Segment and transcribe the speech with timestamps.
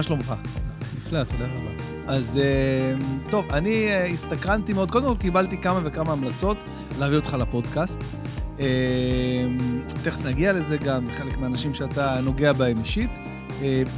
[0.00, 0.34] מה שלומך?
[0.96, 1.70] נפלא, תודה רבה.
[2.06, 2.94] אז אה,
[3.30, 4.90] טוב, אני אה, הסתקרנתי מאוד.
[4.90, 6.56] קודם כל קיבלתי כמה וכמה המלצות
[6.98, 8.00] להביא אותך לפודקאסט.
[8.60, 8.66] אה,
[10.02, 13.10] תכף נגיע לזה גם, חלק מהאנשים שאתה נוגע בהם אישית.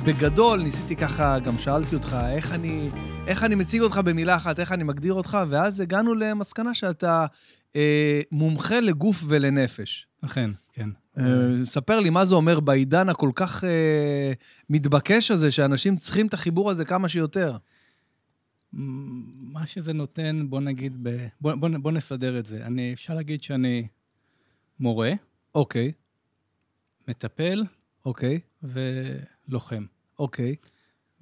[0.04, 2.90] בגדול, ניסיתי ככה, גם שאלתי אותך, איך אני,
[3.26, 7.26] איך אני מציג אותך במילה אחת, איך אני מגדיר אותך, ואז הגענו למסקנה שאתה
[7.76, 10.06] אה, מומחה לגוף ולנפש.
[10.24, 10.88] אכן, כן.
[11.18, 14.32] אה, ספר לי מה זה אומר בעידן הכל כך אה,
[14.70, 17.56] מתבקש הזה, שאנשים צריכים את החיבור הזה כמה שיותר.
[18.72, 21.26] מה שזה נותן, בוא נגיד, ב...
[21.40, 22.66] בוא, בוא, בוא נסדר את זה.
[22.66, 23.86] אני, אפשר להגיד שאני
[24.80, 25.12] מורה.
[25.54, 25.92] אוקיי.
[27.08, 27.64] מטפל.
[28.04, 28.40] אוקיי.
[28.62, 29.84] ולוחם.
[30.18, 30.56] אוקיי.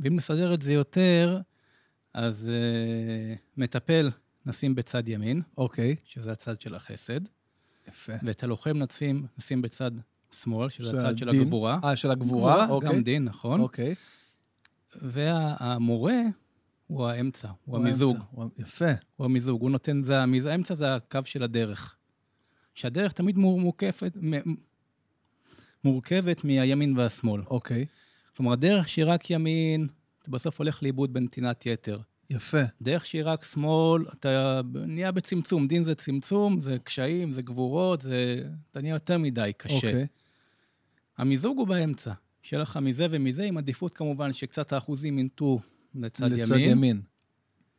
[0.01, 1.40] ואם נסדר את זה יותר,
[2.14, 4.10] אז uh, מטפל
[4.46, 5.43] נשים בצד ימין.
[5.59, 5.96] אוקיי.
[6.04, 7.21] שזה הצד של החסד.
[7.88, 8.12] יפה.
[8.23, 9.90] ואת הלוחם נשים, נשים בצד
[10.32, 11.78] שמאל, שזה הצד של הגבורה.
[11.84, 12.88] אה, של הגבורה, אוקיי.
[12.88, 13.60] גם דין, נכון.
[13.60, 13.95] אוקיי.
[14.96, 16.20] והמורה
[16.87, 18.16] הוא האמצע, הוא, הוא המיזוג.
[18.30, 18.45] הוא...
[18.59, 18.92] יפה.
[19.16, 20.18] הוא המיזוג, הוא נותן, זה.
[20.20, 21.96] האמצע זה הקו של הדרך.
[22.74, 24.16] שהדרך תמיד מורכבת,
[25.84, 27.42] מורכבת מהימין והשמאל.
[27.46, 27.87] אוקיי.
[28.37, 29.88] כלומר, הדרך שהיא רק ימין,
[30.22, 32.00] אתה בסוף הולך לאיבוד בנתינת יתר.
[32.30, 32.62] יפה.
[32.82, 35.66] דרך שהיא רק שמאל, אתה נהיה בצמצום.
[35.66, 38.42] דין זה צמצום, זה קשיים, זה גבורות, זה...
[38.70, 39.74] אתה נהיה יותר מדי קשה.
[39.74, 40.06] אוקיי.
[41.18, 42.12] המיזוג הוא באמצע.
[42.42, 45.60] שיהיה לך מזה ומזה, עם עדיפות כמובן שקצת האחוזים ינטו
[45.95, 46.42] לצד, לצד ימין.
[46.42, 47.00] לצד ימין.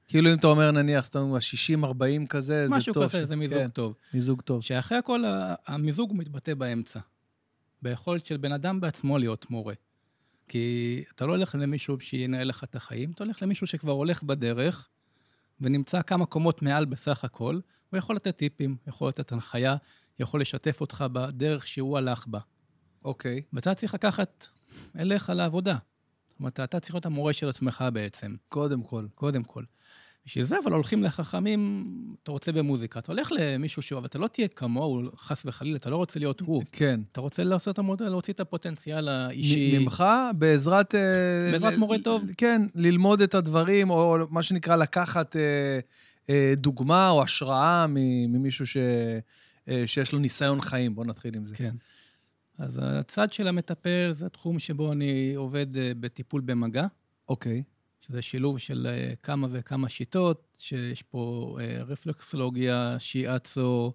[0.08, 1.20] כאילו אם אתה אומר נניח, סתם
[1.84, 2.78] 60-40 כזה, זה טוב.
[2.78, 3.94] משהו כזה, זה מיזוג כן, טוב.
[4.14, 4.64] מיזוג טוב.
[4.64, 5.24] שאחרי הכל,
[5.68, 7.00] המיזוג מתבטא באמצע.
[7.82, 9.74] ביכולת של בן אדם בעצמו להיות מורה.
[10.48, 14.90] כי אתה לא הולך למישהו שינהל לך את החיים, אתה הולך למישהו שכבר הולך בדרך,
[15.62, 19.76] ונמצא כמה קומות מעל בסך הכל, הוא יכול לתת טיפים, יכול לתת הנחיה,
[20.20, 22.40] יכול לשתף אותך בדרך שהוא הלך בה.
[23.06, 23.42] אוקיי.
[23.44, 23.50] Okay.
[23.54, 24.48] ואתה צריך לקחת
[25.00, 25.78] אליך לעבודה.
[26.30, 28.36] זאת אומרת, אתה צריך להיות המורה של עצמך בעצם.
[28.50, 29.08] קודם כל.
[29.16, 29.64] קודם כל.
[30.26, 31.86] בשביל זה, אבל הולכים לחכמים,
[32.24, 33.00] אתה רוצה במוזיקה.
[33.00, 36.40] אתה הולך למישהו שהוא, אבל אתה לא תהיה כמוהו, חס וחלילה, אתה לא רוצה להיות
[36.40, 36.64] הוא.
[36.72, 37.00] כן.
[37.12, 39.80] אתה רוצה לעשות את המודל, להוציא את הפוטנציאל האישי.
[39.80, 40.04] ממך,
[40.38, 40.96] בעזרת...
[40.96, 42.30] אה, בעזרת מורה טוב.
[42.38, 45.80] כן, ללמוד את הדברים, או מה שנקרא לקחת אה,
[46.30, 48.78] אה, דוגמה או השראה ממישהו ש,
[49.86, 50.96] שיש לו ניסיון חיים.
[50.96, 51.56] בוא נתחיל עם זה.
[51.56, 51.76] כן.
[52.58, 55.68] אז הצד של המטפל זה התחום שבו אני עובד
[56.00, 56.88] בטיפול במגע.
[57.30, 57.64] אוקיי.
[58.02, 63.94] שזה שילוב של אה, כמה וכמה שיטות, שיש פה אה, רפלקסולוגיה, שיאצו,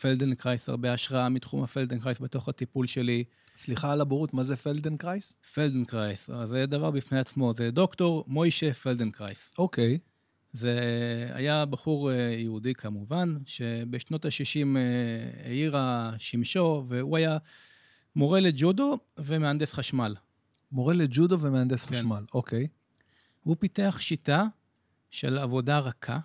[0.00, 3.24] פלדנקרייס, הרבה השראה מתחום הפלדנקרייס בתוך הטיפול שלי.
[3.56, 5.36] סליחה על הבורות, מה זה פלדנקרייס?
[5.54, 9.52] פלדנקרייס, זה דבר בפני עצמו, זה דוקטור מוישה פלדנקרייס.
[9.58, 9.98] אוקיי.
[10.52, 10.78] זה
[11.32, 14.78] היה בחור אה, יהודי כמובן, שבשנות ה-60
[15.44, 17.38] העירה שמשו, והוא היה
[18.16, 20.14] מורה לג'ודו ומהנדס חשמל.
[20.72, 21.94] מורה לג'ודו ומהנדס כן.
[21.94, 22.66] חשמל, אוקיי.
[23.44, 24.44] הוא פיתח שיטה
[25.10, 26.18] של עבודה רכה,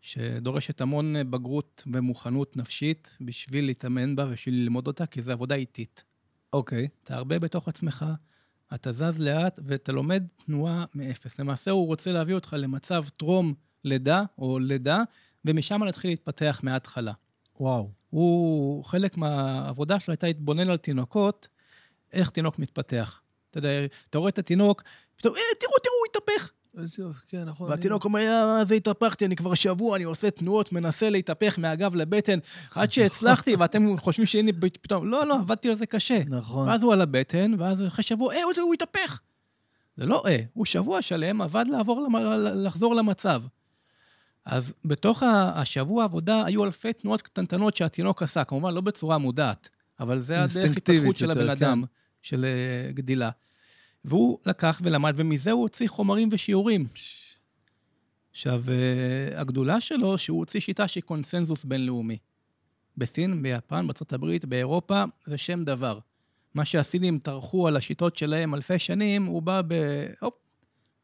[0.00, 6.04] שדורשת המון בגרות ומוכנות נפשית בשביל להתאמן בה ובשביל ללמוד אותה, כי זו עבודה איטית.
[6.52, 6.84] אוקיי.
[6.84, 6.88] Okay.
[7.02, 8.06] אתה הרבה בתוך עצמך,
[8.74, 11.40] אתה זז לאט ואתה לומד תנועה מאפס.
[11.40, 15.02] למעשה הוא רוצה להביא אותך למצב טרום לידה או לידה,
[15.44, 17.12] ומשם להתחיל להתפתח מההתחלה.
[17.60, 17.90] וואו.
[18.10, 21.48] הוא, חלק מהעבודה שלו הייתה להתבונן על תינוקות,
[22.12, 23.20] איך תינוק מתפתח.
[23.50, 23.68] אתה יודע,
[24.10, 24.82] אתה רואה את התינוק,
[25.16, 26.52] פתאום, אה, תראו, תראו, הוא התהפך.
[27.28, 27.70] כן, נכון.
[27.70, 32.38] והתינוק אומר, אה, זה התהפכתי, אני כבר שבוע, אני עושה תנועות, מנסה להתהפך מהגב לבטן,
[32.74, 34.52] עד שהצלחתי, ואתם חושבים שהנה
[34.82, 36.22] פתאום, לא, לא, עבדתי על זה קשה.
[36.26, 36.68] נכון.
[36.68, 39.20] ואז הוא על הבטן, ואז אחרי שבוע, אה, הוא התהפך.
[39.96, 42.08] זה לא אה, הוא שבוע שלם עבד לעבור,
[42.54, 43.42] לחזור למצב.
[44.44, 45.22] אז בתוך
[45.54, 49.68] השבוע העבודה היו אלפי תנועות קטנטנות שהתינוק עשה, כמובן לא בצורה מודעת,
[50.00, 51.92] אבל זה הדרך התפתחות של הבן אדם, כן.
[52.22, 53.30] של אה, גדילה.
[54.04, 56.86] והוא לקח ולמד, ומזה הוא הוציא חומרים ושיעורים.
[58.30, 62.18] עכשיו, אה, הגדולה שלו, שהוא הוציא שיטה שהיא קונסנזוס בינלאומי.
[62.96, 65.98] בסין, ביפן, בארה"ב, באירופה, זה שם דבר.
[66.54, 69.74] מה שהסינים טרחו על השיטות שלהם אלפי שנים, הוא בא ב...
[70.20, 70.34] הופ,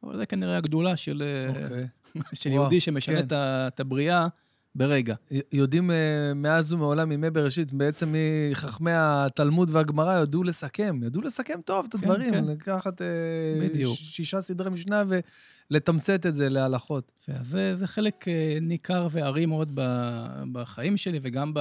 [0.02, 1.64] אבל זה כנראה הגדולה של, okay.
[1.64, 1.86] אוקיי.
[2.40, 3.26] של יהודי שמשנה כן.
[3.32, 4.26] את הבריאה
[4.74, 5.14] ברגע.
[5.52, 8.14] יודעים אה, מאז ומעולם, ימי בראשית, בעצם
[8.50, 12.52] מחכמי התלמוד והגמרא, ידעו לסכם, ידעו לסכם טוב את כן, הדברים, כן, כן.
[12.52, 13.06] לקחת אה,
[13.60, 13.96] בדיוק.
[13.96, 15.04] שישה סדרי משנה
[15.70, 17.12] ולתמצת את זה להלכות.
[17.28, 19.72] אז זה, זה חלק אה, ניכר וארי מאוד
[20.52, 21.54] בחיים שלי, וגם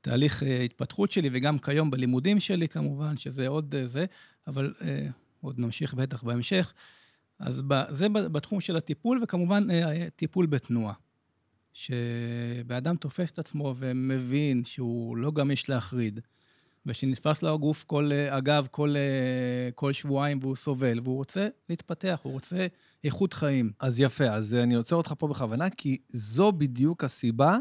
[0.00, 4.04] בתהליך התפתחות שלי, וגם כיום בלימודים שלי, כמובן, שזה עוד זה,
[4.46, 4.74] אבל
[5.40, 6.72] עוד נמשיך בטח בהמשך.
[7.38, 9.66] אז זה בתחום של הטיפול, וכמובן
[10.16, 10.94] טיפול בתנועה.
[11.72, 16.20] שבאדם תופס את עצמו ומבין שהוא לא גמיש להחריד,
[16.86, 18.94] ושנתפס לו הגוף כל, הגב כל,
[19.74, 22.66] כל שבועיים והוא סובל, והוא רוצה להתפתח, הוא רוצה
[23.04, 23.72] איכות חיים.
[23.80, 27.58] אז יפה, אז אני עוצר אותך פה בכוונה, כי זו בדיוק הסיבה,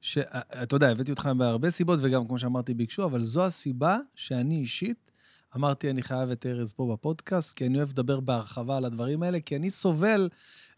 [0.00, 5.10] שאתה יודע, הבאתי אותך בהרבה סיבות, וגם, כמו שאמרתי, ביקשו, אבל זו הסיבה שאני אישית
[5.56, 9.40] אמרתי, אני חייב את ארז פה בפודקאסט, כי אני אוהב לדבר בהרחבה על הדברים האלה,
[9.40, 10.28] כי אני סובל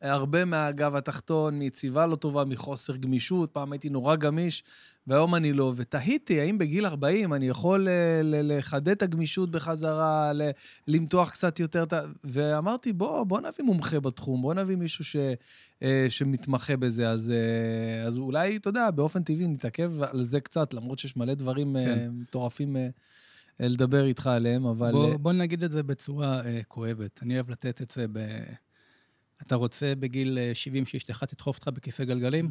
[0.01, 3.51] הרבה מהגב התחתון, מיציבה לא טובה, מחוסר גמישות.
[3.51, 4.65] פעם הייתי נורא גמיש,
[5.07, 5.73] והיום אני לא.
[5.77, 10.33] ותהיתי, האם בגיל 40 אני יכול אה, לחדד את הגמישות בחזרה,
[10.89, 12.01] למתוח קצת יותר את ה...
[12.25, 15.17] ואמרתי, בוא, בוא נביא מומחה בתחום, בוא נביא מישהו ש,
[15.83, 17.11] אה, שמתמחה בזה.
[17.11, 21.35] אז, אה, אז אולי, אתה יודע, באופן טבעי נתעכב על זה קצת, למרות שיש מלא
[21.35, 22.09] דברים כן.
[22.13, 22.77] מטורפים.
[23.61, 24.93] לדבר איתך עליהם, אבל...
[24.93, 27.23] בוא, בוא נגיד את זה בצורה uh, כואבת.
[27.23, 28.19] אני אוהב לתת את זה ב...
[29.43, 32.51] אתה רוצה בגיל 70 אה, שאשתך תדחוף אותך בכיסא גלגלים?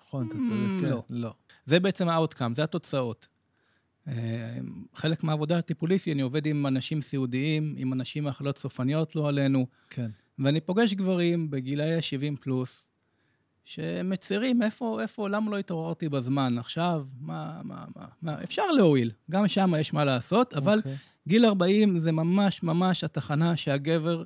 [0.00, 0.88] נכון, אתה צודק, mm, כן.
[0.88, 1.02] לא.
[1.10, 1.34] לא.
[1.66, 3.28] זה בעצם ה-outcome, זה התוצאות.
[4.94, 9.66] חלק מהעבודה הטיפולית שלי, אני עובד עם אנשים סיעודיים, עם אנשים מאכלות סופניות, לא עלינו.
[9.90, 10.10] כן.
[10.38, 12.89] ואני פוגש גברים בגילאי 70 פלוס,
[13.70, 16.58] שמצרים, איפה, איפה, למה לא התעוררתי בזמן?
[16.58, 20.78] עכשיו, מה, מה, מה, מה, אפשר להועיל, גם שם יש מה לעשות, אבל okay.
[20.78, 20.96] אוקיי.
[21.28, 24.22] גיל 40 זה ממש ממש התחנה שהגבר,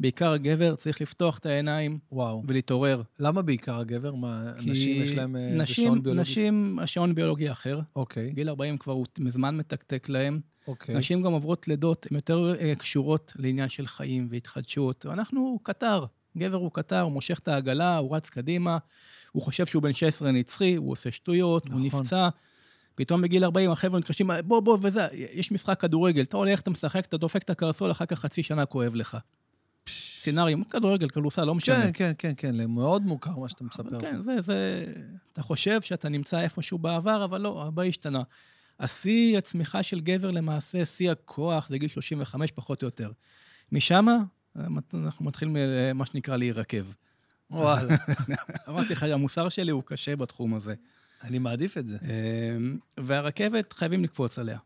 [0.00, 2.42] בעיקר הגבר, צריך לפתוח את העיניים וואו.
[2.46, 3.02] ולהתעורר.
[3.18, 4.14] למה בעיקר הגבר?
[4.14, 6.20] מה, נשים יש להם אה, נשים, שעון ביולוגי?
[6.20, 7.80] נשים, השעון ביולוגי אחר.
[7.96, 8.30] אוקיי.
[8.30, 10.40] גיל 40 כבר הוא מזמן מתקתק להם.
[10.68, 10.94] אוקיי.
[10.94, 15.06] נשים גם עוברות לידות, הן יותר uh, קשורות לעניין של חיים והתחדשות.
[15.06, 16.04] ואנחנו קטר.
[16.38, 18.78] גבר הוא קטר, הוא מושך את העגלה, הוא רץ קדימה,
[19.32, 21.78] הוא חושב שהוא בן 16 נצחי, הוא עושה שטויות, נכון.
[21.78, 22.28] הוא נפצע.
[22.94, 27.06] פתאום בגיל 40 החבר'ה מתקשרים, בוא, בוא, וזה, יש משחק כדורגל, אתה הולך, אתה משחק,
[27.06, 29.16] אתה דופק את הקרסול, אחר כך חצי שנה כואב לך.
[29.88, 31.92] סצנריום, כדורגל, כדורסל, לא משנה.
[31.92, 34.00] כן, כן, כן, כן, מאוד מוכר מה שאתה מספר.
[34.00, 34.86] כן, זה, זה...
[35.32, 38.22] אתה חושב שאתה נמצא איפשהו בעבר, אבל לא, הרבה השתנה.
[38.80, 43.10] השיא הצמיחה של גבר למעשה, שיא הכוח, זה גיל 35 פחות או יותר.
[43.72, 44.06] משם,
[44.94, 45.56] אנחנו מתחילים,
[45.94, 46.84] מה שנקרא, להירקב.
[47.50, 47.96] וואלה.
[48.68, 50.74] אמרתי לך, המוסר שלי הוא קשה בתחום הזה.
[51.22, 51.96] אני מעדיף את זה.
[52.02, 54.58] אמ, והרכבת, חייבים לקפוץ עליה.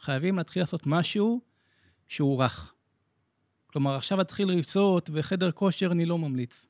[0.00, 1.40] חייבים להתחיל לעשות משהו
[2.08, 2.74] שהוא רך.
[3.66, 6.66] כלומר, עכשיו להתחיל ריצות וחדר כושר, אני לא ממליץ.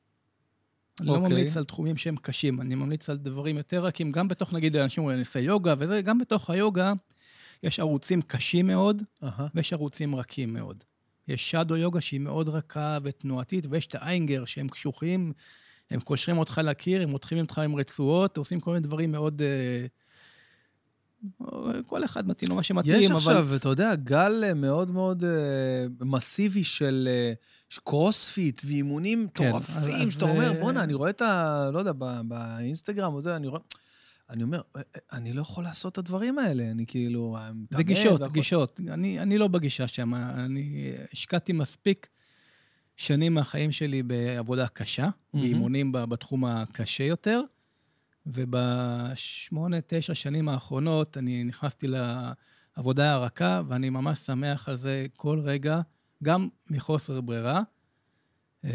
[1.01, 1.13] אני okay.
[1.13, 1.29] לא אוקיי.
[1.29, 5.03] ממליץ על תחומים שהם קשים, אני ממליץ על דברים יותר רכים, גם בתוך, נגיד, אנשים
[5.03, 6.93] אומרים, אני אעשה יוגה וזה, גם בתוך היוגה
[7.63, 9.27] יש ערוצים קשים מאוד, uh-huh.
[9.55, 10.83] ויש ערוצים רכים מאוד.
[11.29, 15.33] יש שדו יוגה שהיא מאוד רכה ותנועתית, ויש את האיינגר שהם קשוחים,
[15.91, 19.43] הם קושרים אותך לקיר, הם מותחים אותך עם רצועות, עושים כל מיני דברים מאוד...
[19.43, 19.87] אה,
[21.87, 23.05] כל אחד מתאים לו מה שמתאים, אבל...
[23.05, 27.09] יש עכשיו, אתה יודע, גל אה, מאוד מאוד uh, מסיבי של
[27.73, 30.25] uh, קרוספיט ואימונים כן, מטורפים, כן, שאתה.
[30.25, 31.71] אומר, בואנה, אני רואה את ה...
[31.73, 31.93] לא יודע,
[32.25, 33.61] באינסטגרם, אני רואה...
[34.31, 37.37] אני אומר, אה, אה, אני לא יכול לעשות את הדברים האלה, אני כאילו...
[37.71, 38.33] זה גישות, והכל...
[38.33, 38.81] גישות.
[38.89, 42.09] אני, אני לא בגישה שם, אני השקעתי מספיק
[42.97, 45.39] שנים מהחיים שלי בעבודה קשה, mm-hmm.
[45.39, 47.41] באימונים בתחום הקשה יותר,
[48.27, 51.87] ובשמונה, תשע שנים האחרונות אני נכנסתי
[52.77, 55.81] לעבודה הרכה, ואני ממש שמח על זה כל רגע,
[56.23, 57.63] גם מחוסר ברירה.
[58.65, 58.71] אמ,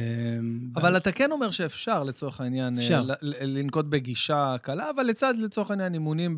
[0.76, 3.02] אבל אתה כן אומר שאפשר, לצורך העניין, אה.
[3.22, 6.38] לנקוט בגישה קלה, אבל לצד, לצורך העניין, אימונים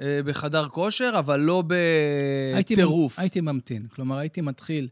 [0.00, 3.18] אה, בחדר כושר, אבל לא בטירוף.
[3.18, 3.86] הייתי, ממתין.
[3.86, 4.88] כלומר, הייתי מתחיל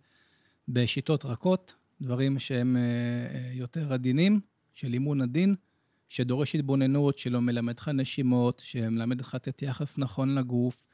[0.68, 4.40] בשיטות רכות, דברים שהם אה, יותר עדינים,
[4.74, 5.54] של אימון עדין,
[6.08, 10.86] שדורש התבוננות, שלא מלמד לך נשימות, שמלמד לך לתת יחס נכון לגוף.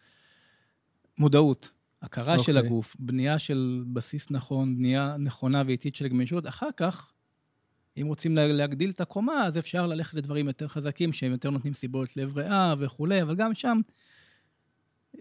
[1.19, 1.71] מודעות.
[2.05, 2.43] הכרה okay.
[2.43, 2.69] של אוקיי.
[2.69, 6.47] הגוף, בנייה של בסיס נכון, בנייה נכונה ואיטית של גמישות.
[6.47, 7.13] אחר כך,
[8.01, 12.17] אם רוצים להגדיל את הקומה, אז אפשר ללכת לדברים יותר חזקים, שהם יותר נותנים סיבות
[12.17, 13.81] לב ריאה וכולי, אבל גם שם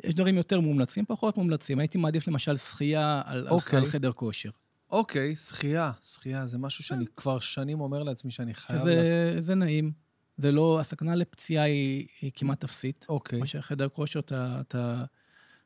[0.04, 1.80] יש דברים יותר מומלצים, פחות מומלצים.
[1.80, 3.50] הייתי מעדיף למשל שחייה על, okay.
[3.50, 3.86] על אוקיי.
[3.86, 4.50] חדר כושר.
[4.92, 8.80] אוקיי, okay, שחייה, שחייה, זה משהו שאני כבר שנים אומר לעצמי שאני חייב...
[8.80, 9.44] זה, לעשות.
[9.44, 9.92] זה נעים.
[10.38, 13.06] זה לא, הסכנה לפציעה היא, היא כמעט אפסית.
[13.10, 13.38] אוקיי.
[13.38, 13.40] Okay.
[13.40, 15.06] מה שחדר כושר, אתה...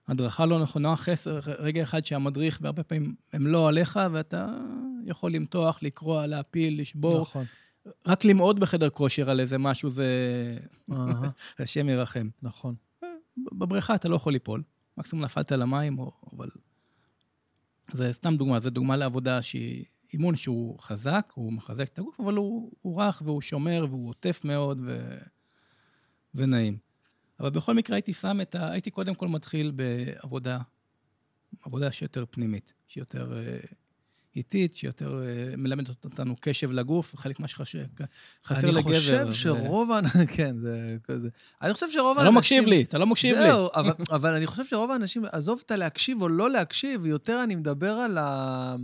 [0.08, 4.48] הדרכה לא נכונה, חסר, רגע אחד שהמדריך, והרבה פעמים הם לא עליך, ואתה
[5.06, 7.22] יכול למתוח, לקרוע, להפיל, לשבור.
[7.22, 7.46] נכון.
[8.06, 10.08] רק למעוד בחדר כושר על איזה משהו זה...
[11.60, 12.30] השם ירחם.
[12.42, 12.76] נכון.
[13.52, 14.64] בבריכה אתה לא יכול ליפול.
[14.98, 16.12] מקסימום נפלת למים, או...
[16.34, 16.50] אבל...
[17.92, 22.34] זה סתם דוגמה, זו דוגמה לעבודה שהיא אימון שהוא חזק, הוא מחזק את הגוף, אבל
[22.34, 25.18] הוא, הוא רך והוא שומר והוא עוטף מאוד ו...
[26.36, 26.78] ונעים.
[27.40, 28.72] אבל בכל מקרה הייתי שם את ה...
[28.72, 30.60] הייתי קודם כל מתחיל בעבודה,
[31.62, 33.58] עבודה שיותר פנימית, שיותר אה,
[34.36, 37.80] איטית, שיותר אה, מלמדת אותנו קשב לגוף, חלק מה שחסר
[38.52, 38.82] אני לגבר.
[38.82, 41.30] חושב ו- שרוב האנשים, כן, זה כזה.
[41.62, 42.34] אני חושב שרוב אתה האנשים...
[42.34, 43.48] לא מקשיב לי, אתה לא מקשיב לי.
[43.48, 47.56] זהו, אבל, אבל אני חושב שרוב האנשים, עזוב את הלהקשיב או לא להקשיב, יותר אני
[47.56, 48.76] מדבר על, ה...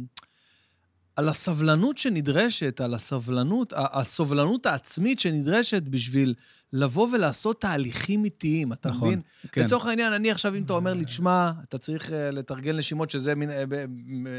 [1.15, 6.33] על הסבלנות שנדרשת, על הסבלנות, הסובלנות העצמית שנדרשת בשביל
[6.73, 9.21] לבוא ולעשות תהליכים איטיים, אתה נכון, מבין?
[9.51, 9.63] כן.
[9.63, 13.35] לצורך העניין, אני עכשיו, אם אתה אומר לי, תשמע, אתה צריך אה, לתרגל נשימות, שזה
[13.35, 13.65] מין, אה,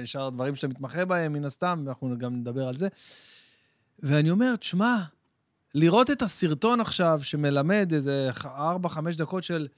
[0.05, 2.89] שאר הדברים שאתה מתמחה בהם, מן הסתם, ואנחנו גם נדבר על זה.
[3.99, 5.03] ואני אומר, תשמע,
[5.75, 8.47] לראות את הסרטון עכשיו שמלמד איזה 4-5
[9.17, 9.69] דקות של...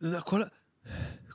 [0.00, 0.42] זה כל...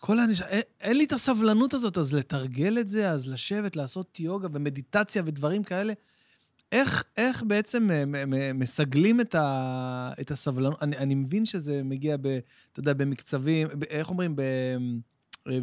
[0.01, 4.19] כל האנשים, אין, אין לי את הסבלנות הזאת, אז לתרגל את זה, אז לשבת, לעשות
[4.19, 5.93] יוגה ומדיטציה ודברים כאלה.
[6.71, 8.03] איך, איך בעצם אה,
[8.53, 10.83] מסגלים את, ה, את הסבלנות?
[10.83, 12.39] אני, אני מבין שזה מגיע, ב,
[12.71, 14.35] אתה יודע, במקצבים, ב, איך אומרים?
[14.35, 14.41] ב,
[15.47, 15.57] אה,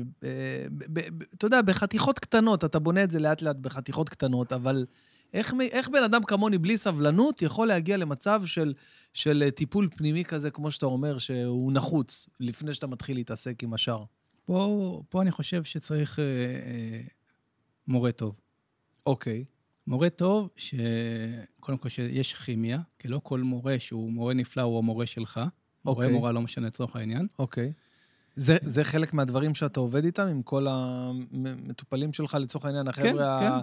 [0.71, 4.87] ב, ב, ב, אתה יודע, בחתיכות קטנות, אתה בונה את זה לאט-לאט בחתיכות קטנות, אבל
[5.33, 8.75] איך, איך בן אדם כמוני, בלי סבלנות, יכול להגיע למצב של,
[9.14, 13.75] של אה, טיפול פנימי כזה, כמו שאתה אומר, שהוא נחוץ, לפני שאתה מתחיל להתעסק עם
[13.75, 14.04] השאר?
[14.49, 17.00] פה, פה אני חושב שצריך אה, אה,
[17.87, 18.35] מורה טוב.
[19.07, 19.45] אוקיי.
[19.87, 25.07] מורה טוב, שקודם כל שיש כימיה, כי לא כל מורה שהוא מורה נפלא הוא המורה
[25.07, 25.40] שלך.
[25.85, 26.12] מורה אוקיי.
[26.17, 27.26] מורה לא משנה לצורך העניין.
[27.38, 27.73] אוקיי.
[28.37, 33.23] זה, זה חלק מהדברים שאתה עובד איתם, עם כל המטופלים שלך, לצורך העניין, החבר'ה, כן.
[33.23, 33.61] ה- אה,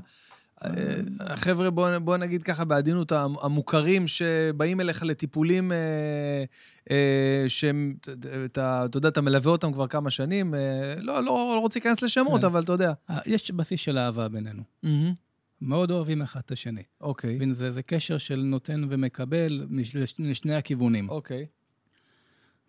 [1.20, 5.78] החבר'ה, בוא, בוא נגיד ככה בעדינות, המ- המוכרים שבאים אליך לטיפולים אה,
[6.92, 7.96] אה, שהם,
[8.46, 10.60] אתה, יודע, אתה מלווה אותם כבר כמה שנים, אה,
[10.98, 12.48] לא, לא, לא רוצה להיכנס לשמות, כן.
[12.48, 12.94] אבל אתה יודע.
[13.26, 14.64] יש בסיס של אהבה בינינו.
[15.62, 16.84] מאוד אוהבים אחד את השני.
[17.02, 21.10] אוקיי, מבין, זה, זה קשר של נותן ומקבל מש- לש- לשני הכיוונים.
[21.10, 21.46] אוקיי.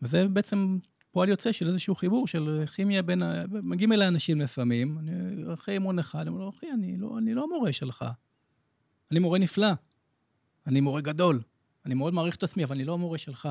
[0.02, 0.78] וזה בעצם
[1.16, 3.22] פועל יוצא של איזשהו חיבור של כימיה בין...
[3.48, 5.12] מגיעים אליי אנשים לפעמים, אני
[5.54, 8.04] אחרי אימון אחד, אני אומר לו, אחי, אני לא, אני לא המורה שלך.
[9.10, 9.68] אני מורה נפלא.
[10.66, 11.42] אני מורה גדול.
[11.86, 13.48] אני מאוד מעריך את עצמי, אבל אני לא המורה שלך.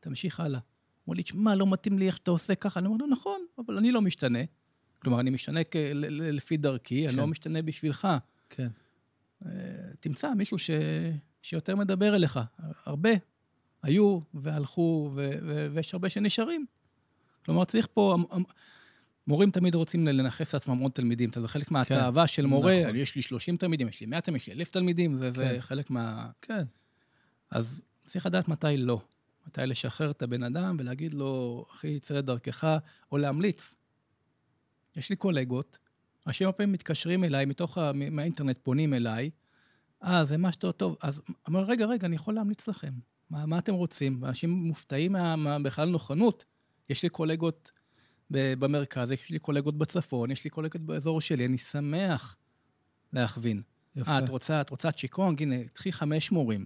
[0.00, 0.60] תמשיך הלאה.
[1.06, 2.80] אומר לי, תשמע, לא מתאים לי איך שאתה עושה ככה.
[2.80, 4.42] אני אומר לו, נכון, אבל אני לא משתנה.
[4.98, 5.60] כלומר, אני משתנה
[6.10, 7.18] לפי דרכי, אני כן.
[7.18, 8.08] לא משתנה בשבילך.
[8.50, 8.68] כן.
[9.46, 9.50] אה,
[10.00, 10.70] תמצא מישהו ש...
[11.42, 12.40] שיותר מדבר אליך.
[12.84, 13.10] הרבה
[13.82, 15.30] היו והלכו, ו...
[15.42, 15.68] ו...
[15.72, 16.66] ויש הרבה שנשארים.
[17.44, 18.16] כלומר, צריך פה...
[19.26, 21.30] מורים תמיד רוצים לנכס לעצמם עוד תלמידים.
[21.36, 22.96] יודע, חלק מהתאווה של מורה, נכון.
[22.96, 25.60] יש לי 30 תלמידים, יש לי 100 תלמידים, יש לי 1,000 תלמידים, זה, זה כן.
[25.60, 26.30] חלק מה...
[26.42, 26.64] כן.
[27.50, 29.00] אז צריך לדעת מתי לא.
[29.46, 32.78] מתי לשחרר את הבן אדם ולהגיד לו, אחי, צא לדרכך,
[33.12, 33.74] או להמליץ.
[34.96, 35.78] יש לי קולגות,
[36.26, 37.92] אנשים הרבה פעמים מתקשרים אליי, מתוך ה...
[37.92, 39.30] מהאינטרנט פונים אליי,
[40.04, 40.96] אה, זה משהו טוב.
[41.02, 42.92] אז אומר, רגע, רגע, אני יכול להמליץ לכם.
[43.30, 44.22] מה, מה אתם רוצים?
[44.22, 46.44] ואנשים מופתעים מה, מה, בכלל נוכנות.
[46.90, 47.70] יש לי קולגות
[48.30, 52.36] במרכז, יש לי קולגות בצפון, יש לי קולגות באזור שלי, אני שמח
[53.12, 53.62] להכווין.
[53.96, 54.10] יפה.
[54.10, 55.42] אה, את רוצה, את רוצה צ'יקונג?
[55.42, 56.64] הנה, קחי חמש מורים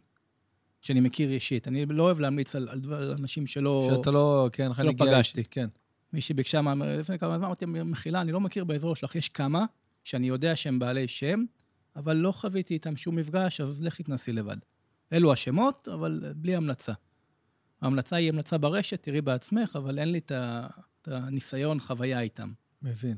[0.80, 1.68] שאני מכיר אישית.
[1.68, 3.90] אני לא אוהב להמליץ על, על, על אנשים שלא...
[3.96, 5.44] שאתה לא, כן, שלא פגשתי.
[5.44, 5.68] כן.
[6.12, 9.14] מישהי ביקשה, מה- לפני כמה זמן אמרתי, מחילה, אני לא מכיר באזור שלך.
[9.14, 9.64] יש כמה
[10.04, 11.44] שאני יודע שהם בעלי שם,
[11.96, 14.56] אבל לא חוויתי איתם שום מפגש, אז לכי תנסי לבד.
[15.12, 16.92] אלו השמות, אבל בלי המלצה.
[17.80, 20.32] ההמלצה היא המלצה ברשת, תראי בעצמך, אבל אין לי את
[21.06, 22.52] הניסיון, חוויה איתם.
[22.82, 23.16] מבין.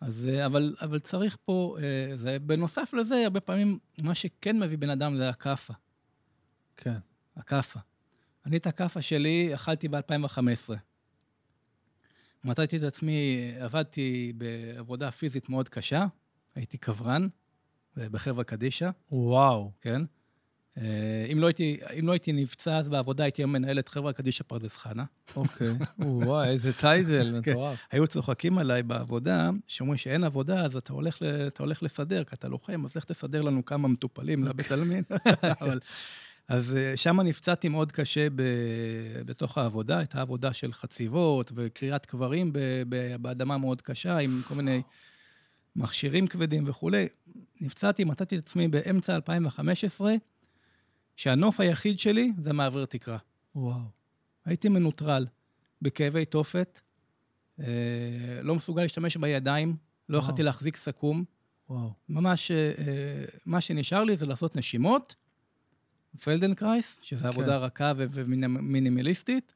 [0.00, 4.78] אז, אה, אבל, אבל צריך פה, אה, זה, בנוסף לזה, הרבה פעמים, מה שכן מביא
[4.78, 5.74] בן אדם זה הכאפה.
[6.76, 6.98] כן.
[7.36, 7.80] הכאפה.
[8.46, 10.74] אני את הכאפה שלי אכלתי ב-2015.
[12.44, 16.06] מצאתי את עצמי, עבדתי בעבודה פיזית מאוד קשה,
[16.54, 17.28] הייתי קברן
[17.98, 19.72] אה, בחברה קדישא, וואו.
[19.80, 20.02] כן?
[20.78, 20.82] אה,
[21.32, 24.44] אם לא הייתי, אם לא הייתי נפצע אז בעבודה, הייתי היום מנהל את חברה קדישא
[24.44, 25.04] פרדס חנה.
[25.36, 25.74] אוקיי.
[25.98, 27.52] וואי, איזה טייטל, כן.
[27.52, 27.78] מטורף.
[27.90, 32.34] היו צוחקים עליי בעבודה, שאומרים שאין עבודה, אז אתה הולך, ל, אתה הולך לסדר, כי
[32.34, 35.04] אתה לוחם, אז לך תסדר לנו כמה מטופלים לבית עלמין.
[35.60, 35.80] אבל,
[36.48, 38.42] אז אה, שם נפצעתי מאוד קשה ב,
[39.24, 42.58] בתוך העבודה, הייתה עבודה של חציבות וקריאת קברים ב,
[42.88, 44.82] ב, באדמה מאוד קשה, עם כל מיני
[45.76, 47.08] מכשירים כבדים וכולי.
[47.60, 50.14] נפצעתי, מצאתי את עצמי באמצע 2015,
[51.20, 53.18] שהנוף היחיד שלי זה מעביר תקרה.
[53.54, 53.80] וואו.
[54.44, 55.26] הייתי מנוטרל,
[55.82, 56.80] בכאבי תופת,
[57.60, 57.64] אה,
[58.42, 59.76] לא מסוגל להשתמש בידיים,
[60.08, 60.18] לא.
[60.18, 61.24] יכולתי להחזיק סכו"ם.
[61.70, 61.92] וואו.
[62.08, 65.14] ממש, אה, מה שנשאר לי זה לעשות נשימות,
[66.24, 67.28] פלדנקרייס, שזו כן.
[67.28, 69.52] עבודה רכה ומינימליסטית,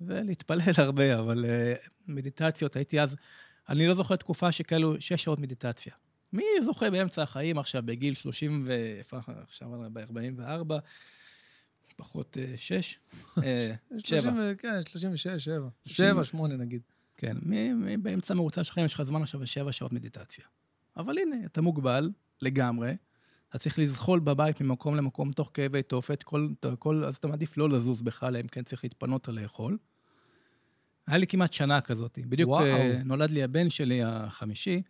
[0.00, 1.74] ולהתפלל הרבה, אבל אה,
[2.06, 3.16] מדיטציות, הייתי אז,
[3.68, 5.92] אני לא זוכר תקופה שכאלו שש שעות מדיטציה.
[6.34, 9.00] מי זוכה באמצע החיים עכשיו, בגיל 30 ו...
[9.42, 10.72] עכשיו ב-44,
[11.96, 12.98] פחות אה, שש?
[13.42, 14.20] אה, שבע.
[14.20, 15.68] 30 ו- כן, 36, 7.
[15.86, 16.82] 7, 8 נגיד.
[17.16, 20.44] כן, מ- מ- באמצע המרוצה שלך יש לך זמן עכשיו לשבע שעות מדיטציה.
[20.96, 22.10] אבל הנה, אתה מוגבל
[22.42, 22.96] לגמרי,
[23.48, 26.48] אתה צריך לזחול בבית ממקום למקום תוך כאבי תופת, כל,
[26.78, 29.78] כל, אז אתה מעדיף לא לזוז בכלל, אם כן צריך להתפנות לאכול.
[31.06, 32.18] היה לי כמעט שנה כזאת.
[32.28, 32.64] בדיוק וואו.
[32.64, 34.80] אה, נולד לי הבן שלי החמישי, אה,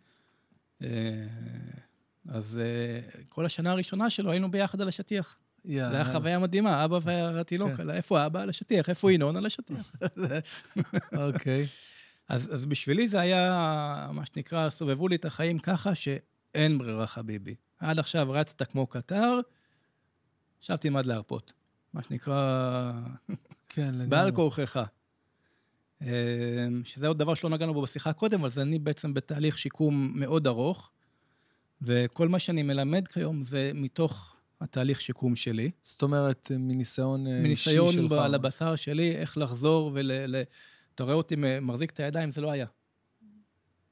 [2.29, 5.37] אז אה, כל השנה הראשונה שלו היינו ביחד על השטיח.
[5.65, 5.89] יאללה.
[5.89, 7.81] זו הייתה חוויה מדהימה, אבא והתינוק, כן.
[7.81, 8.41] על איפה אבא?
[8.41, 9.35] על השטיח, איפה ינון?
[9.35, 9.91] על השטיח.
[11.17, 11.67] אוקיי.
[12.29, 17.55] אז, אז בשבילי זה היה, מה שנקרא, סובבו לי את החיים ככה שאין ברירה, חביבי.
[17.79, 19.39] עד עכשיו רצת כמו קטר,
[20.59, 21.53] עכשיו תלמד להרפות.
[21.93, 22.91] מה שנקרא,
[23.69, 24.07] כן, לגמרי.
[24.07, 24.83] בעל כורחך.
[26.01, 26.07] אה,
[26.83, 30.91] שזה עוד דבר שלא נגענו בו בשיחה קודם, אז אני בעצם בתהליך שיקום מאוד ארוך,
[31.81, 35.71] וכל מה שאני מלמד כיום זה מתוך התהליך שיקום שלי.
[35.83, 38.11] זאת אומרת, מניסיון אה, אישי מניסיון שלך.
[38.11, 40.11] ב- על הבשר שלי, איך לחזור ול...
[40.11, 40.43] ל-
[40.95, 42.65] אתה רואה אותי מחזיק את הידיים, זה לא היה.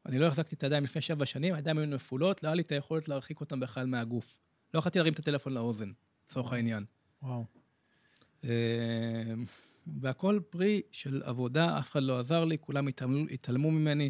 [0.06, 2.72] אני לא החזקתי את הידיים לפני שבע שנים, הידיים היו נפולות, לא היה לי את
[2.72, 4.38] היכולת להרחיק אותם בכלל מהגוף.
[4.74, 5.92] לא יכולתי להרים את הטלפון לאוזן,
[6.28, 6.86] לצורך העניין.
[7.24, 7.46] וואו.
[10.02, 14.10] והכל פרי של עבודה, אף אחד לא עזר לי, כולם התעלמו, התעלמו ממני,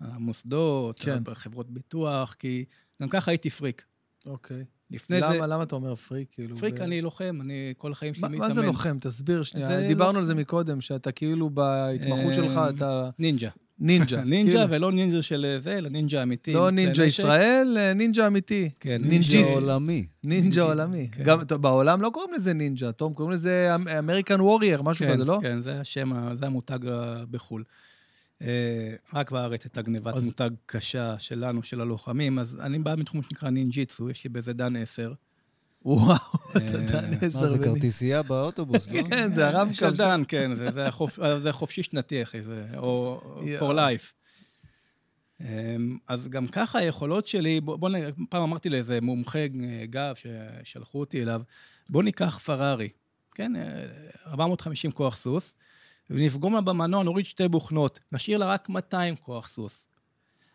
[0.00, 1.22] המוסדות, כן.
[1.34, 2.64] חברות ביטוח, כי
[3.02, 3.84] גם ככה הייתי פריק.
[4.26, 4.64] אוקיי.
[4.90, 5.46] לפני למה, זה...
[5.46, 6.28] למה אתה אומר פריק?
[6.32, 8.48] כאילו, פריק, ב- אני לוחם, אני כל החיים שלי מתאמן.
[8.48, 8.98] מה זה לוחם?
[9.00, 9.88] תסביר שנייה.
[9.88, 13.50] דיברנו לא- על זה מקודם, שאתה כאילו בהתמחות אה, שלך, אתה נינג'ה.
[13.78, 14.24] נינג'ה.
[14.34, 14.70] נינג'ה, כאילו.
[14.70, 16.52] ולא נינג'ה של זה, אלא נינג'ה אמיתי.
[16.52, 17.04] לא נינג'ה.
[17.04, 18.70] ישראל, אה, נינג'ה אמיתי.
[18.80, 19.02] כן.
[19.04, 20.06] נינג'ה עולמי.
[20.24, 21.08] נינג'ה עולמי.
[21.12, 21.24] כן.
[21.24, 25.38] גם בעולם לא קוראים לזה נינג'ה, תום, קוראים לזה American Warrior, משהו כן, כזה, לא?
[25.42, 27.64] כן, זה השם, זה המותג ה- בחו"ל.
[28.42, 33.50] אה, רק בארץ הייתה גנבת מותג קשה שלנו, של הלוחמים, אז אני בא מתחום שנקרא
[33.50, 35.12] נינג'יצו, יש לי בזה דן 10.
[35.84, 36.16] וואו,
[36.50, 39.02] אתה אה, יודע, מה עשר זה, בני- כרטיסייה באוטובוס, לא?
[39.02, 39.96] כן, זה הרב של קו.
[39.96, 40.84] דן, כן, זה- זה
[41.22, 43.20] אה, זה חופשי שנתי, אחי, זה, או
[43.58, 44.12] for life.
[45.40, 47.94] אמ, אז גם ככה היכולות שלי, בוא, נ...
[48.30, 49.46] פעם אמרתי לאיזה מומחה אה,
[49.90, 51.42] גב ששלחו אותי אליו,
[51.88, 52.88] בוא ניקח פרארי,
[53.34, 53.56] כן?
[53.56, 53.62] אה,
[54.26, 55.56] 450 כוח סוס,
[56.10, 59.86] ונפגום לה במנוע, נוריד שתי בוכנות, נשאיר לה רק 200 כוח סוס.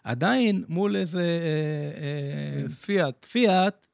[0.03, 3.25] עדיין, מול איזה אה, אה, פיאט.
[3.25, 3.87] פיאט,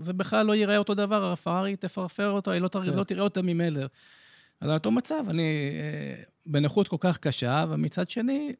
[0.00, 2.90] זה בכלל לא ייראה אותו דבר, הפרארי תפרפר אותו, היא לא, תר...
[2.90, 2.96] כן.
[2.96, 3.80] לא תראה אותה ממילא.
[4.60, 8.52] אז על אותו מצב, אני אה, בנכות כל כך קשה, ומצד שני,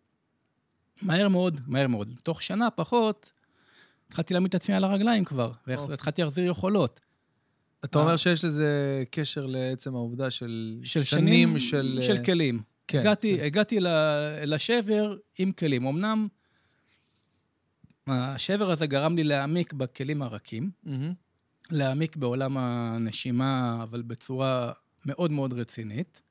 [1.02, 3.32] מהר מאוד, מהר מאוד, תוך שנה פחות,
[4.08, 5.76] התחלתי להעמיד את עצמי על הרגליים כבר, אוקיי.
[5.88, 7.00] והתחלתי להחזיר יכולות.
[7.84, 8.04] אתה אה.
[8.04, 11.98] אומר שיש לזה קשר לעצם העובדה של של שנים של...
[12.02, 12.62] של אה, כלים.
[12.86, 12.98] כן.
[12.98, 15.86] הגעתי, הגעתי ל- לשבר עם כלים.
[15.86, 16.28] אמנם
[18.06, 21.12] השבר הזה גרם לי להעמיק בכלים הרכים, מהמם.
[21.72, 24.72] להעמיק בעולם הנשימה, אבל בצורה
[25.06, 26.22] מאוד מאוד רצינית.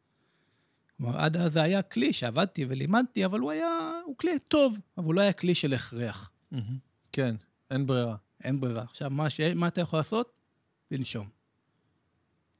[0.97, 5.05] כלומר, עד אז זה היה כלי שעבדתי ולימדתי, אבל הוא היה, הוא כלי טוב, אבל
[5.05, 6.31] הוא לא היה כלי של הכרח.
[7.11, 7.35] כן,
[7.71, 8.15] אין ברירה.
[8.43, 8.83] אין ברירה.
[8.83, 9.41] עכשיו, מה, ש...
[9.41, 10.31] מה אתה יכול לעשות?
[10.91, 11.29] לנשום.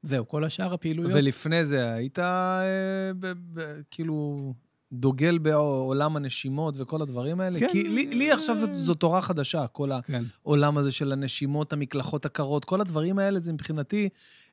[0.02, 1.12] זהו, כל השאר הפעילויות...
[1.14, 4.54] ולפני זה היית אה, ב- ב- כאילו
[4.92, 7.58] דוגל בעולם הנשימות וכל הדברים האלה?
[7.58, 7.68] כן.
[7.72, 10.22] כי לי, לי עכשיו זאת, זו תורה חדשה, כל כן.
[10.44, 14.08] העולם הזה של הנשימות, המקלחות הקרות, כל הדברים האלה, זה מבחינתי,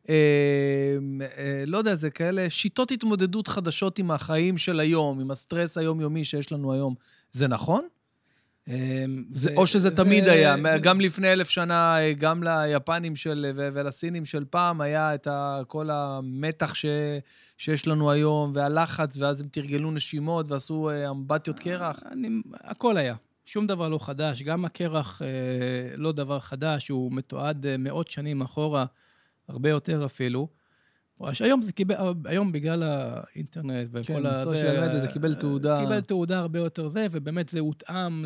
[0.10, 0.15] אה,
[1.38, 6.26] אה, לא יודע, זה כאלה שיטות התמודדות חדשות עם החיים של היום, עם הסטרס היומיומי
[6.26, 6.95] שיש לנו היום.
[7.32, 7.88] זה נכון?
[8.67, 13.51] אמ, זה, או שזה תמיד היה, זה- גם לפני אלף שנה, אה, גם ליפנים של,
[13.56, 16.86] ו- ולסינים של פעם, היה את ה, כל המתח ש,
[17.58, 21.99] שיש לנו היום, והלחץ, ואז הם תרגלו נשימות ועשו אה, אמבטיות קרח.
[22.12, 23.15] אני, הכל היה.
[23.45, 24.41] שום דבר לא חדש.
[24.41, 25.27] גם הקרח אה,
[25.97, 28.86] לא דבר חדש, הוא מתועד אה, מאות שנים אחורה,
[29.47, 30.47] הרבה יותר אפילו.
[31.39, 34.43] היום זה קיבל, היום בגלל האינטרנט וכל כן, ה...
[34.43, 35.80] סושיאל מדיה, זה קיבל תעודה.
[35.84, 38.25] קיבל תעודה הרבה יותר זה, ובאמת זה הותאם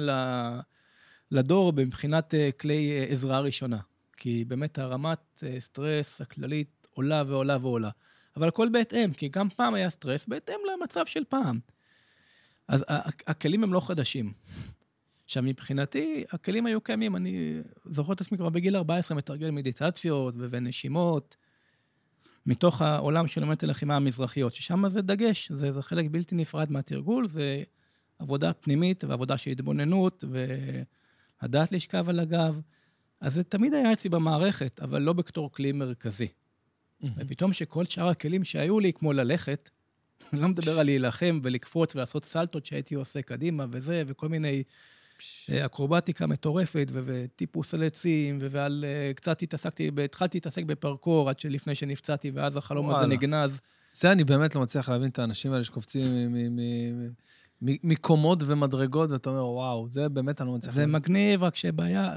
[1.31, 3.77] לדור מבחינת אה, כלי אה, עזרה ראשונה.
[4.17, 7.89] כי באמת הרמת אה, סטרס הכללית עולה ועולה ועולה.
[8.37, 11.59] אבל הכל בהתאם, כי גם פעם היה סטרס בהתאם למצב של פעם.
[12.67, 12.85] אז
[13.27, 14.33] הכלים הם לא חדשים.
[15.25, 17.15] עכשיו, מבחינתי, הכלים היו קיימים.
[17.15, 21.37] אני זוכר את עצמי כבר בגיל 14 מתרגל מדיטציות ונשימות,
[22.45, 27.27] מתוך העולם של אמת הלחימה המזרחיות, ששם זה דגש, זה, זה חלק בלתי נפרד מהתרגול,
[27.27, 27.63] זה
[28.19, 30.23] עבודה פנימית ועבודה של התבוננות,
[31.41, 32.61] ולדעת לשכב על הגב.
[33.21, 36.27] אז זה תמיד היה אצלי במערכת, אבל לא בתור כלי מרכזי.
[37.17, 39.69] ופתאום שכל שאר הכלים שהיו לי, כמו ללכת,
[40.33, 44.63] אני לא מדבר על להילחם ולקפוץ ולעשות סלטות שהייתי עושה קדימה וזה, וכל מיני
[45.51, 48.85] אקרובטיקה מטורפת, וטיפוס על עצים, ועל...
[48.87, 53.07] אה, קצת התעסקתי, התחלתי להתעסק בפרקור עד שלפני שנפצעתי, ואז החלום הזה.
[53.07, 53.59] נגנז.
[53.93, 56.35] זה אני באמת לא מצליח להבין את האנשים האלה שקופצים
[57.61, 60.73] מקומות ומדרגות, ואתה אומר, וואו, זה באמת אני לא מצליח...
[60.73, 62.13] זה להבין." מגניב, רק שבעיה,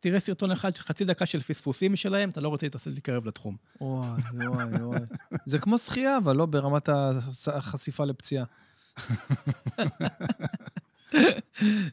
[0.00, 3.56] תראה סרטון אחד, חצי דקה של פספוסים שלהם, אתה לא רוצה להתעסק להתקרב לתחום.
[3.80, 5.00] וואי, וואי, וואי.
[5.46, 8.44] זה כמו שחייה, אבל לא ברמת החש- החשיפה לפציעה.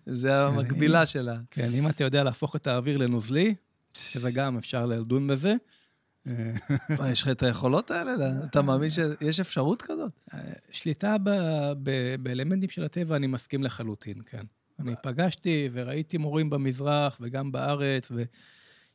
[0.05, 1.37] זה המקבילה שלה.
[1.51, 3.55] כן, אם אתה יודע להפוך את האוויר לנוזלי,
[3.93, 5.53] שזה גם אפשר לדון בזה.
[6.27, 6.51] אה,
[6.99, 8.13] מה, יש לך את היכולות האלה?
[8.45, 10.11] אתה מאמין שיש אפשרות כזאת?
[10.71, 11.29] שליטה ב-
[11.83, 14.43] ב- באלמנטים של הטבע, אני מסכים לחלוטין, כן.
[14.79, 18.11] אני פגשתי וראיתי מורים במזרח וגם בארץ,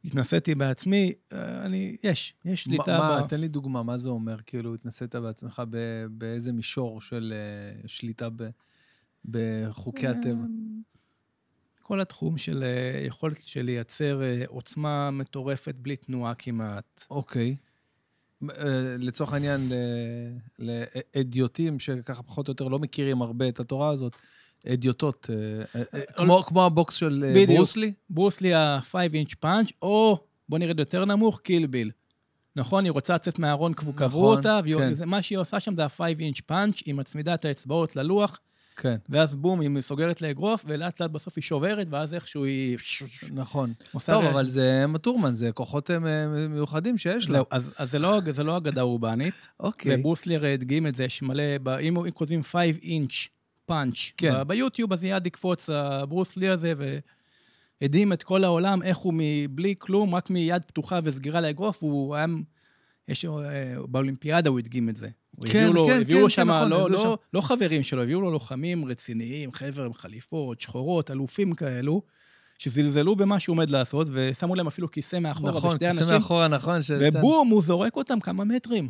[0.05, 3.27] והתנסיתי בעצמי, אה, אני, יש, יש שליטה מה, ב...
[3.29, 4.37] תן לי דוגמה, מה זה אומר?
[4.47, 5.63] כאילו, התנסית בעצמך
[6.11, 8.49] באיזה מישור של אה, שליטה ב-
[9.31, 10.31] בחוקי הטבע?
[10.31, 10.47] אה,
[11.83, 17.05] כל התחום של אה, יכולת של לייצר אה, עוצמה מטורפת בלי תנועה כמעט.
[17.11, 17.57] אוקיי.
[18.51, 19.73] אה, לצורך העניין,
[20.59, 24.17] לאדיוטים שככה פחות או יותר לא מכירים הרבה את התורה הזאת,
[24.73, 25.31] אדיוטות,
[26.17, 27.45] כמו- הבוקס של.
[27.47, 27.93] ברוסלי?
[28.11, 31.91] ברוסלי ה-5 inch punch, או בוא נרד יותר נמוך, קיל ביל.
[32.57, 34.93] נכון, היא רוצה לצאת מהארון, קבעו נכון, אותה, כן.
[35.07, 38.41] מה שהיא עושה שם זה ה-5 inch punch, היא מצמידה את האצבעות ללוח,
[38.77, 42.79] כן, ואז בום, היא סוגרת לאגרוף, ולאט לאט בסוף היא שוברת, ואז איכשהו היא...
[43.33, 43.73] נכון.
[44.07, 45.99] טוב, אבל זה מטורמן, זה כוחות אה,
[46.49, 47.43] מיוחדים שיש לה.
[47.51, 49.49] אז, אז זה, לא, זה לא אגדה אורבנית.
[49.61, 49.95] אוקיי.
[49.95, 51.43] וברוסלי הרי הדגים את זה, יש מלא,
[51.81, 53.29] אם, כותבים 5 inch
[53.71, 54.33] punch כן.
[54.33, 56.73] ב, ביוטיוב, אז מיד יקפוץ הברוסלי הזה,
[57.81, 62.27] והדהים את כל העולם, איך הוא מבלי כלום, רק מיד פתוחה וסגירה לאגרוף, הוא היה,
[63.09, 63.31] יש, אה,
[63.89, 65.09] באולימפיאדה הוא הדגים את זה.
[65.37, 67.83] הוא כן, הביאו לו, כן, הביאו כן, לו כן, שם, נכון, לא, לא, לא חברים
[67.83, 72.03] שלו, הביאו לו לוחמים רציניים, חבר'ה עם חליפות, שחורות, אלופים כאלו,
[72.59, 76.83] שזלזלו במה שהוא עומד לעשות, ושמו להם אפילו כיסא מאחורה, נכון, כיסא אנשים, מאחורה, נכון.
[76.83, 78.89] ש- שתי- ובום, הוא זורק אותם כמה מטרים.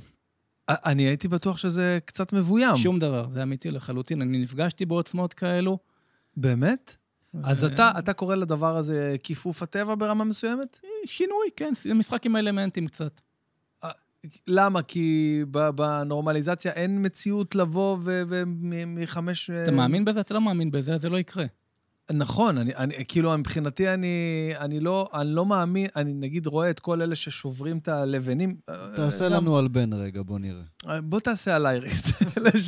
[0.69, 2.77] אה, אני הייתי בטוח שזה קצת מבוים.
[2.77, 4.23] שום דבר, זה אמיתי לחלוטין.
[4.23, 5.79] אני נפגשתי בעוצמות כאלו.
[6.37, 6.97] באמת?
[7.43, 10.81] אז אתה, אתה קורא לדבר הזה כיפוף הטבע ברמה מסוימת?
[11.05, 13.21] שינוי, כן, משחק עם האלמנטים קצת.
[14.47, 14.83] למה?
[14.83, 19.51] כי ב- בנורמליזציה אין מציאות לבוא ומחמש...
[19.51, 20.21] אתה מאמין בזה?
[20.21, 21.45] אתה לא מאמין בזה, אז זה לא יקרה.
[22.13, 24.09] נכון, אני, אני, כאילו, מבחינתי אני,
[24.59, 28.57] אני, לא, אני לא מאמין, אני נגיד רואה את כל אלה ששוברים את הלבנים.
[28.97, 31.01] תעשה גם- לנו על בן רגע, בוא נראה.
[31.01, 31.93] בוא תעשה עליי רגע,
[32.39, 32.67] אלה אז-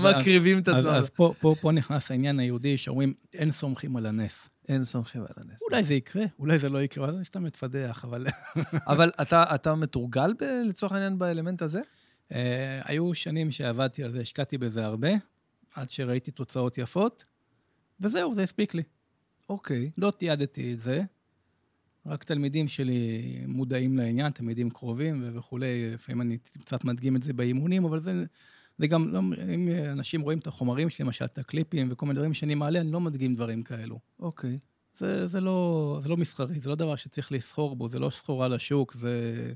[0.00, 0.90] שמקריבים את אז, עצמם.
[0.94, 4.48] אז פה, פה, פה נכנס העניין היהודי, שאומרים, אין סומכים על הנס.
[4.70, 5.62] אין סומכים על הנס.
[5.62, 8.26] אולי זה יקרה, אולי זה לא יקרה, אז אני סתם מתפדח, אבל...
[8.86, 11.80] אבל אתה, אתה מתורגל ב, לצורך העניין באלמנט הזה?
[12.32, 15.08] אה, היו שנים שעבדתי על זה, השקעתי בזה הרבה,
[15.74, 17.24] עד שראיתי תוצאות יפות,
[18.00, 18.82] וזהו, זה הספיק לי.
[19.48, 19.90] אוקיי.
[19.98, 21.02] לא תיעדתי את זה.
[22.06, 27.84] רק תלמידים שלי מודעים לעניין, תלמידים קרובים וכולי, לפעמים אני קצת מדגים את זה באימונים,
[27.84, 28.24] אבל זה,
[28.80, 29.20] זה גם, לא,
[29.54, 32.92] אם אנשים רואים את החומרים שלי, למשל את הקליפים וכל מיני דברים שאני מעלה, אני
[32.92, 33.98] לא מדגים דברים כאלו.
[34.20, 34.58] אוקיי.
[34.94, 38.48] זה, זה, לא, זה לא מסחרי, זה לא דבר שצריך לסחור בו, זה לא סחורה
[38.48, 39.52] לשוק, זה...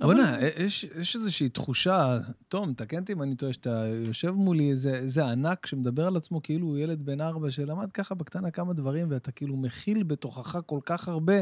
[0.00, 4.94] בוא'נה, יש, יש איזושהי תחושה, תום, תקן אותי אם אני טועה, שאתה יושב מולי איזה,
[4.94, 9.06] איזה ענק שמדבר על עצמו כאילו הוא ילד בן ארבע שלמד ככה בקטנה כמה דברים,
[9.10, 11.40] ואתה כאילו מכיל בתוכך כל כך הרבה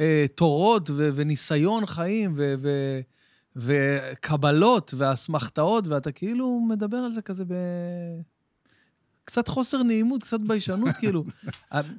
[0.00, 3.00] אה, תורות ו- וניסיון חיים ו- ו-
[3.56, 7.54] וקבלות ואסמכתאות, ואתה כאילו מדבר על זה כזה ב...
[9.24, 11.24] קצת חוסר נעימות, קצת ביישנות, כאילו.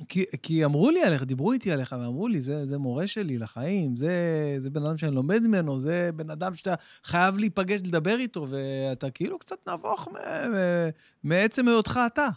[0.10, 3.96] כי, כי אמרו לי עליך, דיברו איתי עליך, ואמרו לי, זה, זה מורה שלי לחיים,
[3.96, 4.12] זה,
[4.60, 9.12] זה בן אדם שאני לומד ממנו, זה בן אדם שאתה חייב להיפגש, לדבר איתו, ואתה
[9.12, 10.90] כאילו קצת נבוך מ- מ-
[11.24, 12.28] מעצם היותך אתה.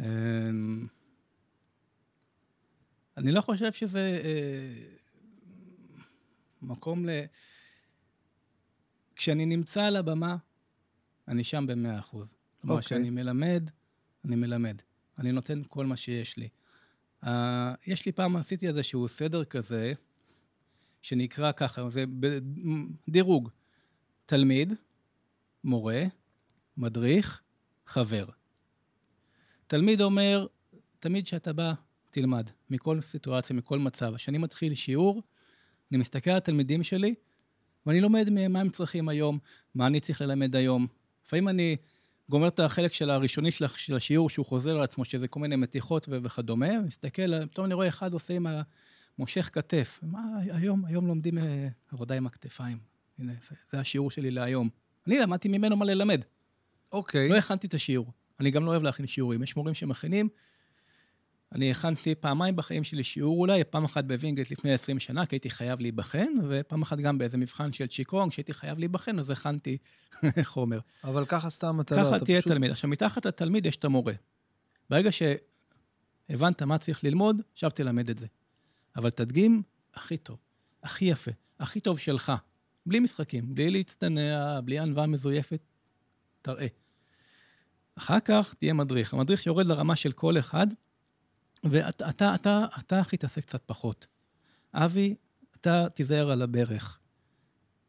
[0.00, 0.86] אמ,
[3.16, 4.84] אני לא חושב שזה אה,
[6.62, 7.10] מקום ל...
[9.20, 10.36] כשאני נמצא על הבמה,
[11.28, 12.28] אני שם במאה אחוז.
[12.60, 12.86] כלומר, אוקיי.
[12.86, 13.70] כשאני מלמד,
[14.24, 14.82] אני מלמד.
[15.18, 16.48] אני נותן כל מה שיש לי.
[17.24, 17.28] Uh,
[17.86, 19.92] יש לי פעם, עשיתי איזשהו סדר כזה,
[21.02, 22.04] שנקרא ככה, זה
[23.08, 23.48] בדירוג.
[24.26, 24.74] תלמיד,
[25.64, 26.02] מורה,
[26.76, 27.42] מדריך,
[27.86, 28.24] חבר.
[29.66, 30.46] תלמיד אומר,
[31.00, 31.72] תמיד כשאתה בא,
[32.10, 34.16] תלמד, מכל סיטואציה, מכל מצב.
[34.16, 35.22] כשאני מתחיל שיעור,
[35.90, 37.14] אני מסתכל על התלמידים שלי,
[37.86, 39.38] ואני לומד מהם מה הם צריכים היום,
[39.74, 40.86] מה אני צריך ללמד היום.
[41.24, 41.76] לפעמים אני
[42.28, 45.56] גומר את החלק של הראשוני של, של השיעור, שהוא חוזר על עצמו, שזה כל מיני
[45.56, 48.46] מתיחות וכדומה, מסתכל, פתאום אני רואה אחד עושה עם
[49.18, 50.00] המושך כתף.
[50.02, 50.20] מה,
[50.52, 52.78] היום, היום לומדים אה, עבודה עם הכתפיים.
[53.18, 54.68] הנה, זה, זה השיעור שלי להיום.
[55.06, 56.24] אני למדתי ממנו מה ללמד.
[56.92, 57.28] אוקיי.
[57.28, 58.12] לא הכנתי את השיעור.
[58.40, 59.42] אני גם לא אוהב להכין שיעורים.
[59.42, 60.28] יש מורים שמכינים,
[61.54, 65.50] אני הכנתי פעמיים בחיים שלי שיעור אולי, פעם אחת בווינגייט לפני 20 שנה, כי הייתי
[65.50, 69.78] חייב להיבחן, ופעם אחת גם באיזה מבחן של צ'יקונג, כשהייתי חייב להיבחן, אז הכנתי
[70.42, 70.78] חומר.
[71.04, 72.52] אבל ככה סתם אתה לא, ככה תהיה פשוט...
[72.52, 72.70] תלמיד.
[72.70, 74.12] עכשיו, מתחת לתלמיד יש את המורה.
[74.90, 78.26] ברגע שהבנת מה צריך ללמוד, עכשיו תלמד את זה.
[78.96, 79.62] אבל תדגים
[79.94, 80.38] הכי טוב,
[80.82, 82.32] הכי יפה, הכי טוב שלך.
[82.86, 85.60] בלי משחקים, בלי להצטנע, בלי ענווה מזויפת,
[86.42, 86.66] תראה.
[87.98, 89.14] אחר כך תהיה מדריך.
[89.14, 90.66] המדריך יורד לרמה של כל אחד,
[91.64, 94.06] ואתה אתה, אתה, אתה הכי תעשה קצת פחות.
[94.74, 95.14] אבי,
[95.60, 96.98] אתה תיזהר על הברך.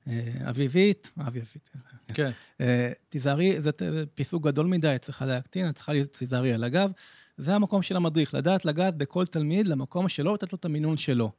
[0.08, 1.70] אה, אביבית, אביבית,
[2.14, 2.32] כן.
[2.62, 3.72] אה, תיזהרי, זה
[4.16, 6.92] פיסוק גדול מדי, את צריכה להקטין, את צריכה להיות תיזהרי על הגב.
[7.38, 11.32] זה המקום של המדריך, לדעת לגעת בכל תלמיד למקום שלו, לתת לו את המינון שלו.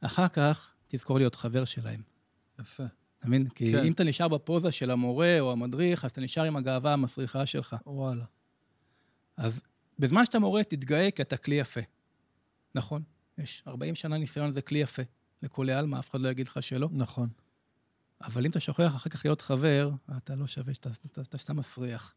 [0.00, 2.00] אחר כך, תזכור להיות חבר שלהם.
[2.60, 2.84] יפה.
[3.18, 3.48] אתה מבין?
[3.48, 3.84] כי כן.
[3.84, 7.76] אם אתה נשאר בפוזה של המורה או המדריך, אז אתה נשאר עם הגאווה המסריחה שלך.
[7.86, 8.24] וואלה.
[9.36, 9.60] אז
[9.98, 11.80] בזמן שאתה מורה, תתגאה כי אתה כלי יפה.
[12.74, 13.02] נכון?
[13.38, 15.02] יש 40 שנה ניסיון זה כלי יפה.
[15.42, 16.88] לכולי עלמא, אף אחד לא יגיד לך שלא.
[16.92, 17.28] נכון.
[18.22, 21.56] אבל אם אתה שוכח אחר כך להיות חבר, אתה לא שווה שאתה אתה- אתה סתם
[21.56, 22.14] מסריח.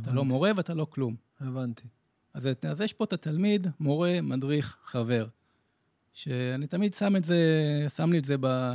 [0.00, 1.16] אתה לא מורה ואתה לא כלום.
[1.40, 1.88] הבנתי.
[2.34, 5.26] אז, אז יש פה את התלמיד, מורה, מדריך, חבר.
[6.12, 7.36] שאני תמיד שם את זה,
[7.96, 8.74] שם לי את זה ב,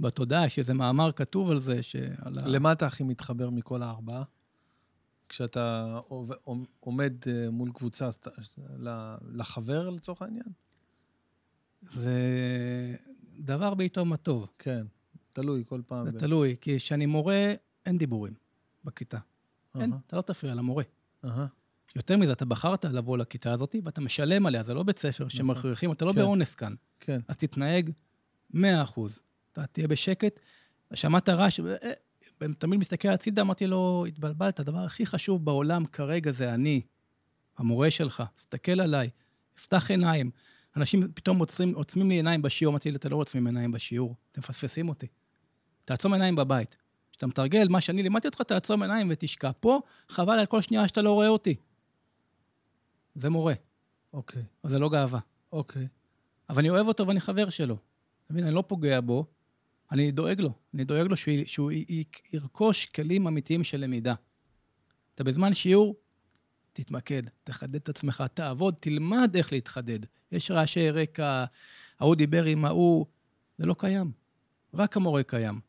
[0.00, 2.48] בתודעה, יש איזה מאמר כתוב על זה, שעל ה...
[2.48, 4.22] למה אתה הכי מתחבר מכל הארבעה?
[5.28, 5.98] כשאתה
[6.80, 8.10] עומד אה, מול קבוצה,
[9.32, 10.46] לחבר לצורך העניין?
[11.90, 12.16] זה
[13.38, 14.50] דבר בעיתו מה טוב.
[14.58, 14.86] כן,
[15.32, 16.10] תלוי כל פעם.
[16.10, 17.54] זה ב- תלוי, כי כשאני מורה,
[17.86, 18.34] אין דיבורים
[18.84, 19.18] בכיתה.
[19.80, 20.84] אין, אהה, אתה לא תפריע למורה.
[21.24, 21.46] אהה.
[21.96, 25.92] יותר מזה, אתה בחרת לבוא לכיתה הזאת, ואתה משלם עליה, זה לא בית ספר שמכריחים,
[25.92, 26.12] אתה לא.
[26.12, 26.20] כן.
[26.20, 26.74] באונס כאן.
[27.00, 27.90] כן, אז תתנהג
[28.54, 28.56] 100%.
[29.52, 30.40] אתה תהיה בשקט.
[30.94, 31.92] שמעת רעש, אה,
[32.58, 36.80] תמיד מסתכל הצידה, אמרתי לו, התבלבלת, הדבר הכי חשוב בעולם כרגע זה אני,
[37.58, 38.22] המורה שלך.
[38.34, 39.10] תסתכל עליי,
[39.54, 40.30] פתח עיניים.
[40.76, 44.40] אנשים פתאום עוצרים, עוצמים לי עיניים בשיעור, אמרתי לי, אתם לא עוצמים עיניים בשיעור, אתם
[44.40, 45.06] מפספסים אותי.
[45.84, 46.76] תעצום עיניים בבית.
[47.10, 49.50] כשאתה מתרגל מה שאני לימדתי אותך, תעצום עיניים ותשקע.
[49.60, 51.54] פה, חבל על כל שנייה שאתה לא רואה אותי.
[53.14, 53.54] זה מורה,
[54.12, 55.20] אוקיי, אבל זה לא גאווה.
[55.52, 55.88] אוקיי.
[56.50, 57.74] אבל אני אוהב אותו ואני חבר שלו.
[58.24, 59.26] אתה מבין, אני לא פוגע בו,
[59.92, 60.52] אני דואג לו.
[60.74, 61.72] אני דואג לו שהוא, שהוא
[62.32, 64.14] ירכוש כלים אמיתיים של למידה.
[65.14, 65.96] אתה בזמן שיעור,
[66.72, 69.98] תתמקד, תחדד את עצמך, תעבוד, תלמד איך להתחדד.
[70.32, 71.44] יש רעשי רקע,
[72.00, 73.06] ההוא דיבר עם ההוא,
[73.58, 74.12] זה לא קיים.
[74.74, 75.60] רק המורה קיים.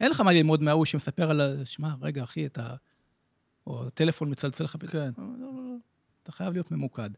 [0.00, 1.64] אין לך מה ללמוד מההוא שמספר על ה...
[1.64, 2.74] שמע, רגע, אחי, אתה...
[3.66, 4.76] או הטלפון מצלצל לך...
[4.90, 5.10] כן.
[5.18, 5.76] לא, לא, לא.
[6.22, 7.10] אתה חייב להיות ממוקד.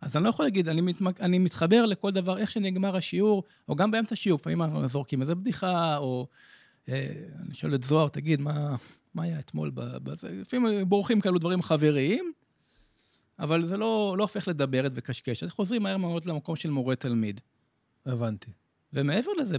[0.00, 1.20] אז אני לא יכול להגיד, אני, מתמק...
[1.20, 5.34] אני מתחבר לכל דבר, איך שנגמר השיעור, או גם באמצע השיעור, לפעמים אנחנו זורקים איזה
[5.34, 6.26] בדיחה, או
[6.88, 7.12] אה,
[7.46, 8.76] אני שואל את זוהר, תגיד, מה,
[9.14, 10.28] מה היה אתמול בזה?
[10.28, 12.32] לפעמים בורחים כאלו דברים חבריים,
[13.38, 15.50] אבל זה לא, לא הופך לדברת וקשקשת.
[15.50, 17.40] חוזרים מהר מאוד למקום של מורה-תלמיד.
[18.06, 18.50] הבנתי.
[18.92, 19.56] ומעבר לזה,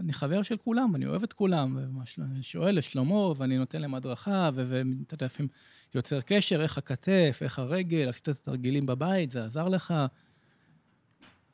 [0.00, 1.78] אני חבר של כולם, אני אוהב את כולם,
[2.18, 5.48] ואני שואל לשלמה, ואני נותן להם הדרכה, ואתה יודע, לפעמים
[5.94, 9.94] יוצר קשר, איך הכתף, איך הרגל, עשית את התרגילים בבית, זה עזר לך.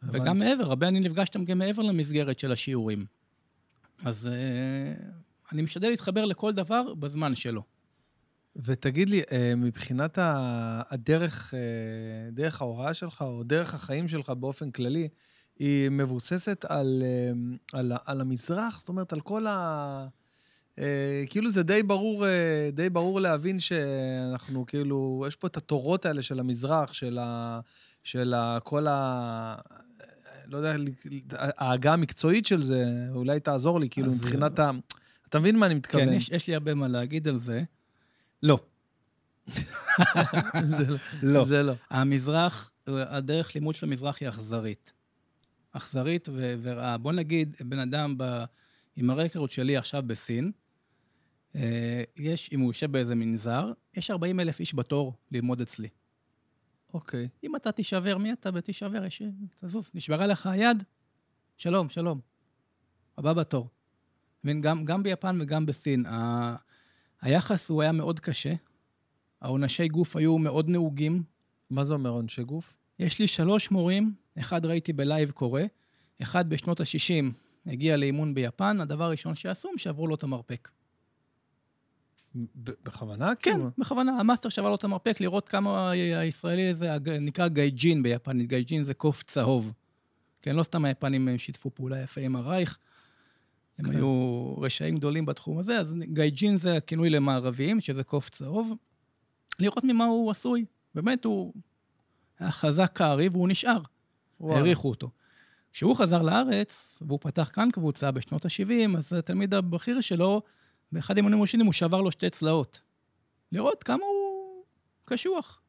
[0.02, 3.06] וגם מעבר, הרבה אני נפגש איתם גם מעבר למסגרת של השיעורים.
[4.04, 5.06] אז אה,
[5.52, 7.62] אני משתדל להתחבר לכל דבר בזמן שלו.
[8.56, 10.18] ותגיד לי, אה, מבחינת
[10.90, 15.08] הדרך, אה, דרך ההוראה שלך, או דרך החיים שלך באופן כללי,
[15.58, 18.78] היא מבוססת על, אה, על, על המזרח?
[18.78, 20.06] זאת אומרת, על כל ה...
[20.78, 26.06] אה, כאילו זה די ברור, אה, די ברור להבין שאנחנו כאילו, יש פה את התורות
[26.06, 27.60] האלה של המזרח, של, ה,
[28.02, 29.56] של ה, כל ה...
[30.46, 30.74] לא יודע,
[31.38, 34.70] ההגה המקצועית של זה, אולי תעזור לי, כאילו, מבחינת ה...
[35.28, 36.04] אתה מבין מה אני מתכוון?
[36.04, 37.62] כן, יש, יש לי הרבה מה להגיד על זה.
[38.42, 38.58] לא.
[40.62, 40.96] זה לא.
[41.22, 41.44] לא.
[41.44, 41.72] זה לא.
[41.90, 44.92] המזרח, הדרך לימוד של המזרח היא אכזרית.
[45.76, 46.98] אכזרית ו- ורעה.
[46.98, 48.44] בוא נגיד, בן אדם ב,
[48.96, 50.52] עם הרקורד שלי עכשיו בסין,
[51.54, 55.88] אה, יש, אם הוא יושב באיזה מנזר, יש 40 אלף איש בתור ללמוד אצלי.
[56.94, 57.28] אוקיי.
[57.44, 58.50] אם אתה תישבר, מי אתה?
[58.54, 59.22] ותישבר, יש...
[59.54, 59.90] תזוז.
[59.94, 60.84] נשברה לך היד?
[61.56, 62.20] שלום, שלום.
[63.18, 63.68] הבא בתור.
[64.60, 66.56] גם, גם ביפן וגם בסין, ה...
[67.20, 68.54] היחס הוא היה מאוד קשה.
[69.40, 71.22] העונשי גוף היו מאוד נהוגים.
[71.70, 72.74] מה זה אומר עונשי גוף?
[72.98, 75.62] יש לי שלוש מורים, אחד ראיתי בלייב קורא,
[76.22, 77.24] אחד בשנות ה-60
[77.66, 80.68] הגיע לאימון ביפן, הדבר הראשון שעשו, הם שברו לו את המרפק.
[82.54, 83.32] בכוונה?
[83.34, 83.70] כן, כאילו?
[83.78, 88.94] בכוונה, המאסטר שבר לו את המרפק, לראות כמה הישראלי הזה, נקרא גייג'ין ביפנית, גייג'ין זה
[88.94, 89.72] קוף צהוב.
[90.42, 92.78] כן, לא סתם היפנים שיתפו פעולה יפה עם הרייך,
[93.78, 93.96] הם כן.
[93.96, 98.72] היו רשעים גדולים בתחום הזה, אז גייג'ין זה הכינוי למערביים, שזה קוף צהוב.
[99.58, 100.64] לראות ממה הוא עשוי.
[100.94, 101.52] באמת, הוא
[102.44, 103.80] היה חזק כארי והוא נשאר.
[104.40, 105.10] העריכו אותו.
[105.72, 110.42] כשהוא חזר לארץ, והוא פתח כאן קבוצה בשנות ה-70, אז התלמיד הבכיר שלו,
[110.92, 112.80] באחד האימונים הראשונים הוא שבר לו שתי צלעות.
[113.52, 114.64] לראות כמה הוא
[115.04, 115.60] קשוח.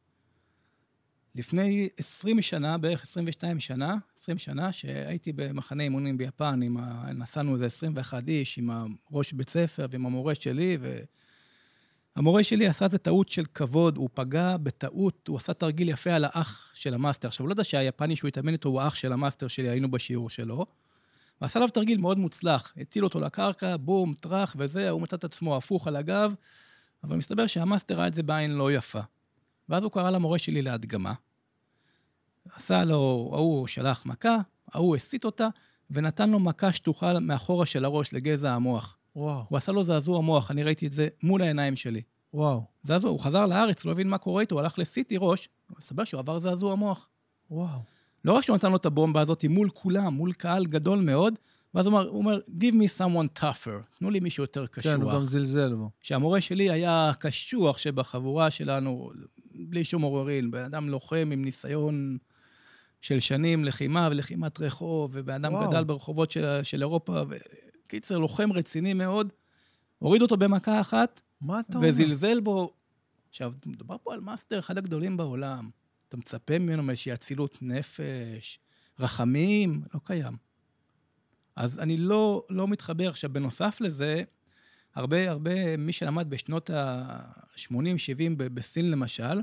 [1.34, 7.12] לפני 20 שנה, בערך 22 שנה, 20 שנה, שהייתי במחנה אימונים ביפן, ה...
[7.12, 8.70] נסענו איזה 21 איש, עם
[9.10, 10.78] הראש בית ספר ועם המורה שלי,
[12.16, 16.24] והמורה שלי עשה איזה טעות של כבוד, הוא פגע בטעות, הוא עשה תרגיל יפה על
[16.24, 17.28] האח של המאסטר.
[17.28, 20.30] עכשיו, הוא לא יודע שהיפני שהוא התאמן איתו הוא האח של המאסטר שלי, היינו בשיעור
[20.30, 20.66] שלו.
[21.40, 25.56] ועשה עליו תרגיל מאוד מוצלח, הטיל אותו לקרקע, בום, טראח וזה, הוא מצא את עצמו
[25.56, 26.34] הפוך על הגב,
[27.04, 29.00] אבל מסתבר שהמאסטר ראה את זה בעין לא יפה.
[29.68, 31.12] ואז הוא קרא למורה שלי להדגמה,
[32.54, 34.36] עשה לו, ההוא שלח מכה,
[34.72, 35.48] ההוא הסיט אותה,
[35.90, 38.98] ונתן לו מכה שטוחה מאחורה של הראש לגזע המוח.
[39.16, 42.02] וואו, הוא עשה לו זעזוע מוח, אני ראיתי את זה מול העיניים שלי.
[42.34, 45.48] וואו, זעזוע, הוא חזר לארץ, לא הבין מה קורה איתו, הוא הלך לסיטי ראש,
[45.78, 47.08] מסתבר שהוא עבר זעזוע מוח.
[47.50, 47.78] וואו.
[48.24, 51.34] לא רק שהוא נתן לו את הבומבה הזאת מול כולם, מול קהל גדול מאוד,
[51.74, 54.92] ואז הוא אומר, הוא אומר, Give me someone tougher, תנו לי מישהו יותר קשוח.
[54.92, 55.90] כן, הוא גם זלזל בו.
[56.00, 59.10] שהמורה שלי היה קשוח שבחבורה שלנו,
[59.54, 62.18] בלי שום עוררין, בן אדם לוחם עם ניסיון
[63.00, 65.70] של שנים לחימה ולחימת רחוב, ובן אדם וואו.
[65.70, 67.22] גדל ברחובות של, של אירופה,
[67.86, 69.32] וקיצר, לוחם רציני מאוד.
[69.98, 71.88] הוריד אותו במכה אחת, מה אתה אומר?
[71.88, 72.74] וזלזל בו.
[73.28, 75.70] עכשיו, מדובר פה על מאסטר, אחד הגדולים בעולם.
[76.08, 78.58] אתה מצפה ממנו מאיזושהי אצילות נפש,
[78.98, 80.36] רחמים, לא קיים.
[81.56, 83.08] אז אני לא, לא מתחבר.
[83.08, 84.22] עכשיו, בנוסף לזה,
[84.94, 87.72] הרבה, הרבה, מי שלמד בשנות ה-80-70
[88.36, 89.42] בסין למשל,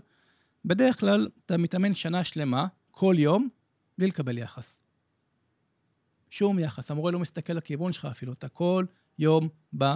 [0.65, 3.49] בדרך כלל אתה מתאמן שנה שלמה, כל יום,
[3.97, 4.82] בלי לקבל יחס.
[6.33, 6.91] שום יחס.
[6.91, 8.33] המורה לא מסתכל לכיוון שלך אפילו.
[8.33, 8.85] אתה כל
[9.19, 9.95] יום בא,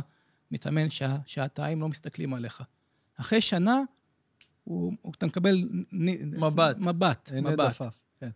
[0.51, 2.63] מתאמן שעה, שעתיים, לא מסתכלים עליך.
[3.15, 3.81] אחרי שנה,
[4.63, 5.69] הוא, אתה מקבל...
[5.91, 6.77] מבט.
[6.77, 7.59] מבט, מבט.
[7.59, 7.99] דפף.
[8.19, 8.29] כן.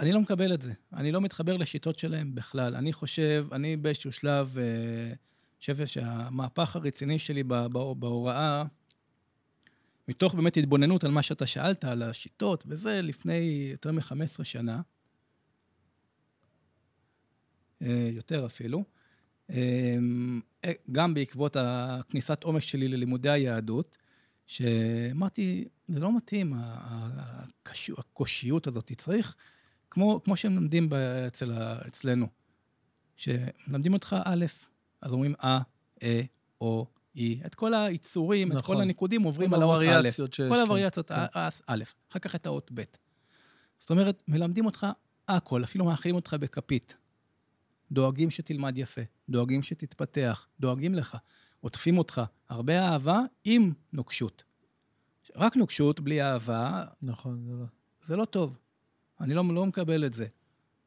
[0.00, 0.72] אני לא מקבל את זה.
[0.92, 2.74] אני לא מתחבר לשיטות שלהם בכלל.
[2.74, 5.14] אני חושב, אני באיזשהו שלב, אה,
[5.58, 7.42] חושב שהמהפך הרציני שלי
[7.98, 8.64] בהוראה,
[10.08, 14.80] מתוך באמת התבוננות על מה שאתה שאלת, על השיטות וזה, לפני יותר מ-15 שנה,
[18.12, 18.84] יותר אפילו,
[19.50, 19.96] אה,
[20.92, 23.96] גם בעקבות הכניסת עומק שלי ללימודי היהדות,
[24.46, 26.54] שאמרתי, זה לא מתאים,
[27.98, 28.92] הקושיות הזאת.
[28.96, 29.34] צריך,
[29.90, 30.88] כמו, כמו שהם לומדים
[31.26, 31.52] אצל,
[31.86, 32.26] אצלנו,
[33.16, 34.46] שמלמדים אותך א',
[35.00, 35.58] אז אומרים אה,
[36.02, 36.20] אה,
[36.60, 37.40] או, אי.
[37.46, 38.76] את כל היצורים, את נכון.
[38.76, 40.10] כל הניקודים עוברים על האות א'.
[40.10, 41.14] שיש, כל כן, הווריאציות, כן.
[41.66, 42.82] א', אחר כך את האות ב'.
[43.78, 44.86] זאת אומרת, מלמדים אותך
[45.28, 46.96] הכל, אפילו מאכילים אותך בכפית.
[47.92, 51.16] דואגים שתלמד יפה, דואגים שתתפתח, דואגים לך,
[51.60, 52.22] עוטפים אותך.
[52.48, 54.44] הרבה אהבה עם נוקשות.
[55.36, 57.64] רק נוקשות בלי אהבה, נכון, זה לא...
[58.06, 58.58] זה לא טוב.
[59.20, 60.26] אני לא, לא מקבל את זה.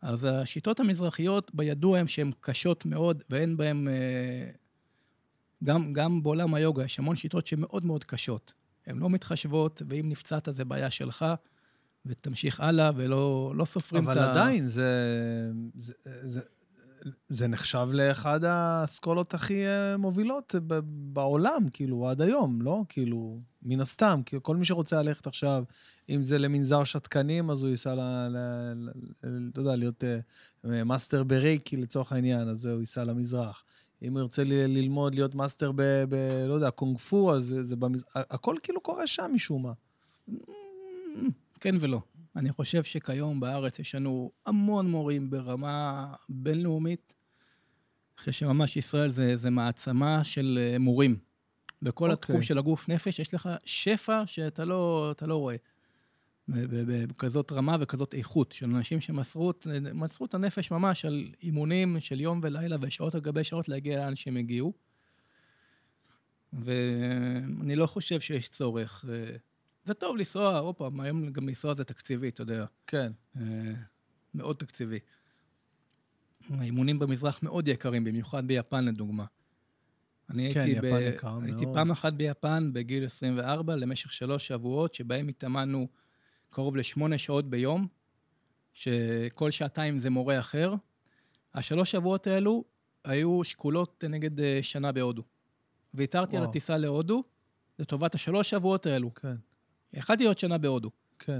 [0.01, 3.87] אז השיטות המזרחיות, בידוע הם שהן קשות מאוד, ואין בהן...
[3.87, 4.51] אה,
[5.63, 8.53] גם, גם בעולם היוגה יש המון שיטות שהן מאוד מאוד קשות.
[8.87, 11.25] הן לא מתחשבות, ואם נפצעת זה בעיה שלך,
[12.05, 14.31] ותמשיך הלאה, ולא לא סופרים את אבל ה...
[14.31, 16.41] עדיין, זה, זה, זה,
[17.29, 20.79] זה נחשב לאחד האסכולות הכי אה, מובילות ב-
[21.13, 22.81] בעולם, כאילו, עד היום, לא?
[22.89, 25.63] כאילו, מן הסתם, כי כל מי שרוצה ללכת עכשיו,
[26.09, 28.37] אם זה למנזר שתקנים, אז הוא ייסע, ל, ל,
[28.75, 28.89] ל,
[29.23, 33.63] ל, אתה יודע, להיות אה, מאסטר ברייקי לצורך העניין, אז הוא ייסע למזרח.
[34.01, 35.81] אם הוא ירצה ללמוד להיות מאסטר ב...
[36.09, 36.15] ב
[36.47, 38.07] לא יודע, קונג פו, אז זה, זה במזרח.
[38.15, 39.71] הכל כאילו קורה שם משום מה.
[41.61, 42.01] כן ולא.
[42.35, 47.13] אני חושב שכיום בארץ יש לנו המון מורים ברמה בינלאומית.
[48.13, 51.17] אני חושב שממש ישראל זה, זה מעצמה של אה, מורים.
[51.81, 52.13] בכל אוקיי.
[52.13, 52.47] התחום אוקיי.
[52.47, 55.55] של הגוף נפש יש לך שפע שאתה לא, לא רואה.
[56.47, 62.77] בכזאת רמה וכזאת איכות של אנשים שמסרו את- הנפש ממש על אימונים של יום ולילה
[62.81, 64.73] ושעות על גבי שעות להגיע לאן שהם הגיעו.
[66.53, 69.05] ואני לא חושב שיש צורך.
[69.85, 72.65] זה טוב לנסוע, עוד פעם, היום גם לנסוע זה תקציבי, אתה יודע.
[72.87, 73.11] כן.
[73.37, 73.73] אה,
[74.33, 74.99] מאוד תקציבי.
[76.49, 79.25] האימונים במזרח מאוד יקרים, במיוחד ביפן לדוגמה.
[80.29, 81.75] אני כן, הייתי, יפן יקר הייתי מאוד.
[81.75, 85.87] פעם אחת ביפן בגיל 24 למשך שלוש שבועות, שבהם התאמנו
[86.49, 87.87] קרוב לשמונה שעות ביום,
[88.73, 90.73] שכל שעתיים זה מורה אחר.
[91.53, 92.63] השלוש שבועות האלו
[93.03, 95.23] היו שקולות נגד אה, שנה בהודו.
[95.93, 96.43] ויתרתי על.
[96.43, 97.23] הטיסה להודו
[97.79, 99.13] לטובת השלוש שבועות האלו.
[99.13, 99.35] כן,
[99.95, 100.91] יכלתי להיות שנה בהודו.
[101.19, 101.39] כן.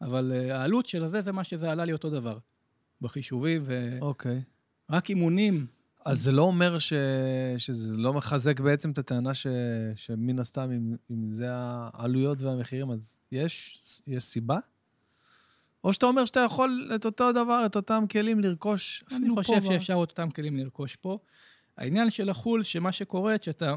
[0.00, 2.38] אבל uh, העלות של הזה זה מה שזה עלה לי אותו דבר.
[3.00, 4.42] בחישובים, ורק אוקיי.
[5.08, 5.66] אימונים
[6.04, 6.92] אז זה לא אומר ש...
[7.56, 9.46] שזה לא מחזק בעצם את הטענה ש...
[9.96, 14.58] שמן הסתם, אם, אם זה העלויות והמחירים, אז יש, יש סיבה?
[15.84, 19.40] או שאתה אומר שאתה יכול את אותו דבר, את אותם כלים לרכוש אפילו פה.
[19.40, 21.18] אני חושב שאפשר את אותם כלים לרכוש פה.
[21.76, 23.74] העניין של החו"ל, שמה שקורה, שאתה...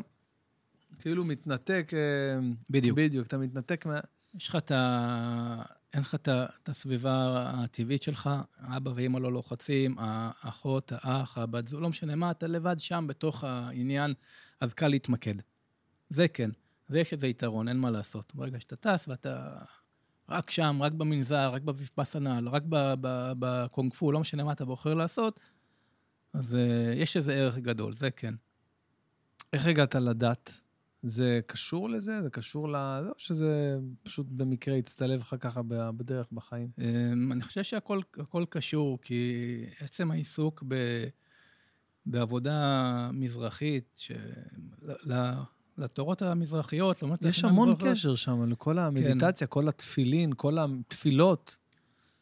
[1.00, 1.92] כאילו מתנתק...
[1.94, 2.40] אה,
[2.70, 2.98] בדיוק.
[2.98, 4.00] בדיוק, אתה מתנתק מה...
[4.36, 5.62] יש לך את ה...
[5.94, 8.30] אין לך את הסביבה הטבעית שלך,
[8.60, 13.44] אבא ואמא לא לוחצים, האחות, האח, הבת זו, לא משנה מה, אתה לבד שם בתוך
[13.44, 14.14] העניין,
[14.60, 15.36] אז קל להתמקד.
[16.10, 16.50] זה כן,
[16.88, 18.36] זה יש איזה יתרון, אין מה לעשות.
[18.36, 19.58] ברגע שאתה טס ואתה
[20.30, 22.64] רק שם, רק במנזר, רק בוויפסנל, רק
[23.40, 25.40] בקונג פו, לא משנה מה אתה בוחר לעשות,
[26.34, 26.58] אז uh,
[26.96, 28.34] יש איזה ערך גדול, זה כן.
[29.54, 30.62] איך הגעת לדת?
[31.04, 32.22] זה קשור לזה?
[32.22, 35.62] זה קשור לזה, או שזה פשוט במקרה הצטלב לך ככה
[35.98, 36.68] בדרך בחיים?
[36.78, 40.76] אמ, אני חושב שהכל קשור, כי עצם העיסוק ב,
[42.06, 44.32] בעבודה מזרחית, של,
[45.78, 47.22] לתורות המזרחיות, למרות...
[47.22, 47.94] יש המון המזרחיות.
[47.94, 49.54] קשר שם לכל המדיטציה, כן.
[49.54, 51.58] כל התפילין, כל התפילות.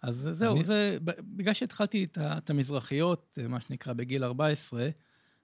[0.02, 0.66] אז זהו, אני...
[0.66, 4.90] זה, בגלל שהתחלתי את, את המזרחיות, מה שנקרא, בגיל 14,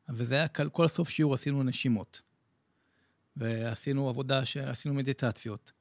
[0.09, 2.21] וזה היה, כל סוף שיעור עשינו נשימות.
[3.37, 5.71] ועשינו עבודה, עשינו מדיטציות.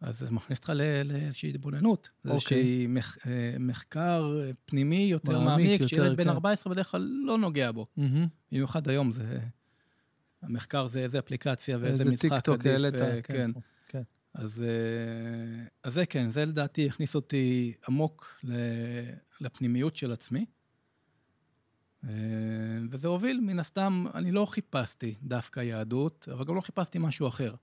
[0.00, 0.72] אז זה מכניס אותך
[1.04, 2.10] לאיזושהי התבוננות.
[2.22, 2.86] זה איזשהי אוקיי.
[2.86, 6.70] מח, אה, מחקר פנימי יותר מעמיק, שילד בן 14 כן.
[6.70, 7.86] בדרך כלל לא נוגע בו.
[8.52, 9.38] במיוחד היום זה...
[10.42, 12.66] המחקר זה איזה אפליקציה ואיזה משחק עדיף.
[12.66, 13.20] העלית, כן.
[13.22, 13.50] כן.
[13.88, 14.02] כן.
[14.34, 18.44] אז, אה, אז זה כן, זה לדעתי הכניס אותי עמוק
[19.40, 20.44] לפנימיות של עצמי.
[22.04, 22.10] אה,
[22.90, 27.54] וזה הוביל, מן הסתם, אני לא חיפשתי דווקא יהדות, אבל גם לא חיפשתי משהו אחר.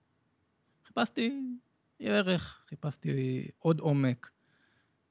[0.87, 1.41] חיפשתי
[1.99, 4.31] ערך, חיפשתי עוד עומק.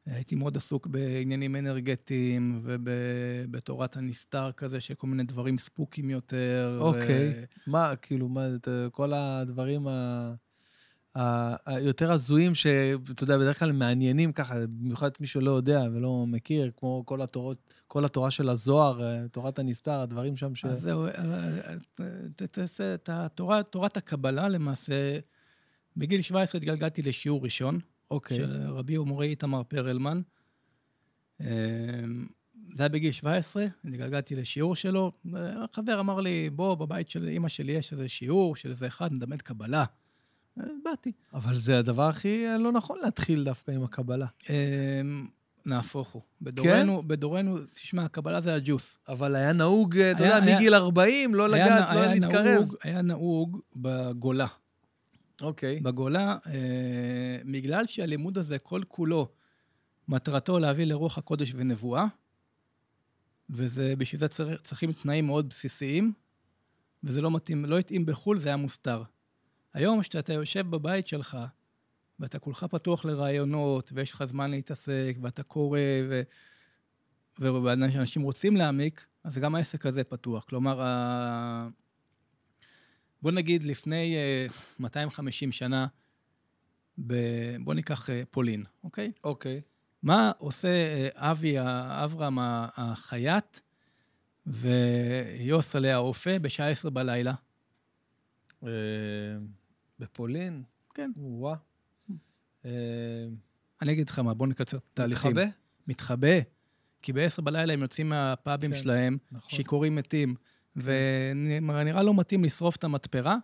[0.07, 6.79] הייתי מאוד עסוק בעניינים אנרגטיים ובתורת הנסתר כזה, של כל מיני דברים ספוקים יותר.
[6.81, 7.29] אוקיי.
[7.29, 7.71] ו...
[7.71, 8.47] מה, כאילו, מה,
[8.93, 10.35] כל הדברים ה...
[11.67, 17.03] היותר הזויים, שאתה יודע, בדרך כלל מעניינים ככה, במיוחד מי שלא יודע ולא מכיר, כמו
[17.07, 20.65] כל התורות, כל התורה של הזוהר, אה, תורת הנסתר, הדברים שם ש...
[20.65, 21.11] אז זהו, אה,
[22.01, 25.19] אה, תעשה את התורה, תורת הקבלה למעשה,
[25.97, 28.37] בגיל 17 התגלגלתי לשיעור ראשון, אוקיי.
[28.37, 30.21] של רבי ומורי איתמר פרלמן.
[31.39, 35.13] זה היה בגיל 17, התגלגלתי לשיעור שלו.
[35.73, 39.43] חבר אמר לי, בוא, בבית של אימא שלי יש איזה שיעור של איזה אחד, מדמד
[39.43, 39.85] קבלה.
[40.85, 41.13] באתי.
[41.35, 44.27] אבל זה הדבר הכי לא נכון להתחיל דווקא עם הקבלה.
[44.51, 45.27] אמ,
[45.67, 46.23] נהפוך הוא.
[46.43, 47.09] בדורנו, כן?
[47.09, 48.99] בדורנו, תשמע, הקבלה זה הג'וס.
[49.09, 52.47] אבל היה נהוג, אתה יודע, מגיל 40, לא לגעת, לא להתקרב.
[52.47, 54.47] נהוג, היה נהוג בגולה.
[55.43, 55.81] אוקיי.
[55.81, 59.29] בגולה, אה, בגלל שהלימוד הזה, כל כולו,
[60.09, 62.07] מטרתו להביא לרוח הקודש ונבואה,
[63.51, 64.27] וזה, בשביל זה
[64.63, 66.13] צריכים תנאים מאוד בסיסיים,
[67.05, 69.03] וזה לא מתאים, לא התאים בחו"ל, זה היה מוסתר.
[69.75, 71.39] היום, כשאתה יושב בבית שלך,
[72.21, 76.23] ואתה כולך פתוח לרעיונות, ויש לך זמן להתעסק, ואתה קורא, ו...
[77.39, 80.45] ואנשים רוצים להעמיק, אז גם העסק הזה פתוח.
[80.45, 81.69] כלומר, ה...
[83.23, 84.17] בוא נגיד לפני
[84.79, 85.87] 250 אה, שנה,
[87.07, 87.15] ב...
[87.61, 89.13] בוא ניקח אה, פולין, אוקיי?
[89.25, 89.61] אוקיי.
[90.03, 91.57] מה עושה אה, אבי,
[92.05, 92.39] אברהם
[92.77, 93.59] החייט,
[94.47, 97.35] ויוס עליה האופה בשעה עשר בלילה?
[99.99, 100.63] בפולין?
[100.95, 101.11] כן.
[101.17, 101.55] וואה.
[102.65, 102.71] אה,
[103.83, 105.31] אני אגיד לך מה, בוא נקצר תהליכים.
[105.31, 105.51] מתחבא?
[105.87, 106.39] מתחבא.
[107.03, 109.51] כי ב-10 בלילה הם יוצאים מהפאבים כן, שלהם, נכון.
[109.51, 110.35] שיכורים מתים.
[110.77, 113.37] ונראה לא מתאים לשרוף את המתפרה,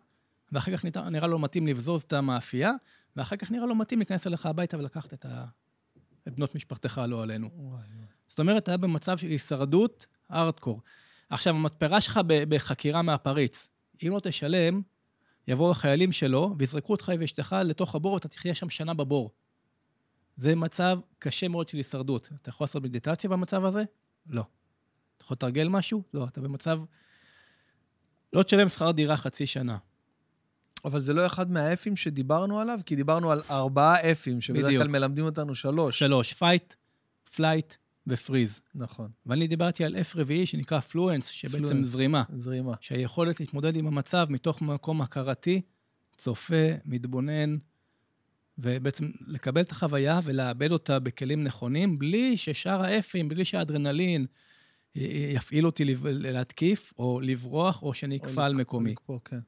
[0.52, 2.72] ואחר כך נראה, לא מתאים לבזוז את המאפייה,
[3.16, 5.44] ואחר כך נראה לא מתאים להיכנס אליך הביתה ולקחת את, ה...
[6.28, 7.50] את בנות משפחתך, לא עלינו.
[7.54, 7.82] וואי.
[8.26, 10.80] זאת אומרת, היה במצב של הישרדות ארדקור.
[11.30, 13.68] עכשיו, המתפרה שלך בחקירה מהפריץ,
[14.02, 14.82] אם לא תשלם,
[15.48, 19.30] יבואו החיילים שלו ויזרקו אותך ואשתך לתוך הבור ואתה תחיה שם שנה בבור.
[20.36, 22.28] זה מצב קשה מאוד של הישרדות.
[22.42, 23.84] אתה יכול לעשות מדיטציה במצב הזה?
[24.26, 24.44] לא.
[25.16, 26.02] אתה יכול לתרגל משהו?
[26.14, 26.24] לא.
[26.24, 26.80] אתה במצב...
[28.32, 29.78] לא תשלם שכר דירה חצי שנה.
[30.84, 34.40] אבל זה לא אחד מה F ים שדיברנו עליו, כי דיברנו על ארבעה F ים,
[34.40, 35.98] שבדרך כלל מלמדים אותנו שלוש.
[35.98, 36.74] שלוש, fight,
[37.36, 37.74] flight,
[38.06, 38.60] ו freeze.
[38.74, 39.10] נכון.
[39.26, 42.22] ואני דיברתי על F רביעי שנקרא fluence, שבעצם fluence, זרימה.
[42.34, 42.74] זרימה.
[42.80, 45.60] שהיכולת להתמודד עם המצב מתוך מקום הכרתי,
[46.16, 47.56] צופה, מתבונן,
[48.58, 54.26] ובעצם לקבל את החוויה ולעבד אותה בכלים נכונים, בלי ששאר ה F ים, בלי שהאדרנלין
[54.94, 58.90] יפעיל אותי להתקיף, או לברוח, או שאני אקפא על מקומי.
[58.90, 59.38] לקפוא, כן.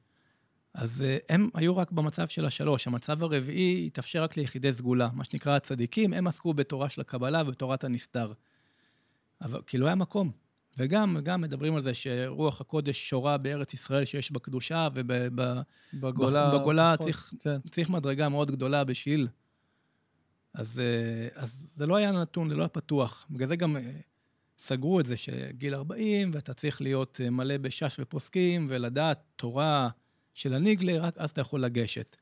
[0.73, 2.87] אז אה, הם היו רק במצב של השלוש.
[2.87, 7.83] המצב הרביעי התאפשר רק ליחידי סגולה, מה שנקרא הצדיקים, הם עסקו בתורה של הקבלה ובתורת
[7.83, 8.33] הנסתר.
[9.41, 10.31] אבל כי לא היה מקום.
[10.77, 15.63] וגם גם מדברים על זה שרוח הקודש שורה בארץ ישראל שיש בה קדושה, ובגולה
[15.93, 16.59] בגולה...
[16.59, 17.57] בגולה פחות, צריך, כן.
[17.71, 19.27] צריך מדרגה מאוד גדולה בשביל.
[20.53, 23.27] אז, אה, אז זה לא היה נתון, זה לא היה פתוח.
[23.29, 23.81] בגלל זה גם אה,
[24.57, 29.89] סגרו את זה, שגיל 40, ואתה צריך להיות אה, מלא בש"ס ופוסקים, ולדעת תורה
[30.33, 32.15] של הניגלה, רק אז אתה יכול לגשת.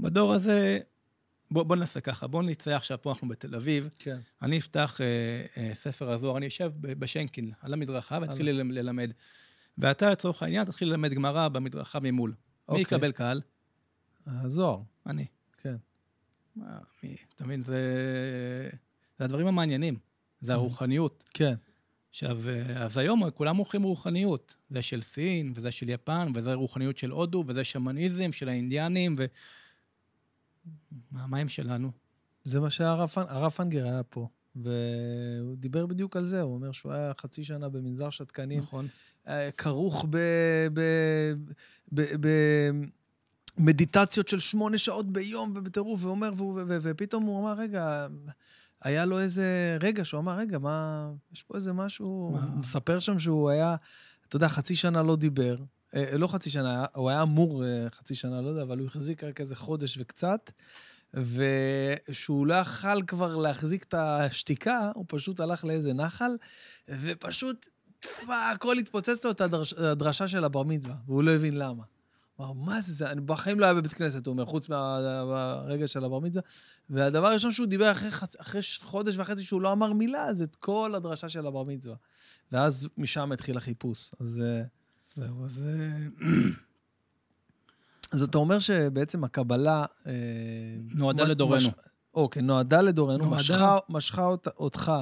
[0.00, 0.78] בדור הזה,
[1.50, 4.18] בוא, בוא נעשה ככה, בוא נצא עכשיו, פה אנחנו בתל אביב, כן.
[4.42, 5.06] אני אפתח אה,
[5.62, 9.10] אה, ספר הזוהר, אני אשב ב- בשנקין, על המדרכה, ואתחיל ללמ- ללמד.
[9.78, 12.30] ואתה, לצורך העניין, תתחיל ללמד גמרא במדרכה ממול.
[12.30, 12.36] מי
[12.68, 12.82] אוקיי.
[12.82, 13.40] יקבל קהל?
[14.26, 15.26] הזוהר, אני.
[15.62, 15.74] כן.
[16.56, 17.16] מה, מי?
[17.36, 17.78] אתה מבין, זה...
[19.18, 19.96] זה הדברים המעניינים,
[20.40, 21.24] זה הרוחניות.
[21.34, 21.54] כן.
[22.10, 24.54] עכשיו, אה, אז היום כולם מוכרים רוחניות.
[24.70, 29.24] זה של סין, וזה של יפן, וזה רוחניות של הודו, וזה שמניזם של האינדיאנים, ו...
[31.10, 31.90] מה, מה הם שלנו?
[32.44, 36.72] זה מה שהרב פנ- הרב פנגר היה פה, והוא דיבר בדיוק על זה, הוא אומר
[36.72, 38.86] שהוא היה חצי שנה במנזר שתקנים, נכון.
[39.28, 40.16] אה, כרוך ב...
[40.72, 40.80] ב...
[41.92, 42.00] ב...
[42.26, 42.28] ב...
[43.58, 48.06] מדיטציות של שמונה שעות ביום ובטירוף, ואומר, והוא- ו- ו- ופתאום הוא אמר, רגע,
[48.82, 52.44] היה לו איזה רגע שהוא אמר, רגע, מה, יש פה איזה משהו, מה?
[52.44, 53.76] הוא מספר שם שהוא היה,
[54.28, 55.56] אתה יודע, חצי שנה לא דיבר,
[55.94, 59.40] לא חצי שנה, הוא היה אמור אה, חצי שנה, לא יודע, אבל הוא החזיק רק
[59.40, 60.50] איזה חודש וקצת,
[61.14, 66.30] ושהוא לא יכל כבר להחזיק את השתיקה, הוא פשוט הלך לאיזה נחל,
[66.88, 67.68] ופשוט,
[68.26, 71.82] מה, הכל התפוצץ לו את הדרש, הדרשה של הבר מצווה, והוא לא הבין למה.
[72.36, 73.10] הוא אמר, מה זה זה?
[73.10, 76.42] אני בחיים לא היה בבית כנסת, הוא אומר, חוץ מהרגע של הבר מצווה.
[76.90, 78.40] והדבר הראשון שהוא דיבר אחרי, חצ...
[78.40, 81.96] אחרי חודש וחצי שהוא לא אמר מילה, זה את כל הדרשה של הבר מצווה.
[82.52, 84.10] ואז משם התחיל החיפוש.
[84.20, 84.62] אז, אה,
[85.14, 85.64] זהו, אז...
[85.66, 86.26] אה,
[88.12, 89.84] אז אתה אומר שבעצם הקבלה...
[90.06, 90.12] אה,
[90.94, 91.56] נועדה מ- לדורנו.
[91.56, 91.68] מש-
[92.14, 93.36] אוקיי, נועדה לדורנו, נועדה.
[93.36, 94.92] משכה, משכה אות, אותך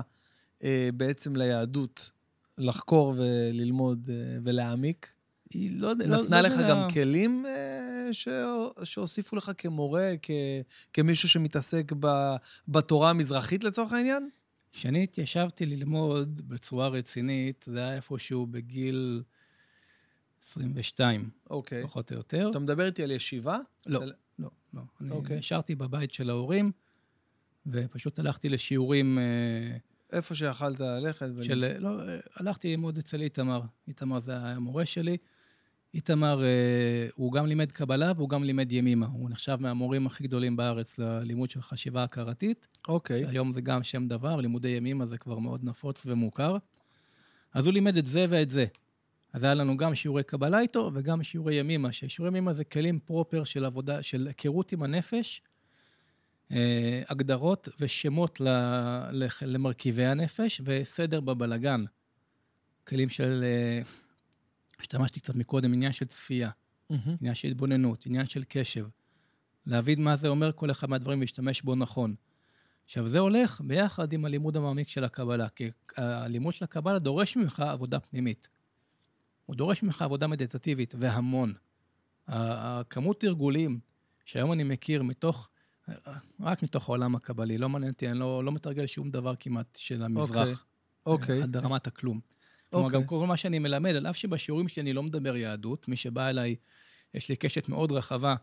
[0.62, 2.10] אה, בעצם ליהדות,
[2.58, 5.08] לחקור וללמוד אה, ולהעמיק.
[5.50, 6.06] היא לא יודע...
[6.06, 8.28] לא- נתנה לא לך יודע- גם כלים אה, ש...
[8.84, 10.30] שהוסיפו לך כמורה, כ...
[10.92, 12.34] כמישהו שמתעסק ב...
[12.68, 14.28] בתורה המזרחית לצורך העניין?
[14.72, 19.22] כשאני התיישבתי ללמוד בצורה רצינית, זה היה איפשהו בגיל
[20.42, 21.82] 22, אוקיי.
[21.82, 22.48] פחות או יותר.
[22.50, 23.58] אתה מדבר איתי על ישיבה?
[23.86, 24.06] לא, אתה-
[24.38, 24.80] לא, לא.
[25.00, 25.38] אני אוקיי.
[25.38, 26.72] נשארתי בבית של ההורים,
[27.66, 29.76] ופשוט הלכתי לשיעורים אה,
[30.12, 31.26] איפה שיכלת ללכת?
[31.42, 31.76] של...
[31.78, 33.60] לא, אה, הלכתי ללמוד אצל איתמר.
[33.88, 35.16] איתמר זה היה המורה שלי.
[35.94, 36.48] איתמר, אה,
[37.14, 39.06] הוא גם לימד קבלה והוא גם לימד ימימה.
[39.06, 42.68] הוא נחשב מהמורים הכי גדולים בארץ ללימוד של חשיבה הכרתית.
[42.88, 43.26] אוקיי.
[43.26, 46.56] היום זה גם שם דבר, לימודי ימימה זה כבר מאוד נפוץ ומוכר.
[47.54, 48.66] אז הוא לימד את זה ואת זה.
[49.32, 53.44] אז היה לנו גם שיעורי קבלה איתו וגם שיעורי ימימה, ששיעורי ימימה זה כלים פרופר
[53.44, 55.42] של עבודה, של היכרות עם הנפש,
[56.52, 58.48] אה, הגדרות ושמות ל,
[59.42, 61.84] למרכיבי הנפש וסדר בבלגן.
[62.84, 63.82] כלים של, אה,
[64.80, 66.50] השתמשתי קצת מקודם, עניין של צפייה.
[66.90, 67.16] מהמם.
[67.20, 68.86] עניין של התבוננות, עניין של קשב.
[69.66, 72.14] להבין מה זה אומר כל אחד מהדברים ולהשתמש בו נכון.
[72.84, 77.60] עכשיו, זה הולך ביחד עם הלימוד המעמיק של הקבלה, כי הלימוד של הקבלה דורש ממך
[77.60, 78.48] עבודה פנימית.
[79.46, 81.54] הוא דורש ממך עבודה מדיטטיבית, והמון.
[82.26, 83.80] הכמות תרגולים
[84.24, 85.48] שהיום אני מכיר מתוך,
[86.40, 90.02] רק מתוך העולם הקבלי, לא מעניין אותי, אני לא, לא מתרגל שום דבר כמעט של
[90.02, 90.64] המזרח.
[91.06, 91.42] אוקיי.
[91.42, 92.20] עד רמת הכלום.
[92.70, 93.00] כלומר, אוקיי.
[93.00, 96.28] גם כל מה שאני מלמד, על אף שבשיעורים שלי אני לא מדבר יהדות, מי שבא
[96.28, 96.56] אליי,
[97.14, 98.34] יש לי קשת מאוד רחבה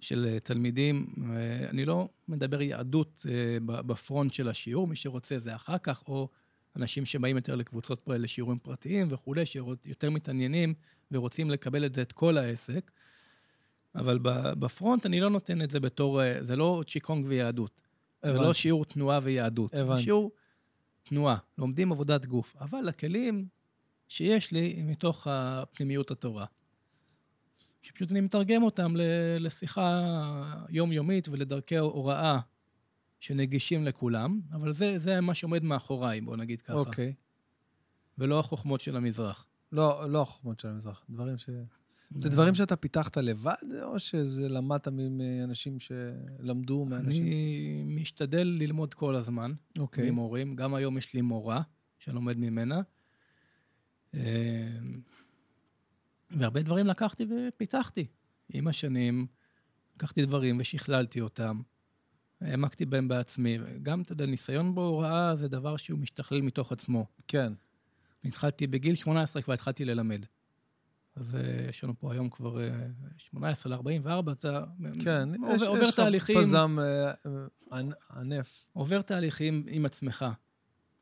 [0.00, 5.54] של אה, תלמידים, אה, אני לא מדבר יהדות אה, בפרונט של השיעור, מי שרוצה זה
[5.54, 6.28] אחר כך, או
[6.76, 10.74] אנשים שבאים יותר לקבוצות, לשיעורים פרטיים וכולי, שיותר מתעניינים
[11.10, 12.90] ורוצים לקבל את זה, את כל העסק.
[13.94, 14.18] אבל
[14.58, 17.82] בפרונט אני לא נותן את זה בתור, אה, זה לא צ'יקונג ויהדות.
[18.22, 18.52] זה לא.
[18.52, 19.74] שיעור תנועה ויהדות.
[19.74, 20.02] הבנתי.
[20.02, 20.30] שיעור
[21.02, 22.56] תנועה, לומדים עבודת גוף.
[22.60, 23.46] אבל הכלים
[24.08, 26.46] שיש לי הם מתוך הפנימיות התורה.
[27.82, 28.94] שפשוט אני מתרגם אותם
[29.40, 30.02] לשיחה
[30.68, 32.40] יומיומית ולדרכי הוראה
[33.22, 36.72] שנגישים לכולם, אבל זה, זה מה שעומד מאחוריי, בוא נגיד ככה.
[36.72, 37.14] אוקיי.
[38.18, 39.46] ולא החוכמות של המזרח.
[39.72, 41.50] לא, לא החוכמות של המזרח, דברים ש...
[42.14, 47.26] זה דברים שאתה פיתחת לבד, או שזה למדת מאנשים שלמדו מאנשים?
[47.26, 49.52] אני משתדל ללמוד כל הזמן.
[49.78, 50.10] אוקיי.
[50.10, 50.56] ממורים.
[50.56, 51.62] גם היום יש לי מורה
[51.98, 52.80] שאני לומד ממנה.
[54.14, 54.20] אה,
[56.30, 58.06] והרבה דברים לקחתי ופיתחתי.
[58.48, 59.26] עם השנים
[59.96, 61.60] לקחתי דברים ושכללתי אותם.
[62.44, 63.58] העמקתי בהם בעצמי.
[63.82, 67.06] גם, אתה יודע, ניסיון בהוראה זה דבר שהוא משתכלל מתוך עצמו.
[67.28, 67.52] כן.
[68.24, 70.26] התחלתי בגיל 18, כבר התחלתי ללמד.
[71.16, 72.70] אז אה, יש לנו פה היום כבר אה,
[73.16, 74.64] 18 ל-44, אתה
[75.04, 76.38] כן, עובר, יש, עובר יש לך תהליכים.
[76.38, 77.12] פזם אה, אה,
[77.72, 78.64] ענ- ענף.
[78.72, 80.24] עובר תהליכים עם עצמך.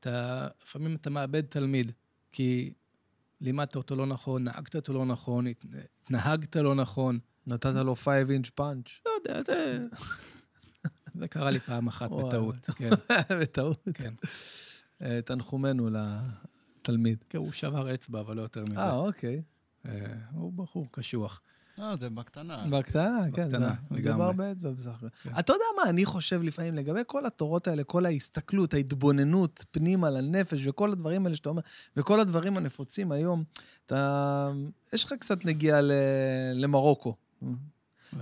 [0.01, 1.93] אתה, לפעמים אתה מאבד תלמיד,
[2.32, 2.72] כי
[3.41, 5.47] לימדת אותו לא נכון, נהגת אותו לא נכון,
[6.03, 7.18] התנהגת לא נכון.
[7.47, 8.88] נתת לו 5 אינץ' פאנץ'.
[9.07, 9.86] לא יודע, זה...
[11.15, 12.91] זה קרה לי פעם אחת בטעות, כן.
[13.41, 13.89] בטעות?
[13.95, 14.15] כן.
[15.03, 17.25] אה, תנחומינו לתלמיד.
[17.29, 18.79] כן, הוא שבר אצבע, אבל לא יותר מזה.
[18.79, 19.43] אה, אוקיי.
[19.89, 19.93] אה,
[20.33, 21.41] הוא בחור קשוח.
[21.79, 22.65] אה, זה בקטנה.
[22.71, 23.43] בקטנה, כן.
[23.43, 24.13] בקטנה, לגמרי.
[24.13, 25.09] מדובר באצבע בסך הכל.
[25.23, 25.31] כן.
[25.39, 30.67] אתה יודע מה אני חושב לפעמים לגבי כל התורות האלה, כל ההסתכלות, ההתבוננות פנימה לנפש
[30.67, 31.63] וכל הדברים האלה שאתה אומר,
[31.97, 33.45] וכל הדברים הנפוצים היום,
[33.87, 34.51] אתה...
[34.93, 35.93] יש לך קצת נגיעה ל-
[36.55, 37.17] למרוקו.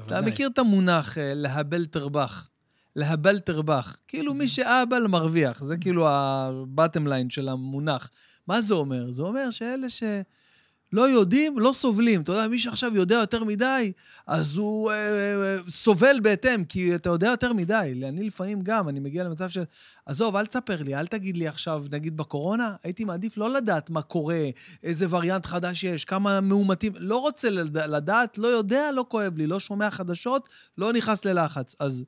[0.07, 0.21] אתה.
[0.21, 2.51] מכיר את המונח להבל תרבח.
[2.97, 3.97] להבל תרבח.
[4.09, 8.11] כאילו מי שאהבל מרוויח, זה כאילו ה-bottom line של המונח.
[8.47, 9.13] מה זה אומר?
[9.13, 12.21] זה אומר שאלה שלא יודעים, לא סובלים.
[12.21, 13.93] אתה יודע, מי שעכשיו יודע יותר מדי,
[14.27, 18.01] אז הוא אה, אה, סובל בהתאם, כי אתה יודע יותר מדי.
[18.09, 19.65] אני לפעמים גם, אני מגיע למצב של,
[20.07, 24.03] עזוב, אל תספר לי, אל תגיד לי עכשיו, נגיד בקורונה, הייתי מעדיף לא לדעת מה
[24.03, 24.45] קורה,
[24.83, 29.47] איזה וריאנט חדש יש, כמה מאומתים, לא רוצה לד- לדעת, לא יודע, לא כואב לי,
[29.47, 31.75] לא שומע חדשות, לא נכנס ללחץ.
[31.81, 32.05] אז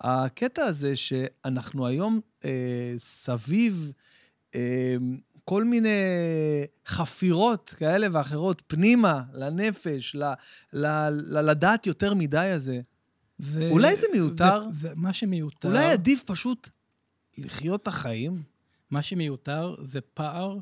[0.00, 3.92] הקטע הזה שאנחנו היום אה, סביב
[4.54, 4.96] אה,
[5.44, 5.98] כל מיני
[6.86, 10.22] חפירות כאלה ואחרות פנימה, לנפש, ל,
[10.72, 12.80] ל, ל, לדעת יותר מדי הזה,
[13.38, 14.68] זה- אולי זה מיותר?
[14.70, 16.68] זה, זה, מה שמיותר, אולי עדיף פשוט
[17.38, 18.42] לחיות את החיים?
[18.90, 20.58] מה שמיותר זה פער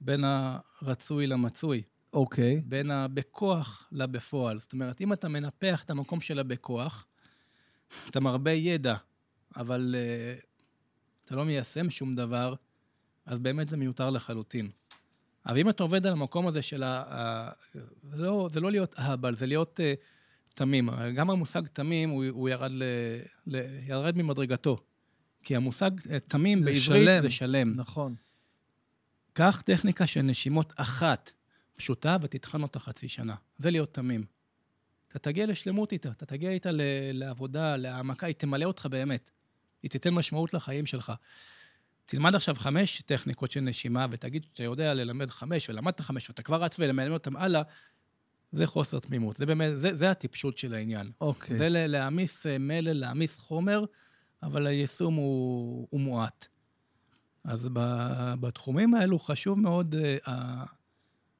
[0.00, 1.82] בין הרצוי למצוי,
[2.12, 2.62] אוקיי.
[2.66, 4.60] בין הבכוח לבפועל.
[4.60, 7.06] זאת אומרת, אם אתה מנפח את המקום של הבכוח,
[8.10, 8.94] אתה מרבה ידע,
[9.56, 10.44] אבל uh,
[11.24, 12.54] אתה לא מיישם שום דבר,
[13.26, 14.70] אז באמת זה מיותר לחלוטין.
[15.46, 17.02] אבל אם אתה עובד על המקום הזה של ה...
[17.08, 17.50] ה
[18.02, 20.00] זה, לא, זה לא להיות אהבל, זה להיות uh,
[20.54, 20.90] תמים.
[21.14, 22.82] גם המושג תמים, הוא, הוא ירד, ל,
[23.46, 24.78] ל, ירד ממדרגתו.
[25.42, 27.22] כי המושג uh, תמים בעברית שלם.
[27.22, 27.74] זה שלם.
[27.76, 28.14] נכון.
[29.32, 31.32] קח טכניקה של נשימות אחת
[31.76, 33.34] פשוטה ותטחן אותה חצי שנה.
[33.58, 34.24] זה להיות תמים.
[35.10, 36.70] אתה תגיע לשלמות איתה, אתה תגיע איתה
[37.12, 39.30] לעבודה, להעמקה, היא תמלא אותך באמת.
[39.82, 41.12] היא תיתן משמעות לחיים שלך.
[42.06, 46.62] תלמד עכשיו חמש טכניקות של נשימה, ותגיד שאתה יודע ללמד חמש, ולמדת חמש, ואתה כבר
[46.62, 47.62] רץ ולמלמד אותם הלאה,
[48.52, 49.36] זה חוסר תמימות.
[49.36, 51.10] זה באמת, זה, זה הטיפשות של העניין.
[51.20, 51.56] אוקיי.
[51.56, 53.84] זה להעמיס אה, מלל, להעמיס חומר,
[54.42, 56.46] אבל היישום הוא, הוא מועט.
[57.44, 59.94] אז ב- בתחומים האלו חשוב מאוד
[60.26, 60.64] ה-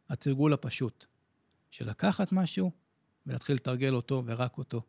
[0.08, 1.06] התרגול הפשוט,
[1.70, 2.70] של לקחת משהו
[3.30, 4.82] ולהתחיל לתרגל אותו ורק אותו.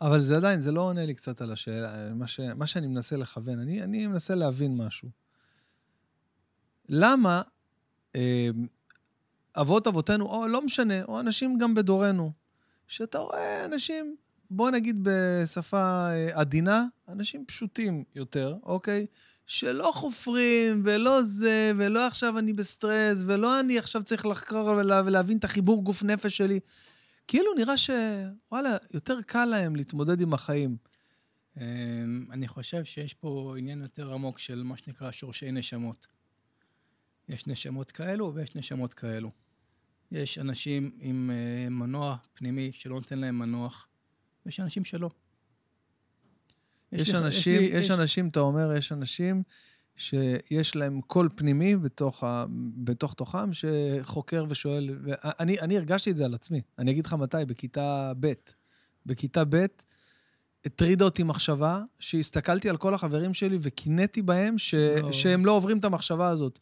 [0.00, 3.16] אבל זה עדיין, זה לא עונה לי קצת על השאלה, מה, ש, מה שאני מנסה
[3.16, 3.58] לכוון.
[3.58, 5.08] אני, אני מנסה להבין משהו.
[6.88, 7.42] למה
[8.16, 8.48] אה,
[9.56, 12.32] אבות אבותינו, או לא משנה, או אנשים גם בדורנו,
[12.86, 14.16] שאתה רואה אנשים,
[14.50, 19.06] בוא נגיד בשפה אה, עדינה, אנשים פשוטים יותר, אוקיי?
[19.46, 25.38] שלא חופרים, ולא זה, ולא עכשיו אני בסטרס, ולא אני עכשיו צריך לחקור ולה, ולהבין
[25.38, 26.60] את החיבור גוף נפש שלי.
[27.30, 30.76] כאילו נראה שוואלה, יותר קל להם להתמודד עם החיים.
[31.56, 31.62] אמ,
[32.30, 36.06] אני חושב שיש פה עניין יותר עמוק של מה שנקרא שורשי נשמות.
[37.28, 39.30] יש נשמות כאלו ויש נשמות כאלו.
[40.12, 43.88] יש אנשים עם אה, מנוע פנימי שלא נותן להם מנוח,
[44.46, 45.10] ויש אנשים שלא.
[46.92, 49.42] יש, לך- אנשים, לי- יש, אנשים, אתה אומר, יש אנשים
[50.00, 52.44] שיש להם קול פנימי בתוך, ה,
[52.76, 54.90] בתוך תוכם, שחוקר ושואל.
[55.02, 56.60] ואני אני הרגשתי את זה על עצמי.
[56.78, 58.32] אני אגיד לך מתי, בכיתה ב'.
[59.06, 59.66] בכיתה ב',
[60.64, 64.74] הטרידה אותי מחשבה שהסתכלתי על כל החברים שלי וקינאתי בהם ש...
[64.74, 65.12] לא.
[65.12, 66.58] שהם לא עוברים את המחשבה הזאת.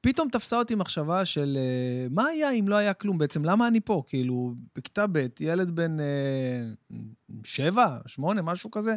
[0.00, 3.44] פתאום תפסה אותי מחשבה של אה, מה היה אם לא היה כלום בעצם?
[3.44, 4.02] למה אני פה?
[4.06, 6.96] כאילו, בכיתה ב', ילד בן אה,
[7.44, 8.96] שבע, שמונה, משהו כזה.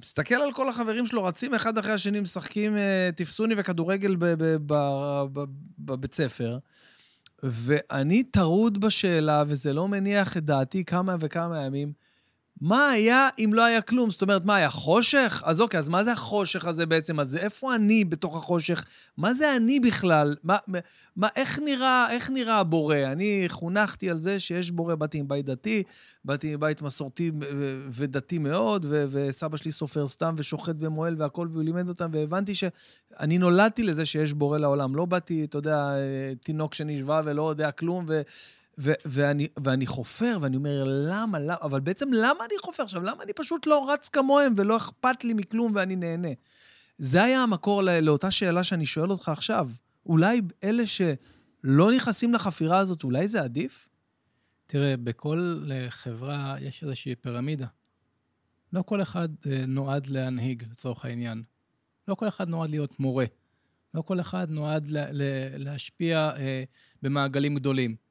[0.00, 4.16] מסתכל על כל החברים שלו, רצים אחד אחרי השני, משחקים אה, תפסוני וכדורגל
[5.78, 6.58] בבית ספר,
[7.42, 11.92] ואני טרוד בשאלה, וזה לא מניח את דעתי כמה וכמה ימים,
[12.60, 14.10] מה היה אם לא היה כלום?
[14.10, 15.42] זאת אומרת, מה, היה חושך?
[15.46, 17.20] אז אוקיי, אז מה זה החושך הזה בעצם?
[17.20, 18.84] אז איפה אני בתוך החושך?
[19.16, 20.36] מה זה אני בכלל?
[20.42, 20.56] מה,
[21.16, 22.96] מה, איך, נראה, איך נראה הבורא?
[22.96, 25.82] אני חונכתי על זה שיש בורא, באתי מבית דתי,
[26.24, 27.32] באתי מבית מסורתי
[27.90, 33.38] ודתי מאוד, ו- וסבא שלי סופר סתם ושוחט ומועל והכול, והוא לימד אותם, והבנתי שאני
[33.38, 34.96] נולדתי לזה שיש בורא לעולם.
[34.96, 35.92] לא באתי, אתה יודע,
[36.42, 38.22] תינוק שנשבע ולא יודע כלום, ו...
[38.78, 43.02] ו- ואני, ואני חופר, ואני אומר, למה, למה, אבל בעצם למה אני חופר עכשיו?
[43.02, 46.28] למה אני פשוט לא רץ כמוהם ולא אכפת לי מכלום ואני נהנה?
[46.98, 49.70] זה היה המקור לא, לאותה שאלה שאני שואל אותך עכשיו.
[50.06, 53.88] אולי אלה שלא נכנסים לחפירה הזאת, אולי זה עדיף?
[54.66, 57.66] תראה, בכל אה, חברה יש איזושהי פירמידה.
[58.72, 61.42] לא כל אחד אה, נועד להנהיג, לצורך העניין.
[62.08, 63.24] לא כל אחד נועד להיות מורה.
[63.94, 66.64] לא כל אחד נועד לה, לה, להשפיע אה,
[67.02, 68.07] במעגלים גדולים.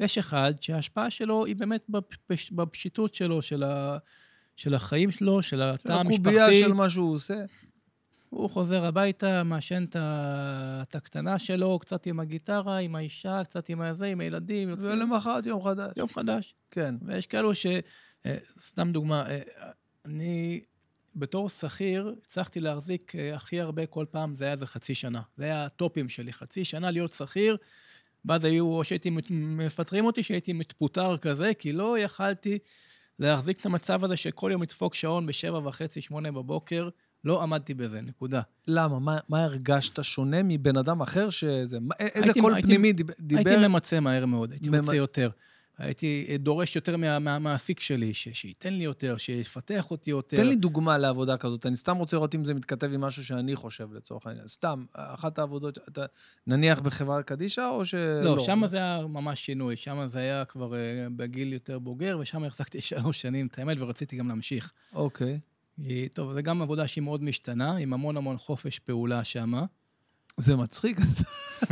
[0.00, 3.98] יש אחד שההשפעה שלו היא באמת בפש, בפשיטות שלו, של, ה,
[4.56, 6.40] של החיים שלו, של התא המשפחתי.
[6.40, 7.44] הקובייה של מה שהוא עושה.
[8.30, 9.84] הוא חוזר הביתה, מעשן
[10.82, 14.68] את הקטנה שלו, קצת עם הגיטרה, עם האישה, קצת עם הזה, עם הילדים.
[14.68, 14.90] יוצאים.
[14.90, 15.92] ולמחרת יום חדש.
[15.96, 16.54] יום חדש.
[16.70, 16.94] כן.
[17.02, 17.66] ויש כאלו ש...
[18.26, 19.40] אה, סתם דוגמה, אה,
[20.04, 20.60] אני
[21.16, 25.20] בתור שכיר הצלחתי להחזיק אה, הכי הרבה כל פעם, זה היה איזה חצי שנה.
[25.36, 27.56] זה היה הטופים שלי, חצי שנה להיות שכיר.
[28.24, 32.58] ואז היו, או שהייתי מפטרים אותי, שהייתי מתפוטר כזה, כי לא יכלתי
[33.18, 36.88] להחזיק את המצב הזה שכל יום לדפוק שעון בשבע וחצי, שמונה בבוקר.
[37.24, 38.40] לא עמדתי בזה, נקודה.
[38.66, 38.98] למה?
[38.98, 41.78] מה, מה הרגשת שונה מבן אדם אחר שזה...
[42.00, 43.14] איזה קול פנימי דיבר?
[43.36, 45.30] הייתי ממצה מהר מאוד, הייתי ממצה יותר.
[45.78, 50.36] הייתי דורש יותר מה, מהמעסיק שלי, ש, שייתן לי יותר, שיפתח אותי יותר.
[50.36, 51.66] תן לי דוגמה לעבודה כזאת.
[51.66, 54.48] אני סתם רוצה לראות אם זה מתכתב עם משהו שאני חושב, לצורך העניין.
[54.48, 56.04] סתם, אחת העבודות, אתה
[56.46, 58.22] נניח בחברה קדישא, או שלא?
[58.22, 59.76] לא, שם זה היה ממש שינוי.
[59.76, 60.76] שם זה היה כבר uh,
[61.16, 64.72] בגיל יותר בוגר, ושם החזקתי שלוש שנים את האמת, ורציתי גם להמשיך.
[64.94, 65.40] אוקיי.
[65.84, 69.54] כי, טוב, זו גם עבודה שהיא מאוד משתנה, עם המון המון חופש פעולה שם.
[70.36, 70.98] זה מצחיק,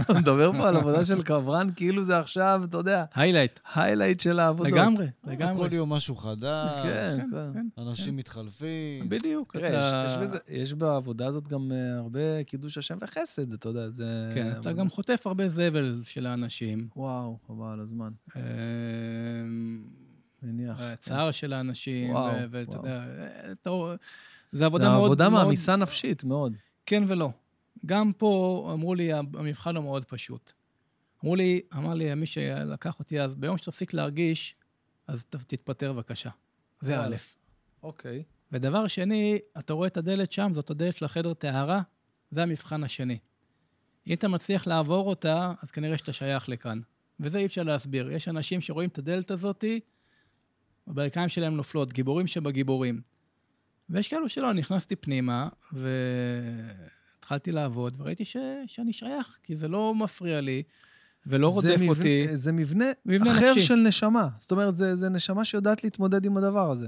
[0.01, 3.05] אתה מדבר פה על עבודה של קברן, כאילו זה עכשיו, אתה יודע...
[3.15, 3.61] highlight.
[3.75, 4.73] highlight של העבודות.
[4.73, 5.69] לגמרי, לגמרי.
[5.69, 7.53] כל יום משהו חדש, כן, כן.
[7.55, 7.83] כן.
[7.83, 9.09] אנשים מתחלפים.
[9.09, 9.53] בדיוק.
[9.53, 10.07] תראה,
[10.49, 14.31] יש בעבודה הזאת גם אה, הרבה קידוש השם וחסד, אתה יודע, זה...
[14.35, 16.89] כן, אתה גם חוטף הרבה זבל של האנשים.
[16.97, 18.11] וואו, חבל על הזמן.
[18.37, 19.85] אמ,
[20.43, 20.81] מניח.
[20.81, 22.15] הצער של האנשים,
[22.51, 23.05] ואתה יודע,
[24.53, 25.05] זה עבודה מאוד...
[25.05, 26.53] עבודה מעמיסה נפשית, מאוד.
[26.87, 27.31] כן ולא.
[27.87, 30.53] גם פה אמרו לי, המבחן הוא מאוד פשוט.
[31.25, 34.57] אמרו לי, אמר לי מי שלקח אותי אז, ביום שתפסיק להרגיש,
[35.07, 36.31] אז תתפטר בבקשה.
[36.81, 37.17] זה א'.
[37.83, 38.23] אוקיי.
[38.53, 41.83] ודבר שני, אתה רואה את הדלת שם, זאת הדלת של החדר טהרה,
[42.31, 43.19] זה המבחן השני.
[44.07, 46.81] אם אתה מצליח לעבור אותה, אז כנראה שאתה שייך לכאן.
[47.21, 48.13] וזה אי אפשר להסביר.
[48.13, 49.81] יש אנשים שרואים את הדלת הזאתי,
[50.87, 53.01] הברכיים שלהם נופלות, גיבורים שבגיבורים.
[53.91, 55.49] ויש כאלו שלא, נכנסתי פנימה,
[57.25, 58.37] והתחלתי לעבוד, וראיתי ש...
[58.67, 60.63] שאני שייך, כי זה לא מפריע לי,
[61.27, 61.89] ולא רודף מבנ...
[61.89, 62.37] אותי.
[62.37, 63.67] זה מבנה, מבנה אחר נפשי.
[63.67, 64.29] של נשמה.
[64.39, 66.87] זאת אומרת, זה, זה נשמה שיודעת להתמודד עם הדבר הזה.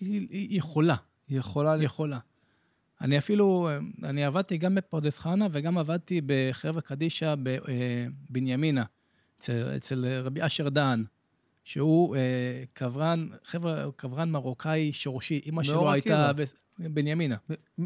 [0.00, 0.96] היא, היא יכולה.
[1.28, 1.72] היא יכולה.
[1.72, 2.18] היא יכולה.
[3.00, 3.68] אני אפילו,
[4.02, 8.86] אני עבדתי גם בפרדס חנה וגם עבדתי בחרב קדישא בבנימינה, אה,
[9.38, 11.04] אצל, אצל רבי אשר דהן.
[11.64, 15.40] שהוא אה, קברן, חבר'ה, קברן מרוקאי שורשי.
[15.46, 16.30] אימא שלו הייתה
[16.78, 17.36] בנימינה.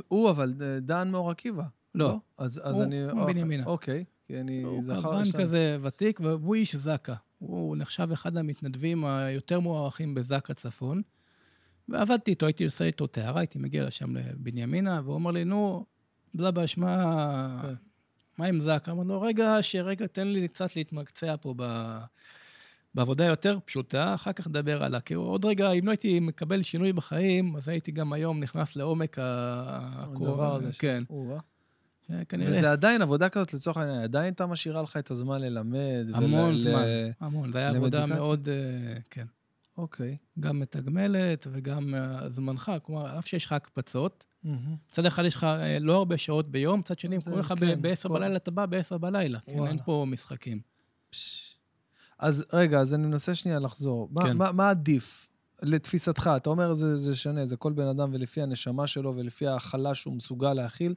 [0.09, 1.65] הוא אבל אה, דן מאור עקיבא.
[1.95, 2.09] לא.
[2.09, 2.19] לא?
[2.39, 3.03] אז, אז הוא, אני...
[3.03, 3.65] הוא בנימינה.
[3.67, 4.95] אוקיי, כי אני הוא זכר...
[4.95, 7.15] הוא קברן כזה ותיק, והוא איש זק"א.
[7.39, 11.03] הוא נחשב אחד המתנדבים היותר מוערכים בזק"א צפון.
[11.89, 15.85] ועבדתי איתו, הייתי עושה איתו טהרה, הייתי מגיע לשם לבנימינה, והוא אמר לי, נו,
[16.35, 17.75] בלה באשמה, כן.
[18.39, 18.91] מה עם זק"א?
[18.91, 21.99] אמרנו, לו, רגע, שרגע, תן לי קצת להתמקצע פה ב...
[22.95, 25.01] בעבודה יותר פשוטה, אחר כך נדבר עליה.
[25.01, 29.17] כי עוד רגע, אם לא הייתי מקבל שינוי בחיים, אז הייתי גם היום נכנס לעומק
[29.21, 30.71] הדבר הזה.
[30.79, 31.03] כן.
[32.29, 32.51] כנראה.
[32.51, 36.07] וזה עדיין עבודה כזאת, לצורך העניין, עדיין אתה משאירה לך את הזמן ללמד.
[36.15, 36.85] המון זמן,
[37.21, 37.53] המון.
[37.53, 39.27] זו הייתה עבודה מאוד, אה, כן.
[39.79, 40.17] אוקיי.
[40.41, 44.25] גם מתגמלת וגם אה, זמנך, כלומר, אף שיש לך הקפצות,
[44.89, 48.09] מצד אחד יש לך אה, לא הרבה שעות ביום, מצד שני, קוראים לך כן, ב-10
[48.09, 49.39] בלילה, אתה בא ב-10 בלילה.
[49.47, 50.61] כן, אין פה משחקים.
[52.19, 54.09] אז רגע, אז אני מנסה שנייה לחזור.
[54.09, 54.15] כן.
[54.15, 55.29] מה, מה, מה עדיף
[55.63, 56.31] לתפיסתך?
[56.37, 60.15] אתה אומר זה, זה שונה, זה כל בן אדם ולפי הנשמה שלו ולפי ההכלה שהוא
[60.15, 60.95] מסוגל להכיל.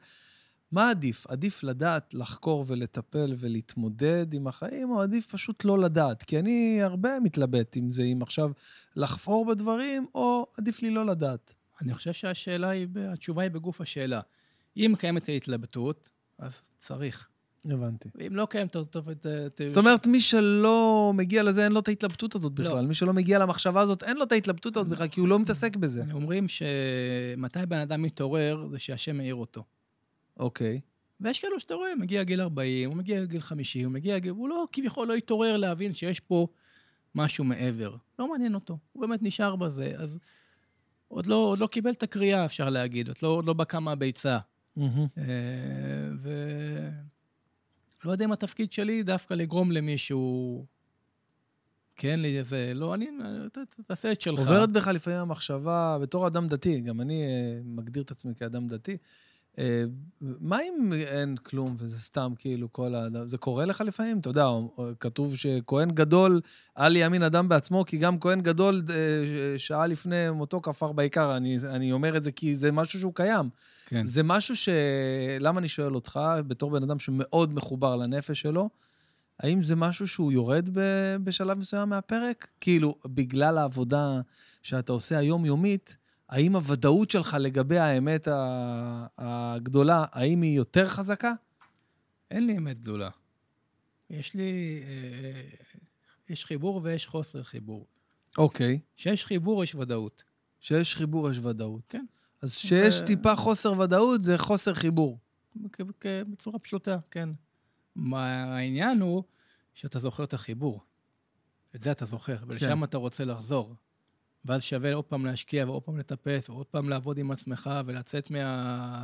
[0.73, 1.27] מה עדיף?
[1.27, 6.23] עדיף לדעת לחקור ולטפל ולהתמודד עם החיים, או עדיף פשוט לא לדעת?
[6.23, 8.51] כי אני הרבה מתלבט עם זה, אם עכשיו
[8.95, 11.53] לחפור בדברים, או עדיף לי לא לדעת.
[11.81, 14.21] אני חושב שהשאלה היא, התשובה היא בגוף השאלה.
[14.77, 16.09] אם קיימת ההתלבטות,
[16.39, 17.27] אז צריך.
[17.65, 18.09] הבנתי.
[18.15, 19.27] ואם לא קיים טוב, את...
[19.65, 22.81] זאת אומרת, מי שלא מגיע לזה, אין לו את ההתלבטות הזאת בכלל.
[22.81, 22.87] לא.
[22.87, 25.75] מי שלא מגיע למחשבה הזאת, אין לו את ההתלבטות הזאת בכלל, כי הוא לא מתעסק
[25.75, 26.03] בזה.
[26.13, 29.63] אומרים שמתי בן אדם מתעורר, זה שהשם מאיר אותו.
[30.37, 30.81] אוקיי.
[31.21, 34.31] ויש כאלו שאתה רואה, מגיע גיל 40, הוא מגיע גיל 50, הוא מגיע גיל...
[34.31, 36.47] הוא לא, כביכול לא התעורר להבין שיש פה
[37.15, 37.95] משהו מעבר.
[38.19, 38.77] לא מעניין אותו.
[38.93, 40.19] הוא באמת נשאר בזה, אז
[41.07, 43.07] עוד לא, עוד לא קיבל את הקריאה, אפשר להגיד.
[43.07, 44.39] עוד לא, עוד לא בא כמה הביצה.
[44.77, 44.81] Mm-hmm.
[46.21, 46.29] ו...
[48.05, 50.65] לא יודע אם התפקיד שלי דווקא לגרום למישהו...
[51.95, 53.07] כן, זה לא, אני,
[53.87, 54.39] תעשה את שלך.
[54.39, 58.91] עוברת בך לפעמים המחשבה, בתור אדם דתי, גם אני אה, מגדיר את עצמי כאדם דתי,
[58.91, 58.97] אה,
[60.21, 63.07] מה אם אין כלום וזה סתם כאילו כל ה...
[63.25, 64.19] זה קורה לך לפעמים?
[64.19, 64.45] אתה יודע,
[64.99, 66.41] כתוב שכהן גדול,
[66.77, 71.37] אל יאמין אדם בעצמו, כי גם כהן גדול אה, שעה לפני מותו כפר בעיקר.
[71.37, 73.49] אני, אני אומר את זה כי זה משהו שהוא קיים.
[73.85, 74.05] כן.
[74.05, 74.69] זה משהו ש...
[75.39, 78.69] למה אני שואל אותך, בתור בן אדם שמאוד מחובר לנפש שלו,
[79.39, 80.79] האם זה משהו שהוא יורד ב...
[81.23, 82.47] בשלב מסוים מהפרק?
[82.59, 84.21] כאילו, בגלל העבודה
[84.63, 85.97] שאתה עושה היומיומית,
[86.29, 88.27] האם הוודאות שלך לגבי האמת
[89.17, 91.33] הגדולה, האם היא יותר חזקה?
[92.31, 93.09] אין לי אמת גדולה.
[94.09, 94.83] יש לי...
[94.87, 95.41] אה,
[96.29, 97.87] יש חיבור ויש חוסר חיבור.
[98.37, 98.79] אוקיי.
[98.97, 100.23] כשיש חיבור, יש ודאות.
[100.59, 101.81] שיש חיבור, יש ודאות.
[101.89, 102.05] כן.
[102.41, 105.19] אז שיש ו- טיפה חוסר ודאות, זה חוסר חיבור.
[106.03, 107.29] בצורה פשוטה, כן.
[107.95, 109.23] מה העניין הוא
[109.73, 110.81] שאתה זוכר את החיבור.
[111.75, 113.75] את זה אתה זוכר, ולשם אתה רוצה לחזור.
[114.45, 119.03] ואז שווה עוד פעם להשקיע ועוד פעם לטפס ועוד פעם לעבוד עם עצמך ולצאת מה...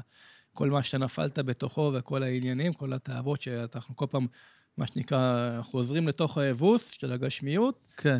[0.54, 4.28] כל מה שנפלת בתוכו וכל העניינים, כל התאוות שאנחנו כל פעם,
[4.78, 8.20] מה שנקרא, חוזרים לתוך האבוס של הגשמיות, כן.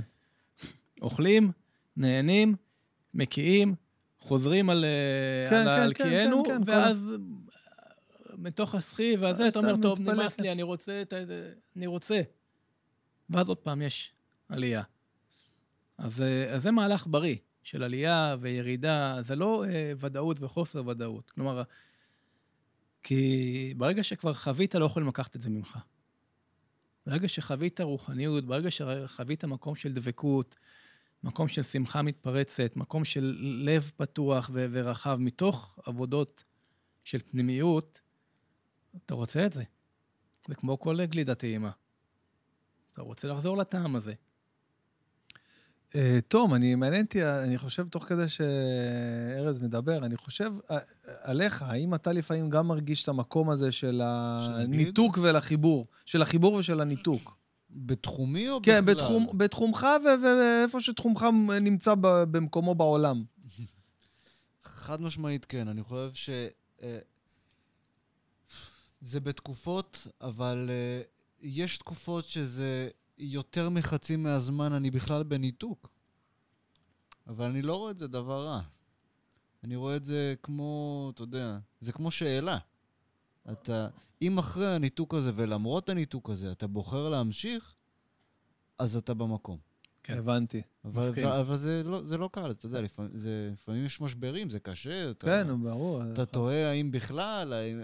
[1.02, 1.52] אוכלים,
[1.98, 2.56] נהנים,
[3.14, 3.76] מקיאים,
[4.20, 7.12] חוזרים על, אה, כן, על, כן, על כן, קיינו, כן, כן, ואז
[8.28, 8.34] כל...
[8.38, 11.18] מתוך הסחי והזה, אתה אומר, טוב, נמאס כן." לי, אני רוצה, את ה-
[11.76, 12.22] אני רוצה.
[13.30, 14.12] ואז עוד פעם יש
[14.50, 14.84] עלייה.
[16.00, 21.32] אז, אה, אז זה מהלך בריא של עלייה וירידה, זה לא אה, ודאות וחוסר ודאות.
[21.32, 21.64] כלומר,
[23.04, 25.78] כי ברגע שכבר חווית, לא יכולים לקחת את זה ממך.
[27.06, 30.56] ברגע שחווית רוחניות, ברגע שחווית מקום של דבקות,
[31.24, 36.44] מקום של שמחה מתפרצת, מקום של לב פתוח ו- ורחב, מתוך עבודות
[37.04, 38.02] של פנימיות,
[39.06, 39.64] אתה רוצה את זה.
[40.48, 41.72] זה כמו כל גלידה טעימה.
[42.92, 44.14] אתה רוצה לחזור לטעם הזה.
[45.96, 50.78] אה, תום, אני מעניין אותי, אני חושב, תוך כדי שארז מדבר, אני חושב אה,
[51.22, 56.82] עליך, האם אתה לפעמים גם מרגיש את המקום הזה של הניתוק ולחיבור, של החיבור ושל
[56.82, 57.38] הניתוק?
[57.70, 58.94] בתחומי או כן, בכלל?
[58.94, 59.88] בתחום, בתחומך
[60.24, 61.26] ואיפה שתחומך
[61.62, 63.24] נמצא במקומו בעולם.
[64.64, 66.30] חד משמעית כן, אני חושב ש...
[66.82, 67.00] אה,
[69.02, 70.70] זה בתקופות, אבל
[71.42, 72.90] יש תקופות שזה
[73.20, 75.90] יותר מחצי מהזמן אני בכלל בניתוק.
[77.28, 78.62] אבל אני לא רואה את זה דבר רע.
[79.64, 82.58] אני רואה את זה כמו, אתה יודע, זה כמו שאלה.
[83.52, 83.88] אתה,
[84.22, 87.76] אם אחרי הניתוק הזה ולמרות הניתוק הזה אתה בוחר להמשיך,
[88.78, 89.69] אז אתה במקום.
[90.10, 90.18] כן.
[90.18, 90.62] הבנתי.
[90.86, 91.26] אבל, מסכים.
[91.28, 94.60] אבל, אבל זה, לא, זה לא קל, אתה יודע, לפעמים, זה, לפעמים יש משברים, זה
[94.60, 95.10] קשה.
[95.12, 96.02] אתה, כן, ברור.
[96.14, 97.82] אתה תוהה האם בכלל, האם,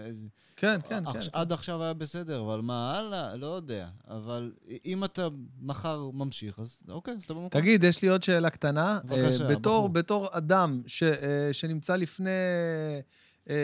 [0.56, 1.38] כן, כן, עכש- כן.
[1.38, 3.36] עד עכשיו היה בסדר, אבל מה הלאה?
[3.36, 3.88] לא יודע.
[4.08, 4.52] אבל
[4.84, 5.28] אם אתה
[5.60, 7.48] מחר ממשיך, אז אוקיי, אז אתה במקום.
[7.48, 8.98] תגיד, יש לי עוד שאלה קטנה.
[9.04, 9.88] בבקשה, אה, בתור.
[9.88, 12.30] בתור אדם ש, אה, שנמצא לפני,
[13.50, 13.54] אה,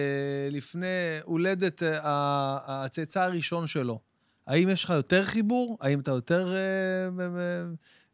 [0.50, 0.86] לפני
[1.24, 4.00] הולדת אה, ה- הצאצא הראשון שלו,
[4.46, 5.78] האם יש לך יותר חיבור?
[5.80, 6.54] האם אתה יותר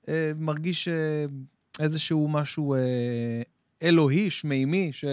[0.09, 1.27] אה, מרגיש אה,
[1.81, 3.43] איזשהו משהו אה,
[3.83, 5.05] אלוהי, שמימי, ש...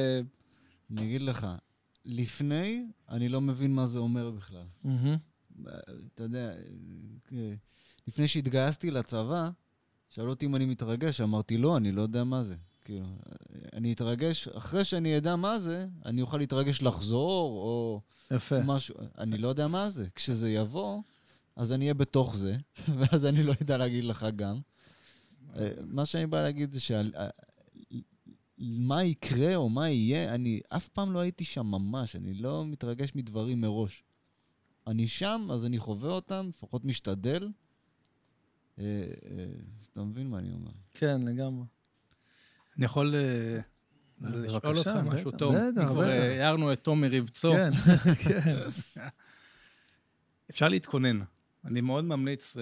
[0.91, 1.47] אני אגיד לך,
[2.05, 4.65] לפני, אני לא מבין מה זה אומר בכלל.
[4.83, 5.15] מהמם.
[6.13, 6.51] אתה יודע,
[8.07, 9.49] לפני שהתגייסתי לצבא,
[10.09, 12.55] שאלו אותי אם אני מתרגש, אמרתי, לא, אני לא יודע מה זה.
[12.85, 13.05] כאילו,
[13.73, 18.59] אני אתרגש, אחרי שאני אדע מה זה, אני אוכל להתרגש לחזור, או יפה.
[18.63, 20.07] משהו, אני לא יודע מה זה.
[20.15, 21.01] כשזה יבוא,
[21.55, 22.57] אז אני אהיה בתוך זה,
[22.97, 24.59] ואז אני לא יודע להגיד לך גם.
[25.85, 27.11] מה שאני בא להגיד זה שעל...
[27.17, 27.29] אה,
[28.57, 33.15] מה יקרה או מה יהיה, אני אף פעם לא הייתי שם ממש, אני לא מתרגש
[33.15, 34.03] מדברים מראש.
[34.87, 37.49] אני שם, אז אני חווה אותם, לפחות משתדל.
[38.79, 39.45] אה, אה,
[39.81, 40.71] אז אתה מבין מה אני אומר.
[40.93, 41.65] כן, לגמרי.
[42.77, 43.59] אני יכול אה,
[44.21, 45.55] לשאול אותך משהו, בטח, תום?
[45.55, 46.07] בטח, בטח.
[46.39, 47.53] הערנו את תום מרבצו.
[47.53, 47.71] כן,
[48.23, 48.55] כן.
[50.49, 51.19] אפשר להתכונן.
[51.65, 52.59] אני מאוד ממליץ uh,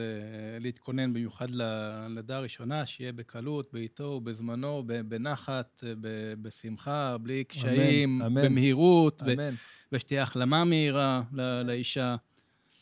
[0.59, 8.21] להתכונן, במיוחד ללידה הראשונה, שיהיה בקלות, בעיתו ובזמנו, ב- בנחת, אה, ב- בשמחה, בלי קשיים,
[8.21, 8.45] אמן.
[8.45, 9.53] במהירות, ו- אמן.
[9.91, 12.15] ושתהיה החלמה מהירה ל- לאישה.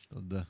[0.09, 0.41] תודה.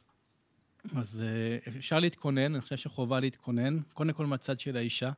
[0.95, 1.24] אז
[1.65, 5.11] uh, אפשר להתכונן, אני חושב שחובה להתכונן, קודם כל מהצד של האישה.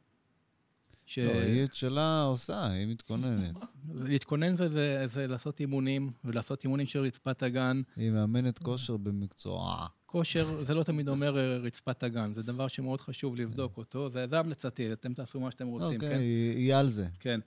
[1.05, 1.19] ש...
[1.19, 3.55] לא, היא את שלה עושה, היא מתכוננת.
[3.93, 7.81] להתכונן זה, זה, זה לעשות אימונים, ולעשות אימונים של רצפת הגן.
[7.95, 9.87] היא מאמנת כושר במקצועה.
[10.05, 14.27] כושר, זה לא תמיד אומר אה, רצפת הגן, זה דבר שמאוד חשוב לבדוק אותו, זה,
[14.27, 16.17] זה המלצתי, אתם תעשו מה שאתם רוצים, אוקיי, כן?
[16.17, 17.07] היא היא על זה.
[17.19, 17.39] כן.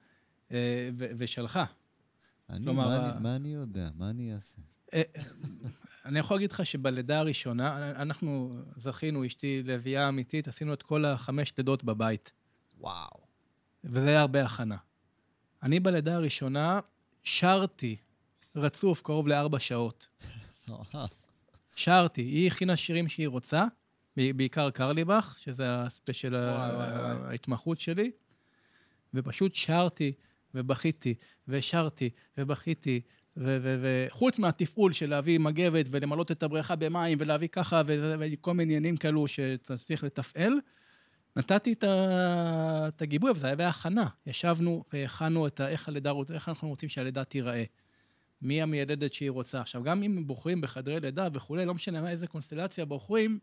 [0.52, 1.60] אה, ו- ושלך.
[2.50, 3.88] אני, כלומר, מה אני- מה אני יודע?
[3.96, 4.56] מה אני אעשה?
[4.94, 5.02] אה,
[6.04, 11.52] אני יכול להגיד לך שבלידה הראשונה, אנחנו זכינו, אשתי לביאה אמיתית, עשינו את כל החמש
[11.58, 12.32] לידות בבית,
[12.78, 13.25] וואו.
[13.86, 14.76] וזה היה הרבה הכנה.
[15.62, 16.80] אני בלידה הראשונה
[17.24, 17.96] שרתי
[18.56, 20.08] רצוף, קרוב לארבע שעות.
[21.76, 23.64] שרתי, היא הכינה שירים שהיא רוצה,
[24.16, 26.34] בעיקר קרליבך, שזה הספיישל.
[26.34, 28.10] ההתמחות שלי,
[29.14, 30.12] ופשוט שרתי
[30.54, 31.14] ובכיתי,
[31.48, 33.00] ושרתי ובכיתי,
[33.36, 39.28] וחוץ מהתפעול של להביא מגבת ולמלות את הבריכה במים ולהביא ככה וכל מיני עניינים כאלו
[39.28, 40.52] שצריך לתפעל,
[41.36, 44.06] נתתי את, ה- את הגיבוי, אבל זה היה בהכנה.
[44.26, 47.64] ישבנו והכנו את ה- איך הלידה, איך אנחנו רוצים שהלידה תיראה.
[48.42, 49.60] מי המיילדת שהיא רוצה.
[49.60, 53.38] עכשיו, גם אם בוחרים בחדרי לידה וכולי, לא משנה איזה קונסטלציה בוחרים,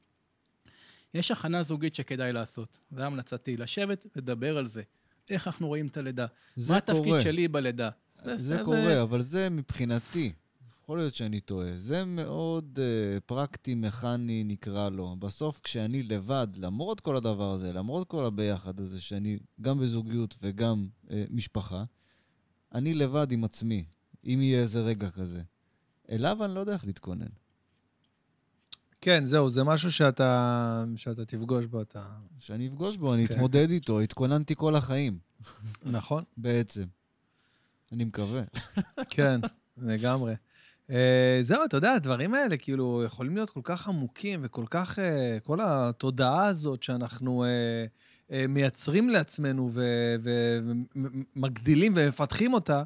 [1.14, 2.80] יש הכנה זוגית שכדאי לעשות.
[2.91, 4.82] זו המלצתי, לשבת, לדבר על זה.
[5.30, 6.26] איך אנחנו רואים את הלידה.
[6.56, 7.14] זה מה התפקיד.
[7.24, 7.89] שלי בלידה.
[8.36, 10.34] זה קורה, אבל זה מבחינתי,
[10.84, 15.16] יכול להיות שאני טועה, זה מאוד uh, פרקטי, מכני, נקרא לו.
[15.20, 20.88] בסוף, כשאני לבד, למרות כל הדבר הזה, למרות כל הביחד הזה, שאני גם בזוגיות וגם
[21.08, 21.84] uh, משפחה,
[22.74, 23.86] אני לבד עם עצמי,
[24.26, 25.42] אם יהיה איזה רגע כזה.
[26.12, 27.32] אליו אני לא יודע איך להתכונן.
[29.02, 32.06] כן, זהו, זה משהו שאתה, שאתה תפגוש בו, אתה...
[32.40, 33.34] כשאני אפגוש בו, אני כן.
[33.34, 35.20] אתמודד איתו, התכוננתי כל החיים,
[35.86, 36.24] נכון?
[36.38, 36.86] בעצם.
[37.92, 38.44] אני מקווה.
[39.10, 39.42] כן,
[39.78, 40.34] לגמרי.
[40.94, 40.96] Uh,
[41.41, 45.02] זהו, אתה יודע, הדברים האלה כאילו יכולים להיות כל כך עמוקים וכל כך, uh,
[45.44, 47.48] כל התודעה הזאת שאנחנו uh,
[48.30, 49.72] uh, מייצרים לעצמנו
[51.36, 52.84] ומגדילים ומפתחים אותה,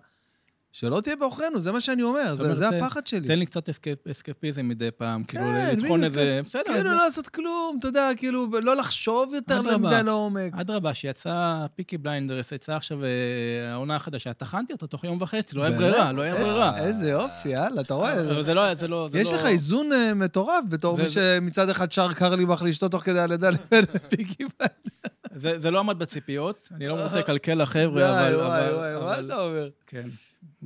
[0.80, 3.28] שלא תהיה בעוכרינו, זה מה שאני אומר, זה, זה הפחד שלי.
[3.28, 6.41] תן לי קצת אסקפ, אסקפיזם מדי פעם, כאילו, כן, לטחון בדיוק, איזה...
[6.43, 9.78] בסדר, כאילו לא לעשות כלום, אתה יודע, כאילו לא לחשוב יותר אדרבה.
[9.78, 10.53] מדי לעומק.
[10.53, 13.09] אדרבה, שיצא פיקי בליינדרס, יצא עכשיו אה,
[13.71, 15.78] העונה החדשה, טחנתי אותו תוך יום וחצי, לא היה?
[15.78, 16.78] ברירה, לא היה אה, ברירה.
[16.78, 18.23] איזה יופי, יאללה, אתה רואה?
[18.43, 19.38] זה לא, זה לא, יש לא...
[19.38, 23.86] לך איזון אה, מטורף בתור מי שמצד אחד שר קרליבך לאשתו תוך כדי הלידה לבין
[24.09, 24.45] פיקי
[25.36, 28.36] זה, זה לא עמד בציפיות, אני לא רוצה לקלקל לחבר'ה, אבל...
[28.36, 29.69] וואי, אבל, וואי, מה אתה אומר?
[29.88, 30.07] כן.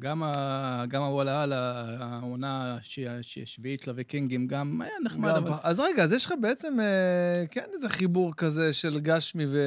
[0.02, 5.36] גם, ה, גם הוואלה הלאה, העונה הש- הש- השביעית של הוויקינגים, גם היה נחמד, גם
[5.36, 5.52] אבל...
[5.64, 9.60] אז רגע, אז יש לך בעצם, אה, כן, איזה חיבור כזה של גשמי ו...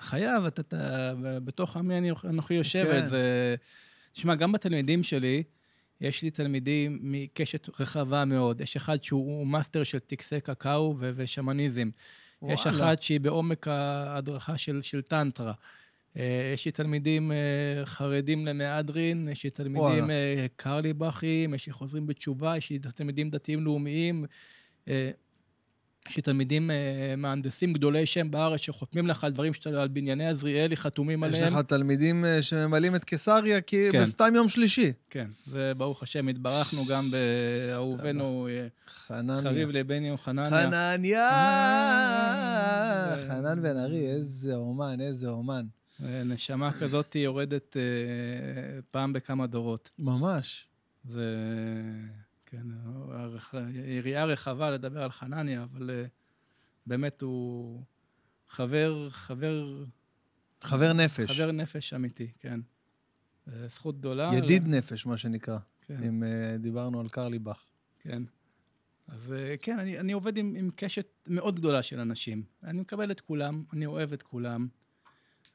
[0.00, 1.12] חייב, אתה, אתה
[1.44, 2.90] בתוך עמי אני- אנוכי יושבת.
[3.02, 3.04] כן.
[3.06, 3.54] זה...
[4.12, 5.42] תשמע, גם בתלמידים שלי,
[6.00, 8.60] יש לי תלמידים מקשת רחבה מאוד.
[8.60, 11.90] יש אחד שהוא מאסטר של טקסי קקאו ושמניזם.
[12.48, 12.78] יש וואלה.
[12.78, 15.52] אחת שהיא בעומק ההדרכה של, של טנטרה.
[16.16, 17.36] אה, יש לי תלמידים אה,
[17.84, 20.10] חרדים למהדרין, יש לי תלמידים.
[20.10, 24.24] אה, קרליבכים, יש לי חוזרים בתשובה, יש לי תלמידים דתיים לאומיים.
[24.88, 25.10] אה,
[26.08, 26.70] יש לי תלמידים
[27.16, 31.52] מהנדסים גדולי שם בארץ שחותמים לך על דברים שאתה, על בנייני עזריאלי חתומים יש עליהם.
[31.52, 34.02] לך תלמידים שממלאים את קיסריה כי כן.
[34.02, 34.92] בסתם יום שלישי.
[35.10, 39.40] כן, וברוך השם, התברכנו גם באהובנו, אה, חנניה.
[39.40, 40.50] חביב ליבנו חנניה.
[40.50, 41.30] חנניה!
[43.28, 45.64] חנן בן ארי, איזה אומן, איזה אומן.
[46.02, 47.82] נשמה כזאת יורדת אה,
[48.90, 49.90] פעם בכמה דורות.
[49.98, 50.66] ממש.
[51.04, 51.26] זה,
[52.46, 52.66] כן,
[53.84, 56.04] יריעה רחבה לדבר על חנניה, אבל אה,
[56.86, 57.82] באמת הוא
[58.48, 59.84] חבר, חבר,
[60.62, 61.30] חבר נפש.
[61.30, 62.60] חבר נפש אמיתי, כן.
[63.48, 64.30] אה, זכות גדולה.
[64.34, 65.58] ידיד נפש, מה שנקרא.
[65.80, 66.02] כן.
[66.02, 66.22] אם
[66.58, 67.64] דיברנו על קרליבך.
[67.98, 68.22] כן.
[69.08, 72.42] אז כן, אני, אני עובד עם, עם קשת מאוד גדולה של אנשים.
[72.64, 74.68] אני מקבל את כולם, אני אוהב את כולם.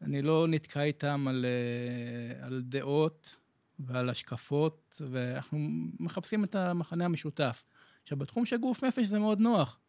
[0.05, 3.35] אני לא נתקע איתם על, אה, על דעות
[3.79, 7.63] ועל השקפות, ואנחנו מחפשים את המחנה המשותף.
[8.03, 9.79] עכשיו, בתחום של גוף נפש זה מאוד נוח,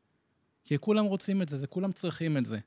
[0.65, 2.59] כי כולם רוצים את זה, זה כולם צריכים את זה.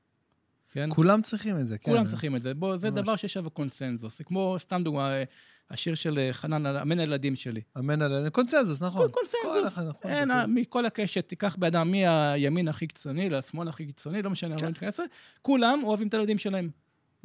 [0.72, 0.90] כן?
[0.90, 1.92] כולם צריכים את זה, כן.
[1.92, 2.54] כולם צריכים את זה.
[2.54, 3.00] בוא, זה ממש.
[3.00, 4.18] דבר שיש עליו קונצנזוס.
[4.18, 5.24] זה כמו, סתם דוגמה, אה,
[5.70, 7.62] השיר של אה, חנן, אמן הילדים שלי.
[7.78, 8.32] אמן עלינו.
[8.32, 9.08] קונצנזוס, נכון.
[9.08, 9.76] כל קונסנזוס.
[9.76, 10.52] כל נכון, אין, אה, טוב.
[10.54, 15.04] מכל הקשת, תיקח באדם מהימין הכי קיצוני לשמאל הכי קיצוני, לא משנה, לא לזה,
[15.42, 16.70] כולם אוהבים את הילדים שלהם.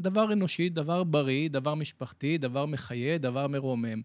[0.01, 4.03] דבר אנושי, דבר בריא, דבר משפחתי, דבר מחיה, דבר מרומם.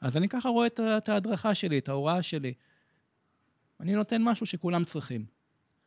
[0.00, 2.52] אז אני ככה רואה את את ההדרכה שלי, את ההוראה שלי.
[3.80, 5.24] אני נותן משהו שכולם צריכים.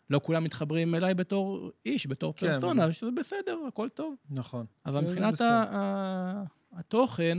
[0.09, 4.15] לא כולם מתחברים אליי בתור איש, בתור כן, פרסונה, שזה בסדר, הכל טוב.
[4.29, 4.65] נכון.
[4.85, 5.41] אבל מבחינת.
[5.41, 7.37] ה- ה- התוכן,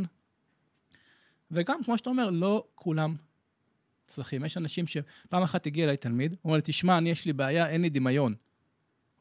[1.51, 3.15] וגם, כמו שאתה אומר, לא כולם
[4.07, 4.45] צריכים.
[4.45, 7.69] יש אנשים שפעם אחת הגיע אליי תלמיד, הוא אומר לי, תשמע, אני יש לי בעיה,
[7.69, 8.35] אין לי דמיון.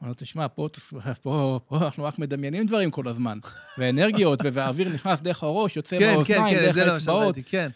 [0.03, 0.69] אמר לו, תשמע, פה,
[1.23, 3.39] פה, פה אנחנו רק מדמיינים דברים כל הזמן.
[3.77, 7.23] ואנרגיות, והאוויר נכנס דרך הראש, יוצא כן, כן, מהאוזניים, כן, דרך זה למשל האצבעות.
[7.35, 7.69] ראיתי, כן.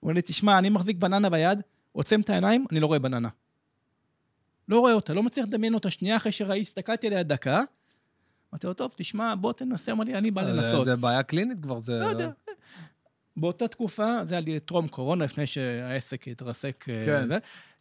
[0.00, 1.58] הוא אומר לי, תשמע, אני מחזיק בננה ביד,
[1.92, 3.28] עוצם את העיניים, אני לא רואה בננה.
[4.68, 5.90] לא רואה אותה, לא מצליח לדמיין אותה.
[5.90, 7.62] שנייה אחרי שראיתי, הסתכלתי עליה דקה,
[8.52, 10.84] אמרתי לו, טוב, תשמע, בוא תנסה, אמר לי, אני בא זה- לנסות.
[10.84, 11.98] זה בעיה קלינית כבר, זה...
[12.00, 12.30] לא יודע.
[13.36, 16.84] באותה תקופה, זה היה לי טרום קורונה, לפני שהעסק התרסק.
[16.88, 17.28] אה, כן.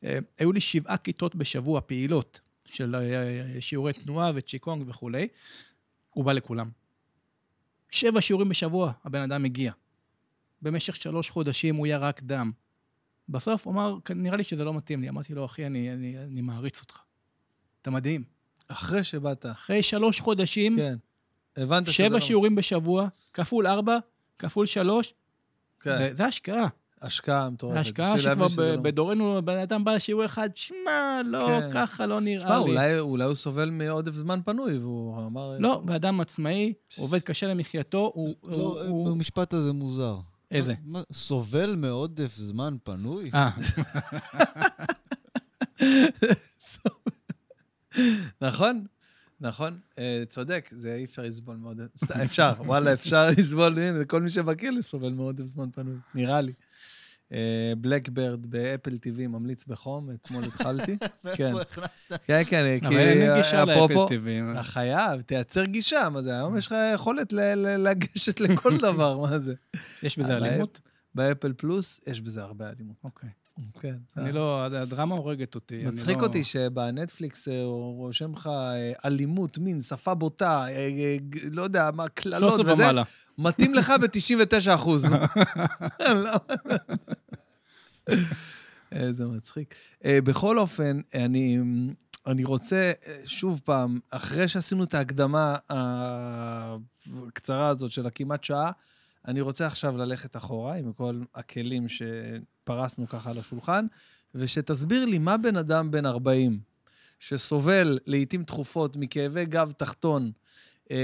[0.03, 5.27] אה, היו לי שבעה כיתות בשבוע פעילות, של אה, שיעורי תנועה וצ'יקונג וכולי.
[6.09, 6.69] הוא בא לכולם.
[7.89, 9.71] שבע שיעורים בשבוע הבן אדם מגיע.
[10.61, 12.51] במשך שלוש חודשים הוא ירק דם.
[13.29, 15.09] בסוף הוא אמר, נראה לי שזה לא מתאים לי.
[15.09, 16.99] אמרתי לו, אחי, אני, אני, אני מעריץ אותך.
[17.81, 18.23] אתה מדהים.
[18.67, 19.45] אחרי שבאת.
[19.45, 20.95] אחרי שלוש חודשים, כן.
[21.57, 22.19] הבנת שזה שבע לא...
[22.19, 23.97] שיעורים בשבוע, כפול ארבע,
[24.39, 25.13] כפול שלוש,
[25.79, 25.97] כן.
[25.97, 26.67] זה, זה השקעה.
[27.05, 27.77] השקעה מטורפת.
[27.79, 31.69] השקעה שכבר ב- לא- בדורנו, בן אדם בא לשיעור אחד, שמע, לא, כן.
[31.73, 32.63] ככה לא נראה תשמע, לי.
[32.71, 35.55] אולי, אולי הוא סובל מעודף זמן פנוי, והוא אמר...
[35.59, 38.35] לא, בן אדם עצמאי, עובד קשה למחייתו, הוא...
[38.43, 40.17] לא, הוא- המשפט הזה מוזר.
[40.51, 40.73] איזה?
[40.85, 43.31] מה, סובל מעודף זמן פנוי?
[43.33, 43.49] אה,
[48.41, 48.85] נכון,
[49.41, 51.81] נכון, אה, צודק, זה אי אפשר לסבול מאוד,
[52.25, 53.75] אפשר, וואלה, אפשר לסבול,
[54.07, 56.53] כל מי שבכלא סובל מעודף זמן פנוי, נראה לי.
[57.77, 60.97] Black Bird ב Apple TV ממליץ בחום, אתמול התחלתי.
[61.35, 61.43] כן.
[61.53, 62.11] מאיפה הכנסת?
[62.25, 64.51] כן, כן, אבל אין לי גישה אפרופו- ל Apple TV.
[64.53, 69.17] אתה חייב, תייצר גישה, מה זה, היום יש לך יכולת ל- ל- לגשת לכל דבר,
[69.17, 69.53] מה זה?
[70.03, 70.79] יש בזה אבל אלימות?
[71.15, 72.95] ב Apple Plus יש בזה הרבה אלימות.
[73.03, 73.29] אוקיי.
[73.79, 73.95] כן.
[74.17, 75.85] אני לא, הדרמה הורגת אותי.
[75.85, 81.17] מצחיק לא- אותי שבנטפליקס אה, הוא רושם לך אה, אלימות, מין, שפה בוטה, אה, אה,
[81.51, 83.03] לא יודע, מה, קללות 13 וזה, ומעלה.
[83.37, 85.05] מתאים לך ב-99 אחוז.
[88.91, 89.75] איזה מצחיק.
[90.05, 91.59] אה, בכל אופן, אני,
[92.27, 98.71] אני רוצה, אה, שוב פעם, אחרי שעשינו את ההקדמה הקצרה הזאת של הכמעט שעה,
[99.27, 101.87] אני רוצה עכשיו ללכת אחורה עם כל הכלים
[102.65, 103.85] שפרסנו ככה על השולחן,
[104.35, 106.59] ושתסביר לי מה בן אדם בן 40,
[107.19, 110.31] שסובל לעיתים תכופות מכאבי גב תחתון,
[110.91, 110.97] אה,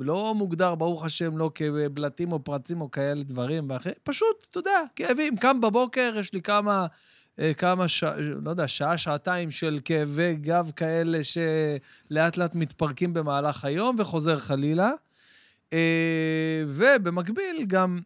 [0.00, 4.82] לא מוגדר, ברוך השם, לא כבלטים או פרצים או כאלה דברים, ואחרי, פשוט, אתה יודע,
[4.96, 5.36] כאבים.
[5.36, 6.86] קם בבוקר, יש לי כמה,
[7.38, 8.04] אה, כמה ש...
[8.18, 14.90] לא יודע, שעה, שעתיים של כאבי גב כאלה שלאט לאט מתפרקים במהלך היום וחוזר חלילה.
[15.72, 17.98] אה, ובמקביל גם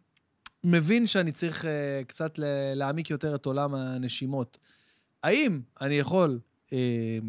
[0.63, 2.39] מבין שאני צריך אה, קצת
[2.75, 4.57] להעמיק יותר את עולם הנשימות.
[5.23, 6.39] האם אני יכול
[6.73, 7.19] אה,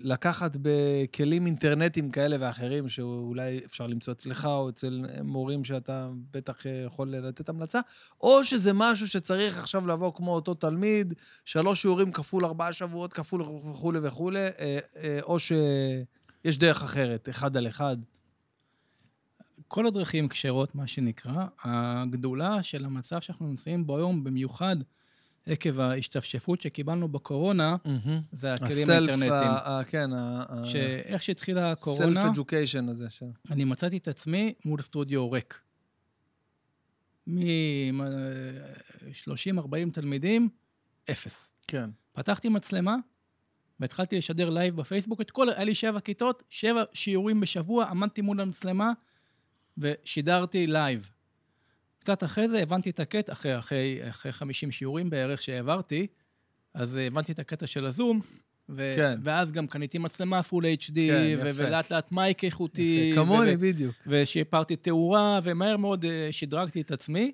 [0.00, 6.56] לקחת בכלים אינטרנטיים כאלה ואחרים, שאולי אפשר למצוא אצלך או אצל מורים שאתה בטח
[6.86, 7.80] יכול לתת המלצה,
[8.20, 11.14] או שזה משהו שצריך עכשיו לבוא כמו אותו תלמיד,
[11.44, 17.56] שלוש שיעורים כפול ארבעה שבועות כפול וכולי וכולי, אה, אה, או שיש דרך אחרת, אחד
[17.56, 17.96] על אחד.
[19.68, 21.46] כל הדרכים כשרות, מה שנקרא.
[21.64, 24.76] הגדולה של המצב שאנחנו נמצאים בו היום, במיוחד
[25.46, 27.76] עקב ההשתפשפות שקיבלנו בקורונה,
[28.32, 29.50] זה הכלים ה self, האינטרנטיים.
[29.50, 30.10] ה- ה- כן,
[30.64, 33.10] שאיך שהתחילה הקורונה, סלף אדיוקיישן הזה.
[33.10, 35.60] ש- אני מצאתי את עצמי מול סטודיו ריק.
[37.26, 40.48] מ-30-40 תלמידים,
[41.10, 41.48] אפס.
[41.68, 41.90] כן.
[42.12, 42.96] פתחתי מצלמה
[43.80, 48.40] והתחלתי לשדר לייב בפייסבוק את כל, היה לי שבע כיתות, שבע שיעורים בשבוע, עמדתי מול
[48.40, 48.92] המצלמה
[49.78, 51.10] ושידרתי לייב.
[51.98, 56.06] קצת אחרי זה הבנתי את הקטע, אחרי, אחרי, אחרי 50 שיעורים בערך שהעברתי,
[56.74, 58.20] אז הבנתי את הקטע של הזום,
[58.68, 59.18] ו- כן.
[59.22, 61.50] ואז גם קניתי מצלמה full HD, כן, ו-.
[61.54, 63.10] ולאט לאט mic איכותי.
[63.12, 63.94] יפה, כמוני, ו- בדיוק.
[64.06, 67.32] ושיפרתי תאורה, ומהר מאוד אה, שדרגתי את עצמי.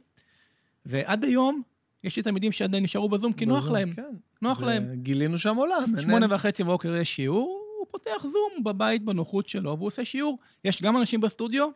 [0.86, 1.62] ועד היום,
[2.04, 4.14] יש לי תלמידים שעדיין נשארו בזום, כי נוח בזום, להם, כן.
[4.42, 4.94] נוח להם.
[4.94, 5.84] גילינו שם עולם.
[6.00, 10.38] שמונה וחצי בבוקר יש שיעור, הוא פותח זום בבית בנוחות שלו, והוא עושה שיעור.
[10.64, 11.68] יש גם אנשים בסטודיו,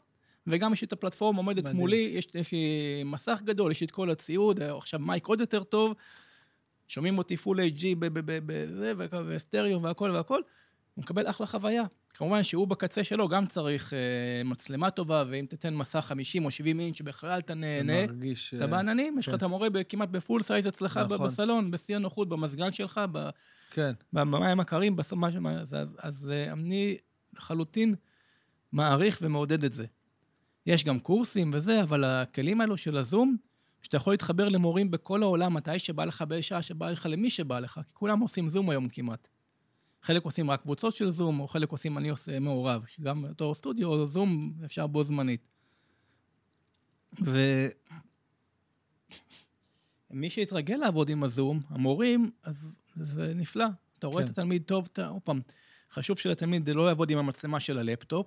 [0.46, 1.76] וגם יש לי את הפלטפורמה עומדת מדהים.
[1.76, 5.62] מולי, יש, יש לי מסך גדול, יש לי את כל הציוד, עכשיו mic עוד יותר
[5.62, 5.94] טוב,
[6.88, 8.92] שומעים אותי full HD בזה,
[9.26, 10.40] וסטריאו והכל והכל,
[10.94, 11.84] הוא מקבל אחלה חוויה.
[12.16, 13.98] כמובן שהוא בקצה שלו גם צריך אה,
[14.44, 18.06] מצלמה טובה, ואם תיתן מסך 50 או 70 אינץ' בכלל אתה נהנה.
[18.06, 18.54] מרגיש...
[18.54, 19.38] אתה אה, בעננים, יש לך כן.
[19.38, 21.26] את המורה כמעט ב full size אצלך נכון.
[21.26, 23.28] בסלון, בשיא הנוחות, במזגן שלך, ב-
[23.70, 23.92] כן.
[24.12, 25.34] במים הקרים, בסוף מה ש...
[25.34, 26.96] אז, אז, אז אה, אני
[27.36, 27.94] לחלוטין
[28.72, 29.84] מעריך ומעודד את זה.
[30.66, 33.36] יש גם קורסים וזה, אבל הכלים האלו של הזום,
[33.82, 37.80] שאתה יכול להתחבר למורים בכל העולם, מתי שבא לך, בשעה שבא לך, למי שבא לך,
[37.86, 39.28] כי כולם עושים זום היום כמעט.
[40.02, 43.88] חלק עושים רק קבוצות של זום, או חלק עושים, אני עושה מעורב, גם בתור סטודיו
[43.88, 45.48] או זום אפשר בו זמנית.
[50.10, 53.66] ומי שהתרגל לעבוד עם הזום, המורים, אז זה נפלא.
[53.98, 54.24] אתה רואה כן.
[54.24, 55.40] את התלמיד טוב, אתה, עוד פעם,
[55.90, 58.26] חשוב שלתלמיד לא יעבוד עם המצלמה של הלפטופ,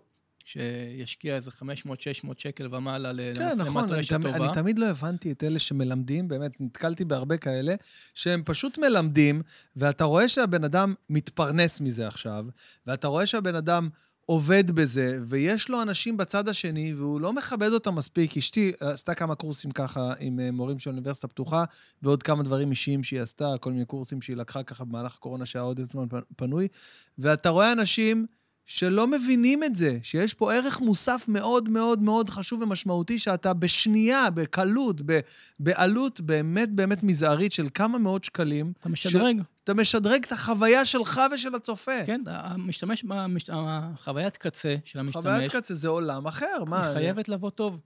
[0.49, 4.45] שישקיע איזה 500-600 שקל ומעלה כן, למצלמת נכון, אני, רשת תמ- טובה.
[4.45, 7.75] אני תמיד לא הבנתי את אלה שמלמדים, באמת, נתקלתי בהרבה כאלה,
[8.13, 9.41] שהם פשוט מלמדים,
[9.75, 12.45] ואתה רואה שהבן אדם מתפרנס מזה עכשיו,
[12.87, 13.89] ואתה רואה שהבן אדם
[14.25, 18.37] עובד בזה, ויש לו אנשים בצד השני, והוא לא מכבד אותם מספיק.
[18.37, 21.63] אשתי עשתה כמה קורסים ככה עם אה, מורים של אוניברסיטה פתוחה,
[22.01, 25.63] ועוד כמה דברים אישיים שהיא עשתה, כל מיני קורסים שהיא לקחה ככה במהלך הקורונה, שהיה
[25.63, 26.05] עוד זמן
[26.35, 26.67] פנוי,
[27.17, 28.25] ואתה רואה אנשים
[28.71, 34.29] שלא מבינים את זה, שיש פה ערך מוסף מאוד מאוד מאוד חשוב ומשמעותי, שאתה בשנייה,
[34.29, 35.19] בקלות, ב-
[35.59, 39.41] בעלות באמת באמת מזערית של כמה מאות שקלים, אתה משדרג.
[39.63, 42.05] אתה משדרג את החוויה שלך ושל הצופה.
[42.05, 46.85] כן, המשתמש, במש- החוויית קצה של המשתמש, חוויית קצה זה עולם אחר, מה?
[46.87, 47.79] היא חייבת לבוא טוב.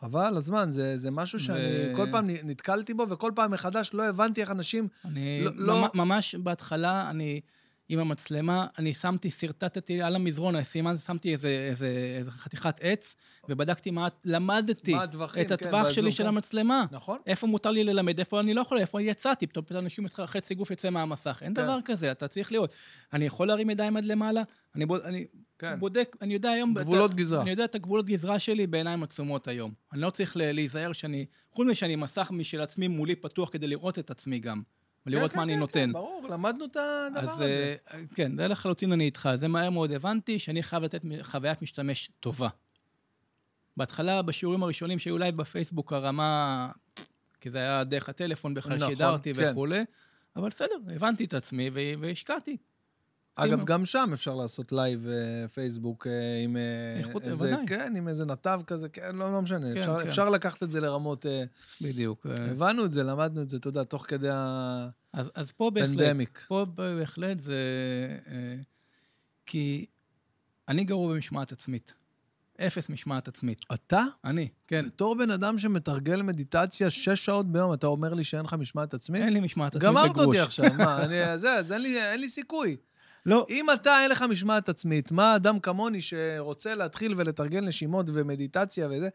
[0.00, 1.58] חבל הזמן, זה, זה משהו שאני
[1.92, 4.88] ו- כל פעם נתקלתי בו, וכל פעם מחדש לא הבנתי איך אנשים...
[5.04, 7.40] אני, לא- לא- ממ- ממש בהתחלה, אני,
[7.88, 13.16] עם המצלמה, אני שמתי, שרטטתי על המזרון, סימן, שמתי איזה, איזה, איזה חתיכת עץ,
[13.48, 16.28] ובדקתי מה, למדתי מה הטווחים, את כן, הטווח באזור, שלי של כן.
[16.28, 16.84] המצלמה.
[16.90, 17.18] נכון?
[17.26, 20.90] איפה מותר לי ללמד, איפה אני לא יכול, איפה יצאתי, פתאום אנשים, חצי גוף יוצא
[20.90, 21.38] מהמסך.
[21.42, 21.62] אין כן.
[21.62, 22.72] דבר כזה, אתה צריך לראות.
[23.12, 24.42] אני יכול להרים ידיים עד למעלה,
[24.74, 25.26] אני, בוד, אני
[25.58, 25.80] כן.
[25.80, 26.74] בודק, אני יודע היום...
[26.74, 27.42] גבולות את, ה- גזרה.
[27.42, 29.72] אני יודע את הגבולות גזרה שלי בעיניים עצומות היום.
[29.92, 33.98] אני לא צריך להיזהר שאני, חוץ מזה שאני מסך משל עצמי מולי פתוח כדי לראות
[33.98, 34.62] את עצמי גם,
[35.08, 35.92] ולראות כן, מה כן, אני כן, נותן.
[35.92, 37.76] ברור, למדנו את הדבר הזה.
[37.94, 39.28] אה, כן, זה לחלוטין אני איתך.
[39.34, 42.48] זה מהר מאוד הבנתי שאני חייב לתת חוויית משתמש טובה.
[43.76, 46.70] בהתחלה, בשיעורים הראשונים שהיו אולי בפייסבוק, הרמה,
[47.40, 49.32] כי זה היה דרך הטלפון בכלל, נכון, שידרתי.
[49.34, 49.84] וכולי,
[50.36, 51.70] אבל בסדר, הבנתי את עצמי
[52.00, 52.56] והשקעתי.
[53.44, 53.64] אגב.
[53.64, 56.62] גם שם אפשר לעשות לייב אה, פייסבוק אה, עם אה,
[56.98, 57.66] איכות, איזה, בוודאי.
[57.66, 59.74] כן, עם איזה נתב כזה, כן, לא, לא משנה.
[59.74, 60.08] כן, אפשר, כן.
[60.08, 61.26] אפשר לקחת את זה לרמות...
[61.80, 62.26] בדיוק.
[62.26, 64.30] הבנו את זה, למדנו את זה, אתה יודע, תוך כדי
[65.12, 66.44] אז, אז פה בהחלט, ה pandemic.
[66.48, 67.56] פה בהחלט זה...
[69.46, 69.86] כי
[70.68, 71.94] אני גרוע במשמעת עצמית.
[72.66, 73.64] אפס משמעת עצמית.
[73.74, 74.02] אתה?
[74.24, 74.84] אני, כן.
[74.86, 79.22] בתור בן אדם שמתרגל מדיטציה שש שעות ביום, אתה אומר לי שאין לך משמעת עצמית?
[79.22, 80.26] אין לי משמעת עצמית גמרת בגרוש.
[80.26, 82.76] אותי עכשיו, מה, אני, זה, אז אין לי, אין לי סיכוי.
[83.26, 88.88] לא, אם אתה, אין לך משמעת עצמית, מה אדם כמוני שרוצה להתחיל ולתרגל נשימות ומדיטציה
[88.90, 89.08] וזה,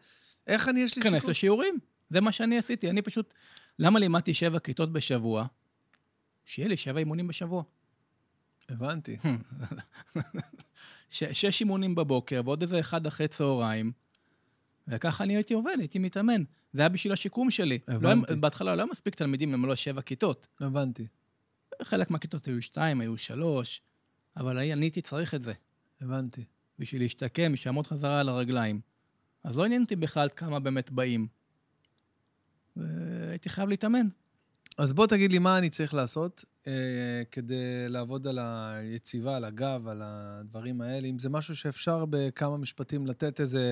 [0.46, 1.30] איך אני, יש לי כנס סיכוי?
[1.30, 1.78] לשיעורים.
[2.10, 2.90] זה מה שאני עשיתי.
[2.90, 3.34] אני פשוט...
[3.78, 5.46] למה לימדתי שבע כיתות בשבוע?
[6.44, 7.62] שיהיה לי שבע אימונים בשבוע.
[8.68, 9.16] הבנתי.
[11.10, 13.92] ש- שש אימונים בבוקר ועוד איזה אחד אחרי צהריים,
[14.88, 16.42] וככה אני הייתי עובד, הייתי מתאמן.
[16.72, 17.78] זה היה בשביל השיקום שלי.
[17.88, 18.34] לא הבנתי.
[18.34, 20.46] בהתחלה לא היה מספיק תלמידים למלא שבע כיתות.
[20.60, 21.06] הבנתי,
[21.82, 23.80] חלק מהכיתות היו שתיים, היו שלוש,
[24.36, 25.52] אבל אני הייתי צריך את זה.
[26.00, 26.44] הבנתי.
[26.78, 28.80] בשביל להשתקם, בשביל לעמוד חזרה על הרגליים.
[29.44, 31.26] אז לא עניין אותי בכלל כמה באמת באים.
[32.76, 34.06] והייתי חייב להתאמן.
[34.78, 39.88] אז בוא תגיד לי מה אני צריך לעשות אה, כדי לעבוד על היציבה, על הגב,
[39.88, 41.08] על הדברים האלה.
[41.08, 43.62] אם זה משהו שאפשר בכמה משפטים לתת איזה,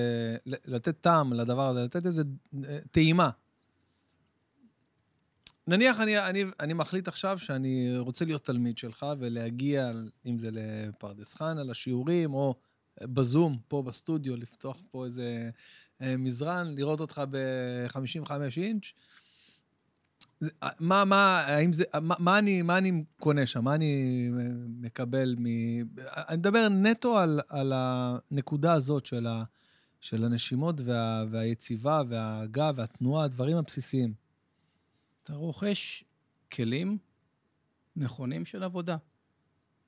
[0.45, 2.23] לתת טעם לדבר הזה, לתת איזה
[2.67, 3.29] אה, טעימה.
[5.67, 9.91] נניח אני, אני, אני מחליט עכשיו שאני רוצה להיות תלמיד שלך ולהגיע,
[10.25, 12.55] אם זה לפרדס חנה, לשיעורים, או
[13.03, 15.49] בזום, פה בסטודיו, לפתוח פה איזה
[16.01, 18.85] אה, מזרן, לראות אותך ב-55 אינץ'.
[20.39, 20.49] זה-
[20.79, 23.63] מה, מה, האם זה, מה, מה, אני, מה אני קונה שם?
[23.63, 24.29] מה אני
[24.67, 25.45] מקבל מ...
[26.07, 29.43] אני מדבר נטו על, על הנקודה הזאת של, ה,
[30.01, 34.22] של הנשימות וה, והיציבה והגב והתנועה, הדברים הבסיסיים.
[35.23, 36.03] אתה רוכש
[36.53, 36.97] כלים
[37.95, 38.97] נכונים של עבודה.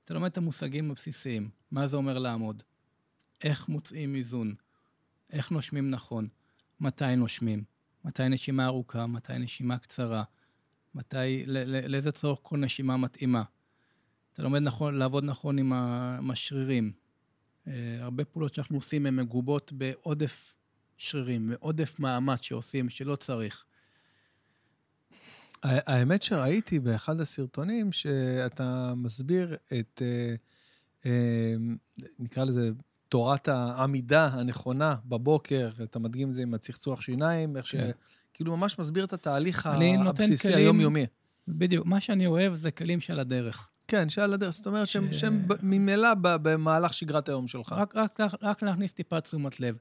[0.05, 2.63] אתה לומד את המושגים הבסיסיים, מה זה אומר לעמוד,
[3.43, 4.55] איך מוצאים איזון,
[5.31, 6.27] איך נושמים נכון,
[6.79, 7.63] מתי נושמים,
[8.05, 10.23] מתי נשימה ארוכה, מתי נשימה קצרה,
[10.95, 11.43] מתי,
[11.87, 13.43] לאיזה צורך כל נשימה מתאימה.
[14.33, 16.91] אתה לומד נכון, לעבוד נכון עם ה- השרירים.
[17.67, 20.53] אה, הרבה פעולות שאנחנו עושים הן מגובות בעודף
[20.97, 23.65] שרירים, בעודף מאמץ שעושים שלא צריך.
[25.65, 30.35] האמת שראיתי באחד הסרטונים שאתה מסביר את, אה,
[31.05, 31.55] אה,
[32.19, 32.69] נקרא לזה,
[33.09, 37.75] תורת העמידה הנכונה בבוקר, אתה מדגים את זה עם הצחצוח שיניים, איך ש...
[37.75, 37.91] כן.
[38.33, 41.05] כאילו ממש מסביר את התהליך הבסיסי כלים- היומיומי.
[41.47, 43.69] בדיוק, מה שאני אוהב זה כלים שעל הדרך.
[43.87, 47.71] כן, שעל הדרך, זאת אומרת שהם, ש- שהם ממילא במהלך שגרת היום שלך.
[47.77, 49.77] רק, רק, רק, רק להכניס טיפה תשומת לב.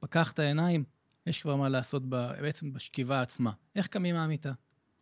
[0.00, 0.84] פקח את העיניים,
[1.26, 3.50] יש כבר מה לעשות ב, בעצם בשכיבה עצמה.
[3.76, 4.52] איך קמים מהמיטה?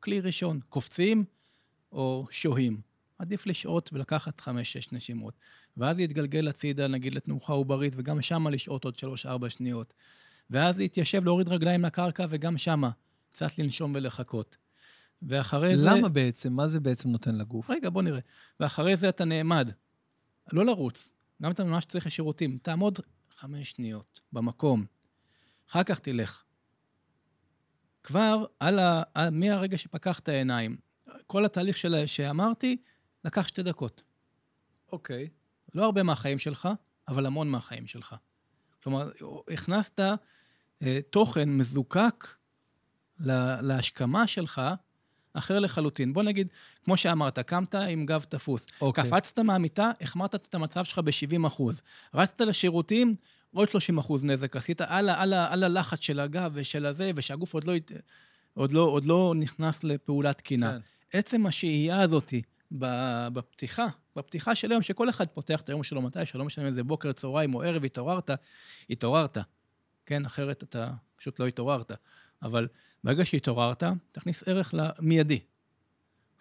[0.01, 1.24] כלי ראשון, קופצים
[1.93, 2.81] או שוהים.
[3.18, 5.35] עדיף לשהות ולקחת חמש-שש נשימות.
[5.77, 9.94] ואז להתגלגל הצידה, נגיד, לתנוחה עוברית, וגם שמה לשהות עוד שלוש-ארבע שניות.
[10.51, 12.90] ואז להתיישב, להוריד רגליים לקרקע, וגם שמה,
[13.32, 14.56] קצת לנשום ולחכות.
[15.23, 15.86] ואחרי זה...
[15.86, 16.52] למה בעצם?
[16.52, 17.70] מה זה בעצם נותן לגוף?
[17.70, 18.20] רגע, בוא נראה.
[18.60, 19.70] ואחרי זה אתה נעמד.
[20.52, 21.10] לא לרוץ.
[21.43, 22.59] גם אתה ממש צריך לשירותים.
[22.62, 22.98] תעמוד
[23.36, 24.85] חמש שניות במקום.
[25.70, 26.43] אחר כך תלך.
[28.07, 29.03] כבר על ה...
[29.33, 30.77] מהרגע שפקחת העיניים,
[31.27, 32.07] כל התהליך של...
[32.07, 32.77] שאמרתי,
[33.24, 34.03] לקח שתי דקות.
[34.93, 35.28] אוקיי.
[35.74, 36.69] לא הרבה מהחיים שלך,
[37.09, 38.15] אבל המון מהחיים שלך.
[38.83, 39.11] כלומר,
[39.53, 40.01] הכנסת
[40.83, 42.27] אה, תוכן מזוקק
[43.20, 44.62] לה, להשכמה שלך,
[45.33, 46.12] אחר לחלוטין.
[46.12, 46.49] בוא נגיד,
[46.85, 48.66] כמו שאמרת, קמת עם גב תפוס.
[48.81, 49.05] אוקיי.
[49.05, 51.83] קפצת מהמיטה, החמרת את המצב שלך ב-70 אחוז.
[52.15, 53.12] רצת לשירותים,
[53.57, 54.57] עוד 30 אחוז נזק.
[54.57, 57.74] עשית על, על, על הלחץ של הגב ושל הזה, ושהגוף עוד לא,
[58.55, 60.70] עוד לא, עוד לא נכנס לפעולה תקינה.
[60.70, 61.19] כן.
[61.19, 62.35] עצם השהייה הזאת
[63.33, 66.83] בפתיחה, בפתיחה של היום, שכל אחד פותח את היום שלו מתי, שלא משנה אם זה
[66.83, 68.31] בוקר, צהריים או ערב, התעוררת,
[68.91, 69.39] התעוררת.
[70.07, 71.93] כן, אחרת אתה פשוט לא התעוררת.
[72.43, 72.69] אבל
[73.05, 75.41] ברגע שהתעוררת, תכניס ערך למיידי.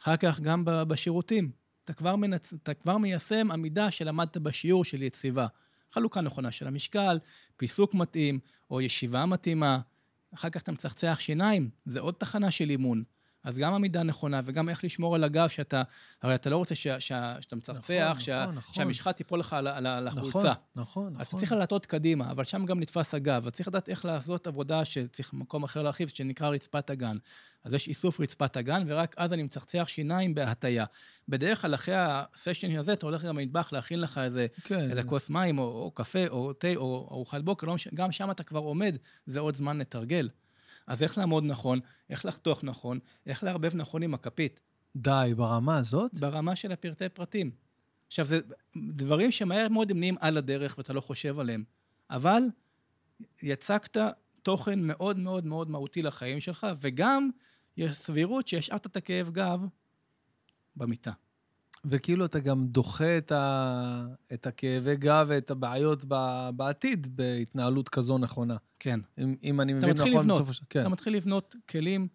[0.01, 1.51] אחר כך גם בשירותים.
[1.83, 2.53] אתה כבר, מנצ...
[2.53, 5.47] אתה כבר מיישם עמידה שלמדת בשיעור של יציבה.
[5.95, 7.19] חלוקה נכונה של המשקל,
[7.57, 8.39] פיסוק מתאים,
[8.69, 9.79] או ישיבה מתאימה.
[10.33, 13.03] אחר כך אתה מצחצח שיניים, זה עוד תחנה של אימון.
[13.45, 15.83] אז גם עמידה נכונה וגם איך לשמור על הגב, שאתה,
[16.21, 17.11] הרי אתה לא רוצה ש, ש,
[17.41, 18.73] שאתה מצחצח, נכון, שה, נכון, נכון.
[18.73, 20.39] שהמשחת תיפול לך על, על, נכון, החולצה.
[20.39, 21.21] נכון, נכון.
[21.21, 23.47] אז אתה צריך להטות קדימה, אבל שם גם נתפס הגב.
[23.47, 27.17] אז צריך לדעת איך לעשות עבודה שצריך מקום אחר להרחיב, שנקרא רצפת הגן.
[27.63, 30.85] אז יש איסוף רצפת הגן, ורק אז אני מצחצח שיניים בהטייה.
[31.29, 35.29] בדרך כלל, אחרי הסשן הזה, אתה הולך גם למטבח להכין לך איזה, כן, איזה כוס
[35.29, 38.97] מים, או, או קפה, או תה, או ארוחת בוקר, לא גם שם אתה כבר עומד,
[39.25, 40.29] זה עוד זמן לתרגל.
[40.87, 41.79] אז איך לעמוד נכון,
[42.09, 44.61] איך לחתוך נכון, איך לערבב נכון עם הכפית.
[44.95, 46.13] די, ברמה הזאת?
[46.13, 47.51] ברמה של הפרטי פרטים.
[48.07, 48.39] עכשיו, זה
[48.77, 51.63] דברים שמהר מאוד הם נהיים על הדרך ואתה לא חושב עליהם,
[52.09, 52.43] אבל
[53.43, 53.97] יצקת
[54.43, 57.29] תוכן מאוד מאוד מאוד מהותי לחיים שלך, וגם
[57.77, 59.65] יש סבירות שהשארת את הכאב גב
[60.75, 61.11] במיטה.
[61.89, 64.05] וכאילו אתה גם דוחה את, ה...
[64.33, 66.15] את הכאבי גב ואת הבעיות ב...
[66.55, 68.57] בעתיד בהתנהלות כזו נכונה.
[68.79, 68.99] כן.
[69.17, 70.37] אם, אם אני מבין נכון לבנות.
[70.37, 70.67] בסוף השבוע.
[70.69, 70.79] כן.
[70.79, 72.07] אתה מתחיל לבנות כלים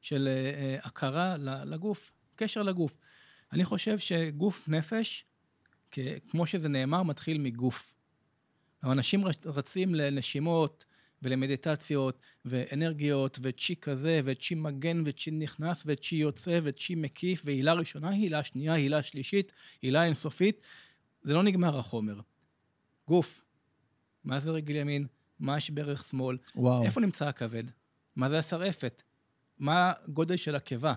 [0.00, 2.98] של אה, הכרה לגוף, קשר לגוף.
[3.52, 5.24] אני חושב שגוף נפש,
[5.90, 5.98] כ-
[6.28, 7.94] כמו שזה נאמר, מתחיל מגוף.
[8.84, 10.84] אנשים רצ- רצים לנשימות
[11.22, 18.42] ולמדיטציות ואנרגיות וצ'י כזה וצ'י מגן וצ'י נכנס וצ'י יוצא וצ'י מקיף והילה ראשונה, הילה
[18.42, 19.52] שנייה, הילה שלישית,
[19.82, 20.60] הילה אינסופית.
[21.22, 22.20] זה לא נגמר החומר.
[23.08, 23.44] גוף.
[24.24, 25.06] מה זה רגל ימין?
[25.40, 26.38] מה יש ברך שמאל?
[26.56, 26.84] וואו.
[26.84, 27.64] איפה נמצא הכבד?
[28.16, 29.02] מה זה השרעפת?
[29.58, 30.94] מה הגודל של הקיבה?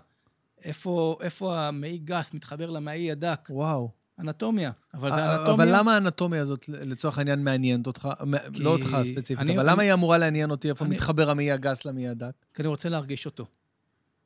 [0.64, 3.48] איפה, איפה המעי גס מתחבר למעי הדק?
[3.50, 3.99] וואו.
[4.20, 4.72] אנטומיה.
[4.94, 5.54] אבל זה אה, אנטומיה...
[5.54, 8.08] אבל למה האנטומיה הזאת, לצורך העניין, מעניינת אותך?
[8.28, 11.30] מ- כי לא אותך ספציפית, אני- אבל למה היא אמורה לעניין אותי איפה אני- מתחבר
[11.30, 12.32] המעי הגס למעי הדק?
[12.54, 13.46] כי אני רוצה להרגיש אותו.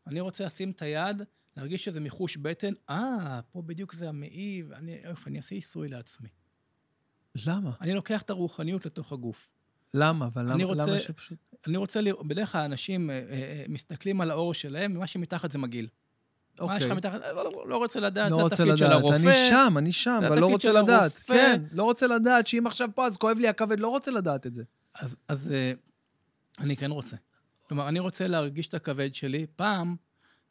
[0.07, 1.21] אני רוצה לשים את היד,
[1.57, 6.29] להרגיש שזה מחוש בטן, אה, פה בדיוק זה המעי, ואני, אוף, אני אעשה עיסוי לעצמי.
[7.45, 7.71] למה?
[7.81, 9.49] אני לוקח את הרוחניות לתוך הגוף.
[9.93, 10.25] למה?
[10.25, 11.37] אבל למה רוצה- למה שפשוט...
[11.67, 15.57] אני רוצה לראות, בדרך כלל אנשים אה, אה, מסתכלים על האור שלהם, ומה שמתחת זה
[15.57, 15.87] מגעיל.
[16.59, 16.97] מה יש לך אוקיי.
[16.97, 17.21] מתחת?
[17.35, 18.85] לא, לא, לא רוצה לדעת, לא זה רוצה התפקיד של.
[18.85, 19.15] הרופא.
[19.15, 21.11] אני שם, אני שם, אבל לא רוצה לדעת.
[21.13, 24.53] כן, לא רוצה לדעת שאם עכשיו פה אז כואב לי הכבד, לא רוצה לדעת את
[24.53, 24.63] זה.
[25.27, 25.71] אז, אה,
[26.59, 27.17] אני כן רוצה.
[27.67, 29.45] כלומר, אני רוצה להרגיש את הכבד שלי.
[29.55, 29.95] פעם,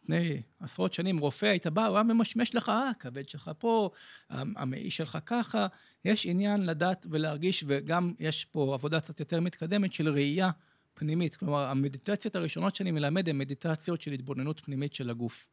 [0.03, 3.91] לפני עשרות שנים, רופא, היית בא, הוא היה ממשמש לך, אה, הכבד שלך פה,
[4.31, 5.67] המ- המעי שלך ככה.
[6.05, 10.51] יש עניין לדעת ולהרגיש, וגם יש פה עבודה קצת יותר מתקדמת של ראייה
[10.95, 11.37] פנימית.
[11.37, 15.47] כלומר, המדיטציות הראשונות שאני מלמד הן מדיטציות של התבוננות פנימית של הגוף.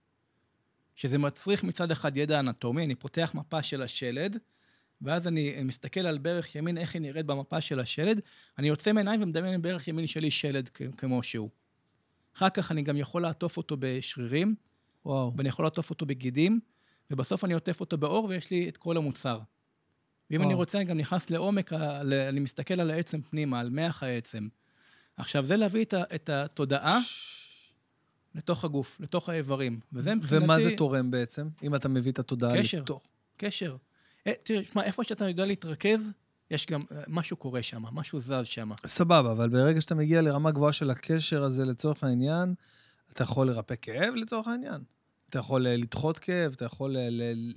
[1.00, 4.38] שזה מצריך מצד אחד ידע אנטומי, אני פותח מפה של השלד,
[5.02, 8.22] ואז אני מסתכל על ברך ימין, איך היא נראית במפה של השלד,
[8.58, 11.50] אני יוצא מעיניים ומדמיין ברך ימין שלי שלד כמו שהוא.
[12.36, 14.56] אחר כך אני גם יכול לעטוף אותו בשרירים,
[15.06, 15.34] וואו.
[15.38, 16.60] ואני יכול לעטוף אותו בגידים,
[17.12, 19.40] ובסוף אני עוטף אותו בעור ויש לי את כל המוצר.
[20.30, 20.50] ואם וואו.
[20.50, 24.48] אני רוצה, אני גם נכנס לעומק, אני מסתכל על העצם פנימה, על מח העצם.
[25.18, 25.86] עכשיו, זה להביא
[26.16, 27.00] את, התודעה
[28.40, 29.80] לתוך הגוף, לתוך האיברים.
[29.94, 30.45] וזה מבחינתי...
[30.45, 32.82] ומה זה תורם בעצם, אם אתה מביא את התודעה קשר.
[32.82, 33.02] לתוך?
[33.38, 33.76] קשר.
[34.28, 36.11] אה, תראה, שמע, איפה שאתה יודע להתרכז,
[36.52, 38.72] יש גם, אה, משהו קורה שם, משהו זז שם.
[38.86, 42.53] סבבה, אבל ברגע שאתה מגיע לרמה גבוהה של הקשר הזה לצורך העניין,
[43.14, 44.82] אתה יכול לרפא כאב לצורך העניין.
[45.30, 46.98] אתה יכול אה, לדחות כאב, אתה יכול ל...
[46.98, 47.52] ל...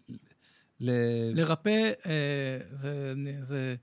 [0.80, 0.90] ל...
[1.34, 3.74] לרפא, אה, זה, זה,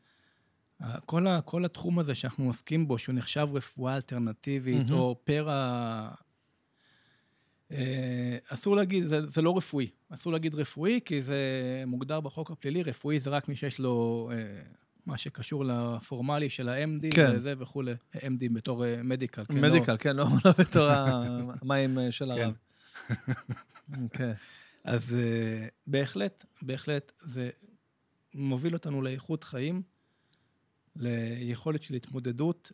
[1.06, 5.00] כל, ה, כל התחום הזה שאנחנו עוסקים בו, שהוא נחשב רפואה אלטרנטיבית, מהמם.
[5.00, 6.10] או פרא...
[7.72, 9.88] אה, אסור להגיד, זה, זה לא רפואי.
[10.10, 11.38] אסור להגיד רפואי, כי זה
[11.88, 14.62] מוגדר בחוק הפלילי, רפואי זה רק מי שיש לו אה,
[15.06, 17.32] מה שקשור לפורמלי של ה-MD כן.
[17.36, 17.94] וזה וכולי.
[18.16, 19.46] MD בתור מדיקל.
[19.46, 20.88] כן, מדיקל, כן, לא לא בתור
[21.62, 22.42] המים אה, של כן.
[22.42, 22.54] הרב.
[24.14, 24.32] כן.
[24.84, 25.16] אז
[25.88, 27.50] בהחלט, בהחלט, זה
[28.36, 29.82] מוביל אותנו לאיכות חיים,
[30.96, 32.72] ליכולת של התמודדות,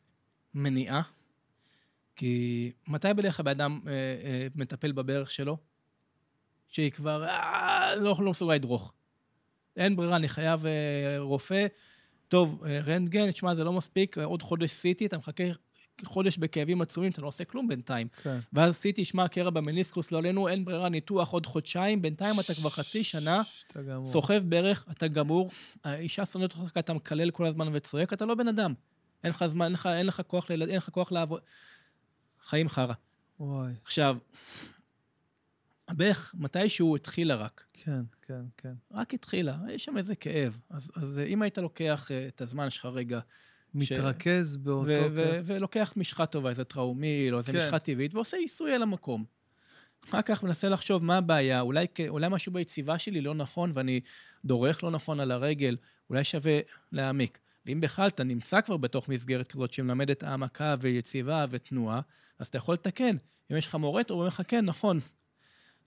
[0.53, 1.01] מניעה.
[2.16, 5.58] כי מתי בדרך כלל אדם uh, uh, מטפל בברך שלו?
[6.68, 8.94] שהיא כבר אה, לא, לא מסוגל לדרוך.
[9.78, 10.68] אין ברירה, אני חייב uh,
[11.20, 11.68] רופא.
[12.28, 15.44] טוב, uh, רנטגן, תשמע, זה לא מספיק, עוד חודש CT, אתה מחכה
[16.04, 18.08] חודש בכאבים עצומים, אתה לא עושה כלום בינתיים.
[18.24, 18.40] כן.
[18.54, 22.70] ואז עשיתי, שמע, קרע במניסקוס, לא עלינו, אין ברירה, ניתוח עוד חודשיים, בינתיים אתה כבר
[22.70, 23.42] חצי שנה.
[24.04, 25.50] סוחב ברך, אתה גמור,
[25.84, 28.74] האישה שונאת אותך, אתה מקלל כל הזמן וצועק, אתה לא בן אדם.
[29.24, 31.42] אין לך זמן, אין לך, אין לך כוח לילד, אין לך כוח לעבוד.
[32.45, 32.93] חיים חרא.
[33.39, 34.17] וואי, עכשיו,
[35.88, 37.63] הברך, מתישהו התחילה רק.
[37.73, 38.73] כן, כן, כן.
[38.91, 40.59] רק התחילה, יש שם איזה כאב.
[40.69, 43.19] אז, אז אם היית לוקח אה, את הזמן שלך רגע,
[43.73, 44.89] מתרכז באותו...
[44.89, 45.39] ו- ו-.
[45.45, 47.57] ולוקח משחה טובה, איזה טראומיל, או איזה כן.
[47.57, 49.26] משחה טבעית, ועושה עיסוי על המקום.
[50.09, 53.99] אחר כך מנסה לחשוב מה הבעיה, אולי, אולי משהו ביציבה שלי לא נכון, ואני
[54.45, 55.77] דורך לא נכון על הרגל,
[56.09, 56.59] אולי שווה
[56.91, 57.39] להעמיק.
[57.66, 62.02] ואם בכלל אתה נמצא כבר בתוך מסגרת כזאת שמלמדת העמקה ויציבה ותנועה,
[62.40, 63.18] אז אתה יכול לתקן.
[63.52, 65.00] אם יש לך מורט, הוא אומר לך, כן, נכון,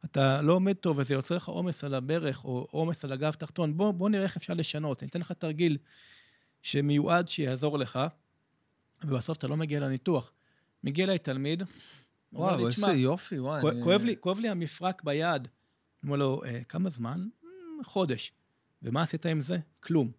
[0.05, 3.77] אתה לא עומד טוב וזה יוצר לך עומס על הברך או עומס על הגב תחתון,
[3.77, 5.03] בוא, בוא נראה איך אפשר לשנות.
[5.03, 5.79] אני אתן לך תרגיל
[6.63, 7.99] שמיועד שיעזור לך,
[9.05, 10.33] ובסוף אתה לא מגיע לניתוח.
[10.85, 13.61] מגיע אליי תלמיד, אומר וואו, לי, איזה "תשמע, יופי, וואי.
[13.61, 15.43] כואב- אני- כואב לי, כואב לי המפרק ביד.
[15.43, 15.49] אני
[16.05, 17.29] אומר לו, "אה, כמה זמן?
[17.81, 18.33] "מ, חודש.
[18.83, 19.59] ומה עשית עם זה?
[19.81, 20.11] כלום.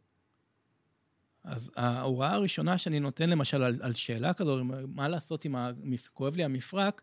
[1.44, 5.72] אז ההוראה הראשונה שאני נותן למשל על, על שאלה כזו, מה לעשות עם ה...
[6.14, 7.02] כואב לי המפרק,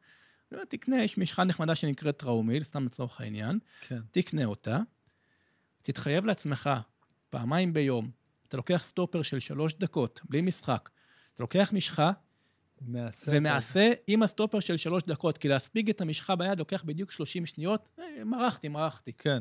[0.52, 4.00] אני אומר, תקנה, יש משחה נחמדה שנקראת טראומיל, סתם לצורך העניין, כן.
[4.10, 4.80] תקנה אותה,
[5.82, 6.70] תתחייב לעצמך
[7.30, 8.10] פעמיים ביום,
[8.48, 10.88] אתה לוקח סטופר של שלוש דקות, בלי משחק,
[11.34, 12.12] אתה לוקח משחה
[12.80, 13.32] מעשה.
[13.34, 17.88] ומעשה עם הסטופר של שלוש דקות, כי להספיג את המשחה ביד לוקח בדיוק 30 שניות,
[17.98, 19.12] אה, מרחתי, מרחתי.
[19.12, 19.40] כן.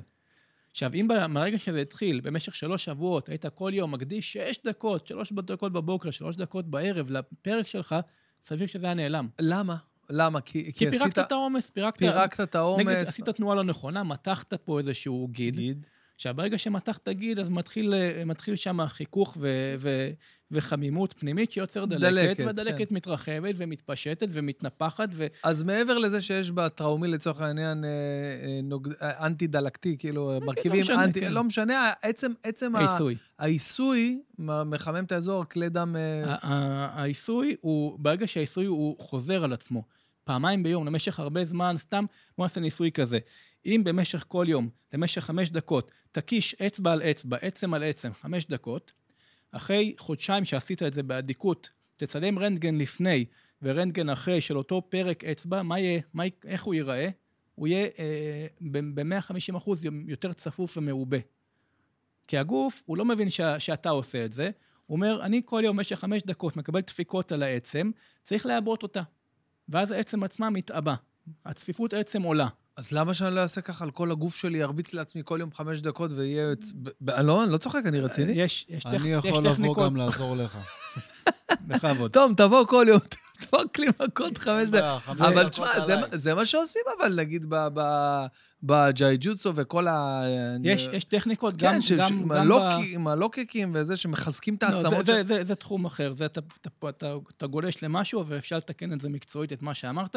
[0.76, 5.34] עכשיו, אם מהרגע שזה התחיל, במשך שלוש שבועות, היית כל יום מקדיש שש דקות, שלוש
[5.34, 7.95] דקות בבוקר, שלוש דקות בערב, לפרק שלך,
[8.43, 9.27] סביר שזה היה נעלם.
[9.39, 9.76] למה?
[10.10, 10.41] למה?
[10.41, 11.97] כי, כי פירקת עשית- את העומס, פירקת...
[11.99, 13.07] פירקת את נגיד, העומס.
[13.07, 15.56] עשית תנועה לא נכונה, מתחת פה איזשהו גיד.
[15.56, 15.88] גיד.
[16.16, 17.94] עכשיו, ברגע שמתחת גיד, אז מתחיל,
[18.26, 20.10] מתחיל שם חיכוך ו, ו,
[20.52, 22.96] וחמימות פנימית שיוצר דלקת, דלקת, והדלקת כן.
[22.96, 25.28] מתרחבת ומתפשטת ומתנפחת, ו...
[25.44, 31.04] אז מעבר לזה שיש בטראומיל לצורך העניין אה, אה, נוגד- אה, אנטי-דלקתי, כאילו מרכיבים משנה,
[31.04, 31.34] אנטי, כן.
[31.34, 33.16] לא משנה, עצם, עצם העיסוי.
[33.40, 35.96] העיסוי מחמם את האזור, כלי דם...
[36.42, 39.84] העיסוי הוא, ברגע שהעיסוי הוא חוזר על עצמו,
[40.26, 42.06] פעמיים ביום, למשך הרבה זמן, סתם,
[42.38, 43.19] בוא נעשה ניסוי כזה.
[43.65, 48.45] אם במשך כל יום, למשך חמש דקות, תקיש אצבע על אצבע, עצם על עצם, חמש
[48.45, 48.93] דקות,
[49.52, 53.26] אחרי חודשיים שעשית את זה באדיקות, תצלם רנטגן לפני
[53.61, 57.10] ורנטגן אחרי של אותו פרק אצבע, מה יהיה, מה, איך הוא ייראה?
[57.56, 61.18] הוא יהיה אה, ב-150 אחוז יותר צפוף ומעובה.
[62.27, 64.49] כי הגוף, הוא לא מבין שה, שאתה עושה את זה,
[64.85, 67.91] הוא אומר, אני כל יום במשך חמש דקות מקבל דפיקות על העצם,
[68.23, 69.02] צריך לעבות אותה.
[69.70, 70.96] ואז העצם עצמה מתעבה.
[71.46, 72.48] הצפיפות עצם עולה.
[72.78, 75.82] אז למה שאני לא אעשה ככה על כל הגוף שלי, ארביץ לעצמי כל יום חמש
[75.82, 76.12] דקות
[77.02, 78.32] ב- לא, אני לא צוחק, אני רציני.
[78.32, 78.90] יש, יש, טכ...
[78.90, 79.86] אני יש יכול לבוא טכניקות...
[79.86, 80.58] גם לעזור לך.
[81.61, 82.11] בכבוד.
[82.11, 82.99] תום, תבוא כל יום,
[83.40, 84.72] תדפוק לי מכות חמש דקות.
[84.72, 85.86] בעיה, חמש אבל דקות תשמע,
[86.18, 88.26] זה- מה שעושים, אבל נגיד ב- ב-
[88.64, 90.23] בג'יי-ג'וטסו וכל ה...
[90.64, 94.64] יש, יש טכניקות כן, גם, ש- גם, ש- גם הלוקי- עם הלוקקים וזה, שמחזקים את
[94.64, 95.06] לא, זה, העצמות.
[95.45, 100.15] זה, תחום אחר, זה אתה, גולש למשהו ואפשר לתקן את זה מקצועית, את מה שאמרת,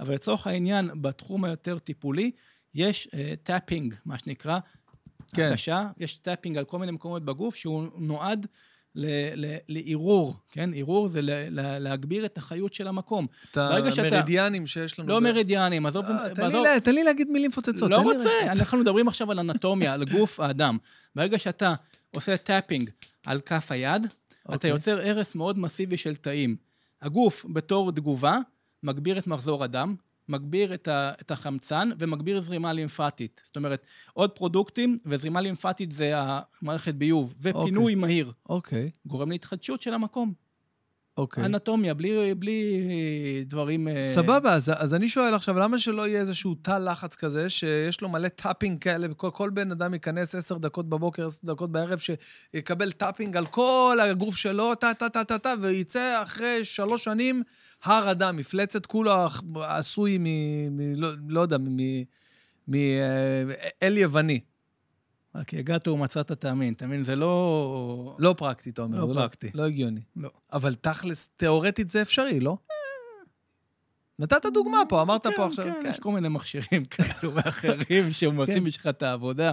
[0.00, 2.30] אבל לצורך העניין, בתחום היותר טיפולי,
[2.74, 3.08] יש
[3.42, 4.58] tapping, מה שנקרא,
[5.34, 5.50] כן.
[5.52, 8.46] הקשה, יש tapping על כל מיני מקומות בגוף, שהוא נועד
[8.94, 10.70] לעירור, כן?
[10.74, 11.20] עירור זה
[11.80, 13.26] להגביר את החיות של המקום.
[13.50, 15.08] את המרידיאנים שיש לנו.
[15.08, 17.90] לא מרידיאנים, עזוב, אה, תן לי להגיד מילים מפוצצות.
[17.90, 18.30] לא רוצה.
[18.42, 20.78] אנחנו מדברים עכשיו על אנטומיה, על גוף האדם.
[21.14, 21.74] ברגע שאתה
[22.14, 22.90] עושה tapping
[23.26, 24.70] על כף היד, אתה אוקיי.
[24.70, 26.56] יוצר הרס מאוד מסיבי של תאים.
[27.02, 28.38] הגוף, בתור תגובה,
[28.82, 29.94] מגביר את מחזור הדם,
[30.30, 33.40] מגביר את, ה, את החמצן ומגביר זרימה לימפטית.
[33.44, 37.94] זאת אומרת, עוד פרודוקטים, וזרימה לימפטית זה המערכת ביוב, ופינוי אוקיי.
[37.94, 40.49] מהיר, אוקיי, גורם להתחדשות של המקום.
[41.20, 41.44] אוקיי.
[41.44, 43.88] אנטומיה, בלי, בלי דברים...
[43.88, 48.00] אה, סבבה, אז, אז אני שואל עכשיו, למה שלא יהיה איזשהו תא לחץ כזה, שיש
[48.00, 51.98] לו מלא tapping כאלה, וכל כל בן אדם ייכנס עשר דקות בבוקר, עשר דקות בערב,
[51.98, 57.42] שיקבל tapping על כל הגוף שלו, טה, טה, טה, טה, טה, ויצא אחרי שלוש שנים
[57.84, 59.12] הר אדם, מפלצת כולו
[59.62, 60.24] עשוי מ...
[60.76, 61.78] מ לא, לא יודע, מ...
[62.68, 64.40] מאל יווני.
[65.34, 67.04] רק הגעת ומצאת תאמין, אתה מבין?
[67.04, 68.16] זה לא...
[68.18, 69.00] לא פרקטי, אתה אומר.
[69.00, 69.50] לא זה פרקטי.
[69.54, 70.00] לא הגיוני.
[70.16, 70.30] לא.
[70.52, 72.56] אבל תכלס, תיאורטית זה אפשרי, לא?
[74.18, 75.90] נתת דוגמה פה, אמרת פה עכשיו, כן, כן.
[75.90, 78.64] יש כל מיני מכשירים כאלו ואחרים שעושים כן.
[78.64, 79.52] בשבילך את העבודה,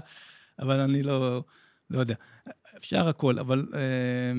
[0.59, 1.43] אבל אני לא,
[1.89, 2.15] לא יודע.
[2.77, 4.31] אפשר הכל, אבל אה,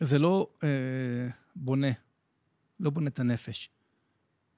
[0.00, 0.68] זה לא אה,
[1.56, 1.90] בונה,
[2.80, 3.70] לא בונה את הנפש.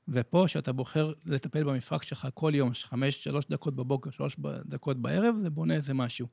[0.08, 4.36] ופה, כשאתה בוחר לטפל במפרק שלך כל יום, חמש, שלוש דקות בבוקר, שלוש
[4.66, 6.26] דקות בערב, זה בונה איזה משהו.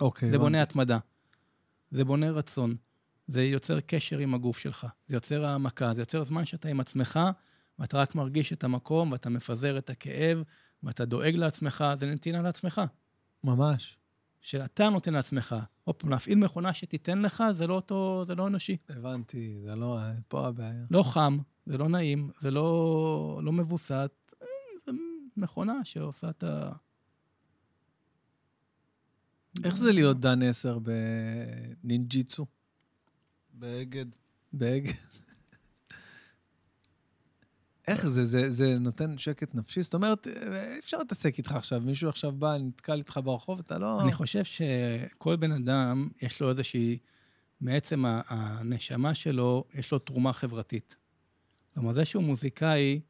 [0.00, 0.30] אוקיי.
[0.30, 0.62] זה בונה.
[0.62, 0.98] התמדה.
[1.90, 2.76] זה בונה רצון.
[3.26, 7.20] זה יוצר קשר עם הגוף שלך, זה יוצר העמקה, זה יוצר זמן שאתה עם עצמך,
[7.78, 10.42] ואתה רק מרגיש את המקום, ואתה מפזר את הכאב,
[10.82, 12.80] ואתה דואג לעצמך, זה נתינה לעצמך.
[13.44, 13.96] ממש.
[14.40, 15.56] שאתה נותן לעצמך.
[15.84, 18.76] עוד פעם, להפעיל מכונה שתיתן לך, זה לא אותו, זה לא אנושי.
[18.88, 19.98] הבנתי, זה לא,
[20.28, 20.84] פה הבעיה.
[20.90, 24.34] לא חם, זה לא נעים, זה לא, לא מבוסת,
[24.86, 24.92] זה
[25.36, 26.72] מכונה שעושה את ה...
[29.64, 30.78] איך זה להיות דן עשר
[31.84, 32.46] בנינג'יצו?
[33.54, 34.06] באגד.
[34.52, 34.92] באגד?
[37.88, 39.82] איך זה, זה, זה נותן שקט נפשי?
[39.82, 44.02] זאת אומרת, אי אפשר להתעסק איתך עכשיו, מישהו עכשיו בא, נתקל איתך ברחוב, אתה לא...
[44.02, 46.98] אני חושב שכל בן אדם, יש לו איזושהי,
[47.60, 50.96] מעצם הנשמה שלו, יש לו תרומה חברתית.
[51.74, 53.00] כלומר, זה שהוא מוזיקאי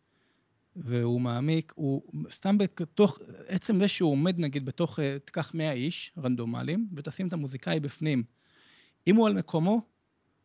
[0.77, 6.89] והוא מעמיק, הוא סתם בתוך, עצם זה שהוא עומד נגיד בתוך, תיקח 100 איש רנדומליים,
[6.97, 8.23] ותשים את המוזיקאי בפנים.
[9.07, 9.83] אם הוא על מקומו,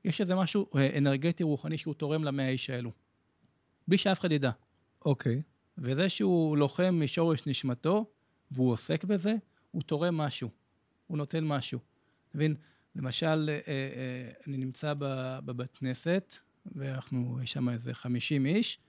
[0.06, 2.92] יש איזה משהו אנרגטי רוחני שהוא תורם למאה איש האלו.
[3.88, 4.52] בלי שאף אחד ידע.
[5.06, 5.42] אוקיי.
[5.78, 8.06] וזה שהוא לוחם משורש נשמתו,
[8.52, 9.36] והוא עוסק בזה,
[9.72, 10.50] הוא תורם משהו.
[11.08, 11.80] הוא נותן משהו.
[12.30, 12.56] אתה מבין?
[12.96, 14.94] למשל, אה, אה, אני נמצא
[15.46, 16.38] בבית כנסת,
[16.76, 18.80] ואנחנו, יש שם איזה 50 איש,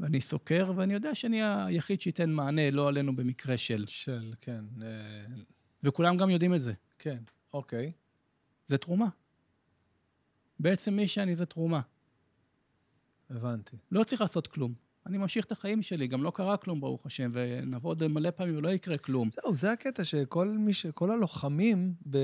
[0.00, 3.84] ואני סוקר, ואני יודע שאני היחיד שייתן מענה, לא עלינו במקרה של.
[3.88, 4.64] של, כן.
[4.82, 4.88] אה,
[5.82, 6.72] וכולם גם יודעים את זה.
[6.98, 7.18] כן,
[7.52, 7.92] אוקיי.
[8.66, 9.08] זה תרומה.
[10.60, 11.80] בעצם מי שאני זה תרומה.
[13.30, 13.76] הבנתי.
[13.92, 14.74] לא צריך לעשות כלום.
[15.06, 18.68] אני ממשיך את החיים שלי, גם לא קרה כלום, ברוך השם, ונעבוד מלא פעמים ולא
[18.68, 19.30] יקרה כלום.
[19.30, 20.86] זהו, זה הקטע שכל מי ש...
[20.86, 22.18] כל הלוחמים, ב...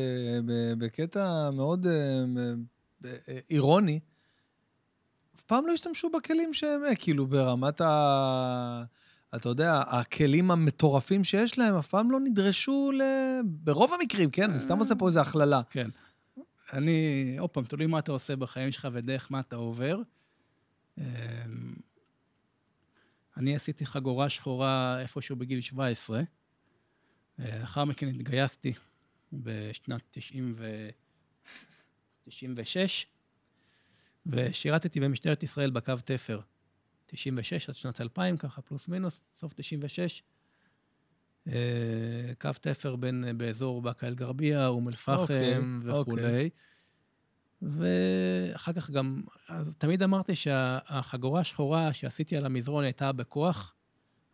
[0.47, 0.73] ב...
[0.79, 2.25] בקטע מאוד אה,
[3.05, 4.01] אה, אירוני,
[5.37, 8.85] אף פעם לא השתמשו בכלים שהם, אה, כאילו, ברמת ה...
[9.37, 13.03] אתה יודע, הכלים המטורפים שיש להם, אף פעם לא נדרשו ל...
[13.45, 14.51] ברוב המקרים, כן?
[14.51, 15.61] אני סתם עושה פה איזו הכללה.
[15.71, 15.91] כן.
[16.73, 20.01] אני, עוד פעם, תלוי מה אתה עושה בחיים שלך ודרך מה אתה עובר.
[20.99, 21.05] אמ,
[23.37, 26.23] אני עשיתי חגורה שחורה איפשהו בגיל 17.
[27.39, 28.73] לאחר מכן התגייסתי
[29.33, 30.89] בשנת 90 ו...
[32.25, 33.07] 96,
[34.27, 36.41] ושירתתי במשטרת ישראל בקו תפר.
[37.07, 40.23] 96 עד שנת 2000, ככה פלוס מינוס, סוף 96.
[42.41, 46.23] קו תפר בין, באזור באקה אל-גרבייה, אום אל-פחם אוקיי, וכולי.
[46.25, 46.51] אוקיי.
[47.63, 53.75] ואחר כך גם, אז תמיד אמרתי שהחגורה השחורה שעשיתי על המזרון הייתה בכוח,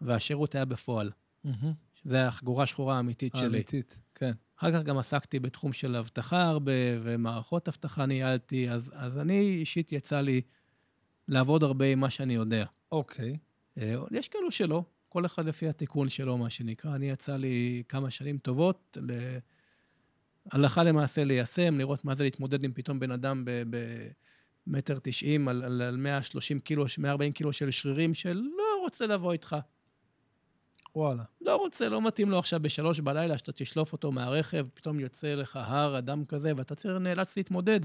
[0.01, 1.11] והשירות היה בפועל.
[1.45, 1.88] מהמם.
[2.09, 3.45] זה החגורה השחורה האמיתית שלי.
[3.45, 4.33] האמיתית, כן.
[4.59, 6.73] אחר כך גם עסקתי בתחום של אבטחה הרבה,
[7.03, 10.41] ומערכות אבטחה ניהלתי, אז, אז אני אישית יצא לי
[11.29, 12.65] לעבוד הרבה עם מה שאני יודע.
[12.93, 13.39] אוקיי.
[13.79, 16.95] אה, יש כאלו שלא, כל אחד לפי התיקון שלו, מה שנקרא.
[16.95, 19.13] אני יצא לי כמה שנים טובות, ל...
[20.53, 23.45] הלכה למעשה ליישם, לראות מה זה להתמודד עם פתאום בן אדם
[24.67, 29.33] במטר תשעים על, על, על 130 קילו, 140 קילו של שרירים של לא רוצה לבוא
[29.33, 29.57] איתך.
[30.97, 31.23] וואלה.
[31.41, 35.59] לא רוצה, לא מתאים לו עכשיו בשלוש בלילה, שאתה תשלוף אותו מהרכב, פתאום יוצא לך
[35.63, 37.81] הר אדם כזה, ואתה צריך נאלץ להתמודד.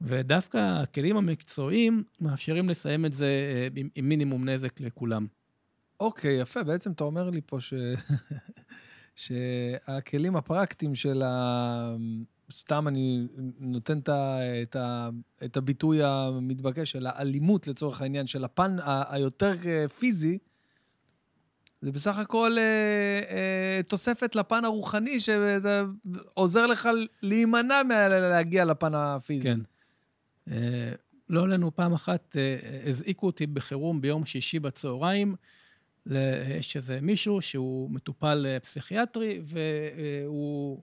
[0.00, 5.26] ודווקא הכלים המקצועיים מאפשרים לסיים את זה אה, עם, עם מינימום נזק לכולם.
[6.00, 6.62] אוקיי, יפה.
[6.62, 7.74] בעצם אתה אומר לי פה ש...
[9.22, 11.96] שהכלים הפרקטיים של ה...
[12.52, 13.26] סתם אני
[13.58, 14.38] נותן את, ה...
[14.62, 15.08] את, ה...
[15.44, 19.14] את הביטוי המתבקש של האלימות לצורך העניין, של הפן ה...
[19.14, 20.38] היותר אה, פיזי,
[21.84, 25.82] זה בסך הכל אה, אה, תוספת לפן הרוחני, שזה
[26.34, 26.88] עוזר לך
[27.22, 29.48] להימנע מלהגיע לפן הפיזי.
[29.48, 29.60] כן.
[30.50, 30.92] אה,
[31.28, 32.56] לא עלינו, פעם אחת אה,
[32.90, 35.34] הזעיקו אותי בחירום ביום שישי בצהריים.
[36.58, 40.82] יש איזה מישהו שהוא מטופל אה, פסיכיאטרי, והוא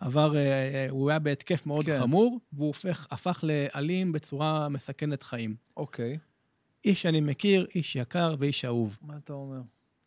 [0.00, 1.98] עבר, אה, הוא היה בהתקף מאוד כן.
[2.00, 5.56] חמור, והוא הופך, הפך לאלים בצורה מסכנת חיים.
[5.76, 6.18] אוקיי.
[6.84, 8.98] איש שאני מכיר, איש יקר ואיש אהוב.
[9.02, 9.60] מה אתה אומר?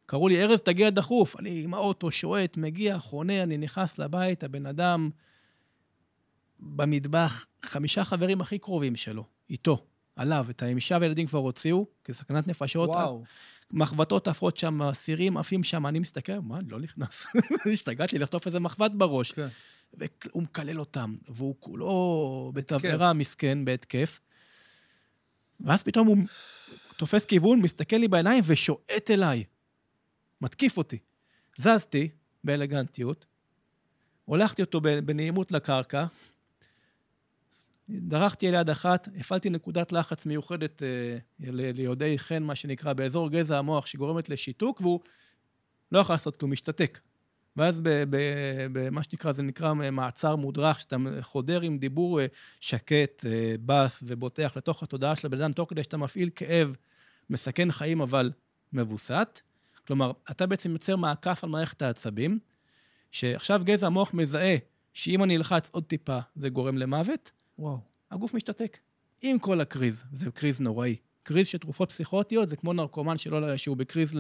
[0.09, 1.39] קראו לי, ארז, תגיע דחוף.
[1.39, 5.09] אני עם האוטו שועט, מגיע, חונה, אני נכנס לבית, הבן אדם
[6.59, 12.89] במטבח, חמישה חברים הכי קרובים שלו, איתו, עליו, את האישה והילדים כבר הוציאו, כסכנת נפשות.
[12.89, 13.23] וואו.
[13.71, 17.25] מחבטות עפות שם, סירים עפים שם, אני מסתכל, מה, אני לא נכנס.
[17.73, 19.31] השתגעתי לחטוף איזה מחבט בראש.
[19.31, 19.47] כן.
[19.93, 24.19] והוא מקלל אותם, והוא כולו בתבערה, מסכן, בהתקף.
[25.59, 26.17] ואז פתאום הוא
[26.97, 29.43] תופס כיוון, מסתכל לי בעיניים ושועט אליי.
[30.41, 30.97] מתקיף אותי.
[31.57, 32.09] זזתי
[32.43, 33.25] באלגנטיות,
[34.25, 36.05] הולכתי אותו בנעימות לקרקע,
[37.89, 43.29] דרכתי על יד אחת, הפעלתי נקודת לחץ מיוחדת אה, ל- ליודעי חן, מה שנקרא, באזור
[43.29, 44.99] גזע המוח, שגורמת לשיתוק, והוא
[45.91, 46.99] לא יכול לעשות כלום, משתתק.
[47.57, 47.81] ואז
[48.71, 52.25] במה שנקרא, זה נקרא מעצר מודרך, שאתה חודר עם דיבור אה,
[52.59, 56.75] שקט, אה, בס ובוטח לתוך התודעה של הבן אדם, תוך כדי שאתה מפעיל כאב
[57.29, 58.31] מסכן חיים, אבל
[58.73, 59.41] מבוסת.
[59.89, 62.39] כלומר, אתה בעצם יוצר מעקף על מערכת העצבים,
[63.11, 64.55] שעכשיו גזע המוח מזהה
[64.93, 67.77] שאם אני אלחץ עוד טיפה זה גורם למוות, וואו.
[68.11, 68.77] הגוף משתתק.
[69.21, 70.95] עם כל הקריז, זה קריז נוראי.
[71.23, 74.11] קריז של תרופות פסיכוטיות זה כמו נרקומן שלא, שהוא בקריז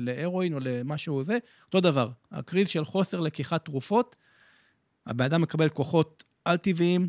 [0.00, 2.10] להרואין או למשהו זה, אותו דבר.
[2.32, 4.16] הקריז של חוסר לקיחת תרופות,
[5.06, 7.08] הבן אדם מקבל כוחות על-טבעיים,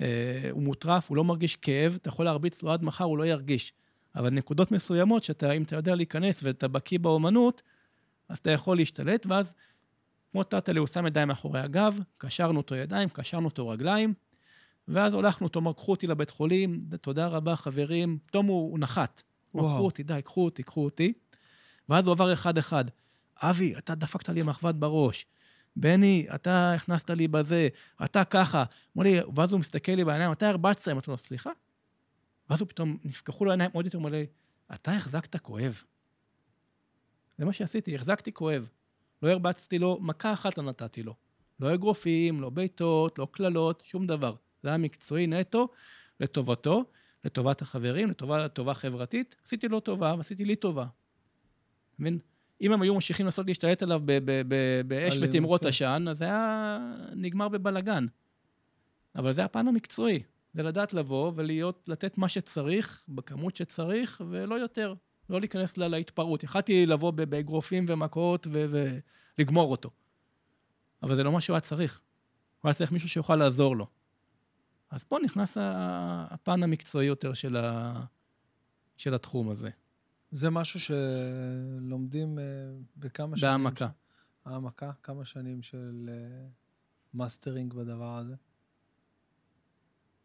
[0.00, 3.26] אה, הוא מוטרף, הוא לא מרגיש כאב, אתה יכול להרביץ לו עד מחר, הוא לא
[3.26, 3.72] ירגיש.
[4.18, 7.62] אבל נקודות מסוימות, שאתה, אם אתה יודע להיכנס ואתה בקיא באומנות,
[8.28, 9.54] אז אתה יכול להשתלט, ואז,
[10.32, 14.14] כמו טאטלי, הוא שם ידיים מאחורי הגב, קשרנו אותו ידיים, קשרנו אותו רגליים,
[14.88, 18.18] ואז הולכנו אותו, קחו אותי לבית חולים, תודה רבה, חברים.
[18.26, 19.22] פתאום הוא, הוא נחת.
[19.52, 19.74] הוא וואו.
[19.74, 21.12] קחו אותי, די, קחו אותי, קחו אותי.
[21.88, 22.84] ואז הוא עבר אחד-אחד.
[23.42, 25.26] אבי, אתה דפקת לי מחבת בראש.
[25.76, 27.68] בני, אתה הכנסת לי בזה,
[28.04, 28.64] אתה ככה.
[28.96, 30.88] אמר לי, ואז הוא מסתכל לי בעיניים, אתה הרבצת?
[30.88, 31.50] אמרתי לו, סליחה?
[32.50, 34.26] ואז הוא פתאום, נפקחו לו העיניים עוד יותר, לי,
[34.74, 35.82] אתה החזקת כואב.
[37.38, 38.68] זה מה שעשיתי, החזקתי כואב.
[39.22, 41.14] לא הרבצתי לו, מכה אחת לא נתתי לו.
[41.60, 44.34] לא אגרופים, לא בעיטות, לא קללות, שום דבר.
[44.62, 45.68] זה היה מקצועי נטו,
[46.20, 46.84] לטובתו,
[47.24, 49.36] לטובת החברים, לטובה, לטובה חברתית.
[49.44, 50.86] עשיתי לו טובה ועשיתי לי טובה.
[51.98, 52.18] מבין?
[52.60, 54.02] אם הם היו ממשיכים לנסות להשתלט עליו
[54.86, 55.68] באש ותמרות כן.
[55.68, 56.78] עשן, אז זה היה
[57.16, 58.06] נגמר בבלגן.
[59.16, 60.22] אבל זה הפן המקצועי,
[60.54, 64.94] זה לדעת לבוא ולהיות, לתת מה שצריך, בכמות שצריך, ולא יותר.
[65.30, 66.42] לא להיכנס לה- להתפרעות.
[66.44, 69.90] יכלתי לבוא באגרופים ומכות ולגמור אותו.
[71.02, 72.00] אבל זה לא מה שהוא היה צריך.
[72.60, 73.86] הוא היה צריך מישהו שיוכל לעזור לו.
[74.90, 78.00] אז פה נכנס הפן המקצועי יותר של, ה...
[78.96, 79.70] של התחום הזה,
[80.30, 82.44] זה משהו שלומדים אה,
[82.96, 83.50] בכמה שנים?
[83.50, 83.88] בהעמקה.
[84.44, 84.90] העמקה?
[85.02, 86.46] כמה שנים של אה,
[87.14, 88.34] מאסטרינג בדבר הזה?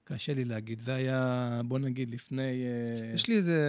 [0.04, 0.82] קשה לי להגיד.
[0.82, 2.42] זה היה, בוא נגיד, לפני...
[2.42, 3.60] אה, יש לי איזה,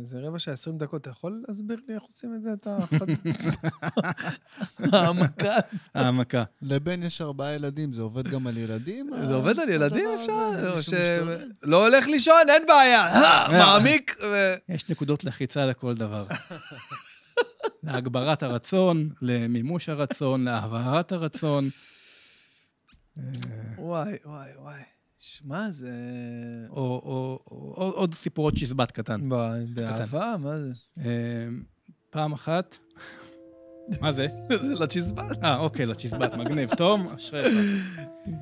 [0.00, 2.52] איזה רבע שעה, 20 דקות, אתה יכול להסביר לי איך עושים את זה?
[2.52, 2.78] אתה...
[4.96, 5.56] העמקה.
[5.94, 6.44] העמקה.
[6.62, 9.10] לבן יש ארבעה ילדים, זה עובד גם על ילדים?
[9.26, 10.50] זה עובד על ילדים אפשר?
[11.62, 13.12] לא הולך לישון, אין בעיה.
[13.24, 14.16] אה, מעמיק.
[14.68, 16.26] יש נקודות לחיצה לכל דבר.
[17.82, 21.64] להגברת הרצון, למימוש הרצון, להבהרת הרצון.
[23.78, 24.95] וואי, וואי, וואי.
[25.18, 25.92] שמע, זה...
[26.70, 29.28] או, או, או, או עוד סיפורות שזבת קטן.
[29.28, 30.72] ב- באהבה, מה זה?
[30.98, 31.46] אה,
[32.10, 32.78] פעם אחת,
[34.00, 34.26] מה זה?
[34.62, 35.44] זה לצ'יזבט.
[35.44, 36.74] אה, אוקיי, לצ'יזבט, מגניב.
[36.74, 37.46] תום, אשריך.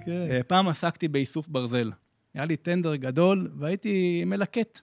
[0.04, 0.26] כן.
[0.30, 1.92] אה, פעם עסקתי באיסוף ברזל.
[2.34, 4.80] היה לי טנדר גדול, והייתי מלקט.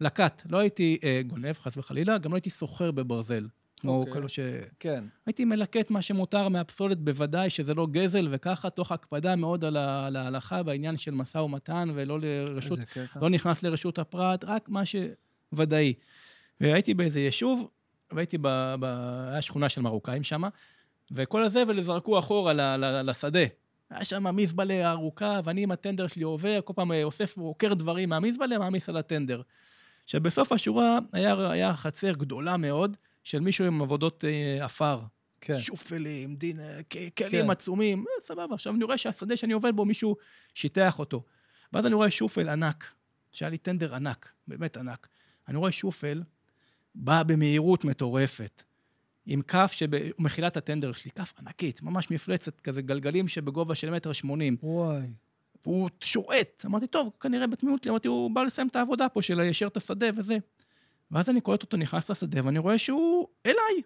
[0.00, 0.42] לקט.
[0.48, 3.46] לא הייתי אה, גונב, חס וחלילה, גם לא הייתי סוחר בברזל.
[3.78, 4.12] כמו אוקיי.
[4.12, 4.38] כאלו ש...
[4.80, 5.04] כן.
[5.26, 10.06] הייתי מלקט מה שמותר מהפסולת, בוודאי שזה לא גזל, וככה, תוך הקפדה מאוד על ה-
[10.06, 12.78] על ההלכה בעניין של משא ומתן, ולא לרשות.
[13.20, 15.94] לא נכנס לרשות הפרט, רק מה שוודאי.
[16.60, 17.70] והייתי באיזה יישוב,
[18.12, 18.74] והייתי ב...
[18.80, 18.84] ב...
[19.32, 20.42] היה שכונה של מרוקאים שם,
[21.12, 22.60] וכל הזבל זרקו אחורה ל...
[22.60, 23.10] ל...
[23.10, 23.44] לשדה.
[23.90, 28.08] היה שם מזבלה ארוכה, ואני עם הטנדר שלי עובר, כל פעם אה, אוסף ועוקר דברים
[28.08, 29.42] מהמזבלה, מעמיס על הטנדר.
[30.06, 32.96] שבסוף השורה היה, היה חצר גדולה מאוד
[33.28, 35.00] של מישהו עם עבודות אה, עפר.
[35.40, 35.58] כן.
[35.58, 37.50] שופלים, דין, אה, כ- כלים כן.
[37.50, 38.54] עצומים, אה, סבבה.
[38.54, 40.16] עכשיו אני רואה שהשדה שאני עובד בו, מישהו
[40.54, 41.22] שיטח אותו.
[41.72, 42.94] ואז אני רואה שופל ענק,
[43.32, 45.08] שהיה לי טנדר ענק, באמת ענק.
[45.48, 46.22] אני רואה שופל,
[46.94, 48.62] בא במהירות מטורפת,
[49.26, 54.12] עם כף שמכילה את הטנדר שלי, כף ענקית, ממש מפלצת, כזה גלגלים שבגובה של מטר
[54.12, 54.56] שמונים.
[54.62, 55.06] וואי.
[55.62, 56.62] והוא שועט.
[56.66, 59.76] אמרתי, טוב, כנראה בתמימות לי, אמרתי, הוא בא לסיים את העבודה פה של ליישר את
[59.76, 60.36] השדה וזה.
[61.10, 63.82] ואז אני קולט אותו נכנס לשדה, ואני רואה שהוא אליי,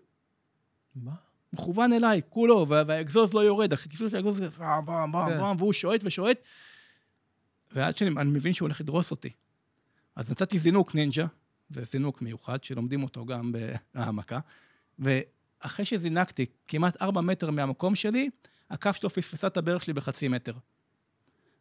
[0.94, 1.12] מה?
[1.52, 5.38] מכוון אליי, כולו, וה- והאגזוז לא יורד, החיפול של האגזוז, פעם, פעם, פעם, כן.
[5.38, 6.38] פעם, והוא שועט ושועט.
[7.72, 9.30] ועד שאני אני מבין שהוא הולך לדרוס אותי.
[10.16, 11.26] אז נתתי זינוק נינג'ה,
[11.70, 13.52] וזינוק מיוחד, שלומדים אותו גם
[13.94, 14.38] בהעמקה,
[14.98, 18.30] ואחרי שזינקתי כמעט ארבע מטר מהמקום שלי,
[18.70, 20.52] הכף שלו פספסה את הברך שלי בחצי מטר.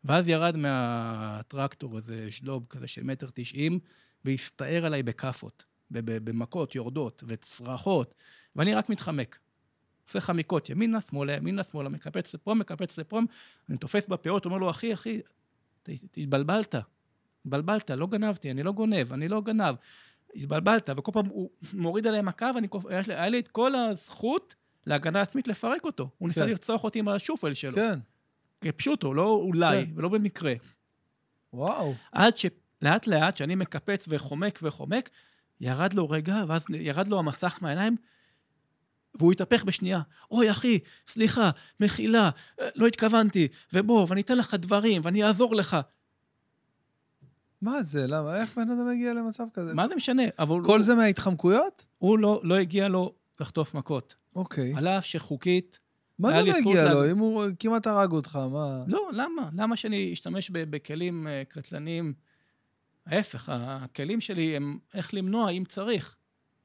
[0.04, 3.80] ואז ירד מהטרקטור איזה שלוב כזה של מטר תשעים,
[4.26, 8.16] והסתער עליי בכאפות, במכות יורדות וצרחות,
[8.56, 9.40] ואני רק מתחמק.
[10.08, 13.20] עושה חמיקות, ימינה, שמאלה, ימינה, שמאלה, מקפץ לפה, מקפץ לפה,
[13.70, 15.22] אני תופס בפאות, אומר לו, אחי, אחי,
[16.18, 16.76] התבלבלת,
[17.46, 19.76] התבלבלת, לא גנבתי, אני לא גונב, אני לא גנב.
[20.36, 22.68] התבלבלת, וכל פעם הוא מוריד עליי מכה, ואני,
[23.08, 24.56] היה לי- את כל הזכות
[24.86, 26.10] להגנה עצמית לפרק אותו.
[26.18, 26.50] הוא ניסה כן.
[26.50, 27.72] לרצוח אותי עם השופל שלו.
[27.76, 28.00] כן.
[28.62, 29.92] כפשוטו, לא אולי, כן.
[29.96, 30.54] ולא במקרה.
[31.54, 31.94] וואו.
[32.12, 35.10] עד שלאט לאט, שאני מקפץ וחומק וחומק,
[35.62, 37.96] ירד לו רגע, ואז ירד לו המסך מהעיניים,
[39.16, 40.02] והוא יתהפך בשנייה.
[40.32, 42.30] אוי, אחי, סליחה, מחילה,
[42.60, 45.78] אה, לא התכוונתי, ובוא, ואני אתן לך דברים, ואני אעזור לך.
[47.62, 48.08] מה זה?
[48.08, 48.42] למה?
[48.42, 49.74] איך בן אדם מגיע למצב כזה?
[49.74, 50.24] מה זה משנה?
[50.40, 51.86] אבל כל הוא, זה מההתחמקויות?
[51.98, 54.16] הוא לא, לא הגיע לו לחטוף מכות.
[54.36, 54.74] אוקיי.
[54.76, 55.80] על אף שחוקית,
[56.22, 57.12] מה זה לא הגיע לה- לו?
[57.12, 58.80] אם הוא כמעט הרג אותך, מה?
[58.88, 59.50] לא, למה?
[59.58, 62.14] למה שאני אשתמש בכלים אה, קטלניים?
[63.08, 66.16] ההפך, הכלים שלי הם איך למנוע אם צריך.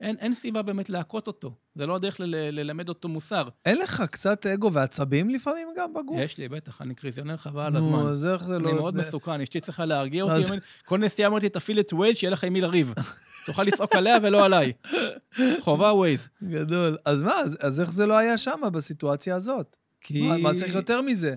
[0.00, 1.54] אין, אין סיבה באמת להכות אותו.
[1.74, 2.24] זה לא הדרך ל-
[2.60, 3.48] ללמד אותו מוסר.
[3.64, 6.16] אין לך קצת אגו ועצבים לפעמים גם בגוף?
[6.20, 7.90] יש לי, בטח, אני קריזיונר חבל על הזמן.
[7.90, 8.68] נו, אז איך זה לא...
[8.68, 10.42] אני מאוד מסוכן, אשתי צריכה להרגיע אותי.
[10.84, 12.94] כל נסיעה אומרת לי, תפעיל את ווייז, שיהיה לך עם מי לריב.
[13.46, 14.72] תוכל לצעוק עליה ולא עליי.
[15.60, 16.28] חובה ווייז.
[16.42, 16.96] גדול.
[17.04, 19.76] אז מה, אז- אז איך זה לא היה שם בסיטואציה הזאת?
[20.00, 20.22] כי...
[20.28, 21.34] מה מה צריך יותר מזה?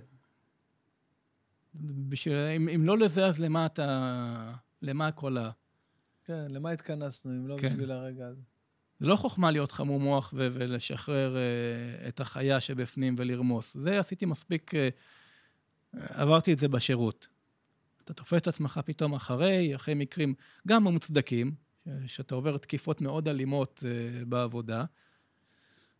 [2.10, 2.34] בשביל...
[2.36, 4.52] אם, אם לא לזה, אז למה אתה...
[4.82, 5.50] למה כל ה...
[6.26, 7.70] כן, למה התכנסנו אם לא כן.
[7.70, 8.42] בשביל הרגע הזה?
[9.00, 13.78] זה לא חוכמה להיות חמום מוח ו- ולשחרר uh, את החיה שבפנים ולרמוס.
[13.78, 14.78] זה עשיתי מספיק, uh,
[15.98, 17.28] עברתי את זה בשירות.
[18.04, 20.34] אתה תופס את עצמך פתאום אחרי, אחרי מקרים
[20.68, 21.54] גם המוצדקים, ש-
[22.08, 24.84] שאתה עובר תקיפות מאוד אלימות uh, בעבודה,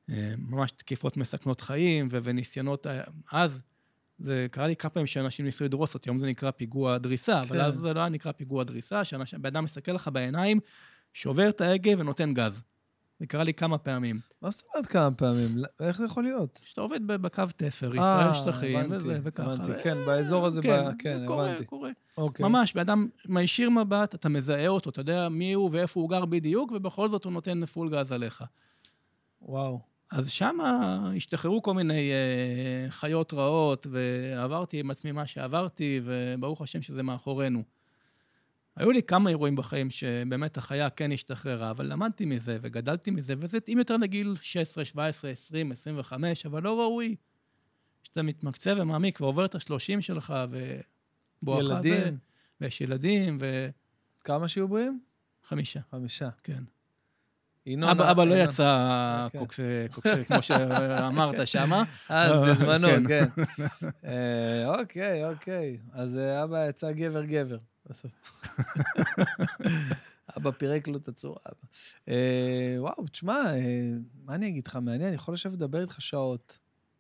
[0.10, 2.88] uh, ממש תקיפות מסכנות חיים ו- וניסיונות,
[3.32, 3.62] אז
[4.20, 7.58] זה קרה לי כמה פעמים שאנשים ניסו לדרוס אותי, היום זה נקרא פיגוע דריסה, אבל
[7.58, 7.66] כן.
[7.66, 10.60] אז זה לא היה נקרא פיגוע דריסה, שבן אדם מסתכל לך בעיניים,
[11.14, 12.62] שובר את ההגה ונותן גז.
[13.20, 14.20] זה קרה לי כמה פעמים.
[14.42, 15.48] מה זאת אומרת כמה פעמים?
[15.80, 16.60] איך זה יכול להיות?
[16.66, 19.54] שאתה עובד בקו תפר, ישראל אה, שטחים, הבנתי, וזה, וככה.
[19.54, 21.66] הבנתי, כן, באזור הזה, כן, כן, זה קורה, הבנתי.
[21.66, 21.92] קורה.
[22.18, 22.46] אוקיי.
[22.46, 26.26] ממש, בן אדם מישיר מבט, אתה מזהה אותו, אתה יודע מי הוא ואיפה הוא גר
[26.26, 28.44] בדיוק, ובכל זאת הוא נותן פול גז עליך.
[29.42, 29.80] וואו.
[30.12, 30.58] אז שם
[31.16, 37.64] השתחררו כל מיני אה, חיות רעות, ועברתי עם עצמי מה שעברתי, וברוך השם שזה מאחורינו.
[38.80, 43.58] היו לי כמה אירועים בחיים שבאמת החיה כן השתחררה, אבל למדתי מזה וגדלתי מזה, וזה
[43.58, 47.16] התאים יותר לגיל 16, 17, 20, 25, אבל לא ראוי.
[48.04, 50.34] שאתה מתמקצע ומעמיק ועובר את השלושים שלך,
[51.44, 52.18] ובואכה זה, ילדים,
[52.62, 53.38] ויש ילדים,
[54.24, 55.00] כמה שיהיו בריאים?
[55.44, 56.30] וחמישה, חמישה.
[56.44, 56.64] כן.
[57.66, 57.90] ינון...
[57.90, 59.40] אבא, אבא לא יצא כן.
[59.40, 59.60] קוקס,
[60.28, 61.84] כמו שאמרת שמה.
[62.10, 63.04] אז בזמנו, כן.
[63.08, 63.44] כן.
[64.06, 65.78] אה, אוקיי, אוקיי.
[65.94, 67.58] אז אה, אבא יצא גבר-גבר.
[67.90, 68.42] בסוף.
[70.38, 71.40] אבא פירק לו את הצורה.
[72.08, 73.92] אה, וואו, תשמע, אה,
[74.26, 74.76] מה אני אגיד לך?
[74.76, 76.60] מעניין, אני יכול לשבת לדבר איתך שעות.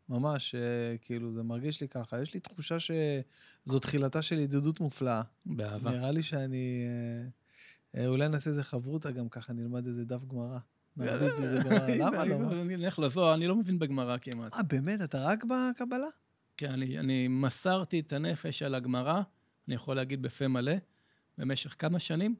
[0.09, 2.21] ממש, אה, כאילו, זה מרגיש לי ככה.
[2.21, 5.21] יש לי תחושה שזו תחילתה של ידידות מופלאה.
[5.45, 5.91] באהבה.
[5.91, 6.83] נראה לי שאני...
[7.97, 10.57] אה, אולי נעשה איזה חברותא גם ככה, נלמד איזה דף גמרא.
[11.01, 11.87] איזה גמרא.
[12.05, 12.61] למה לא?
[12.61, 14.53] אני אלך לזוהר, אני לא מבין בגמרא כמעט.
[14.53, 15.01] אה, באמת?
[15.01, 16.07] אתה רק בקבלה?
[16.57, 19.21] כן, אני מסרתי את הנפש על הגמרא,
[19.69, 20.71] אני יכול להגיד בפה מלא,
[21.37, 22.35] במשך כמה שנים,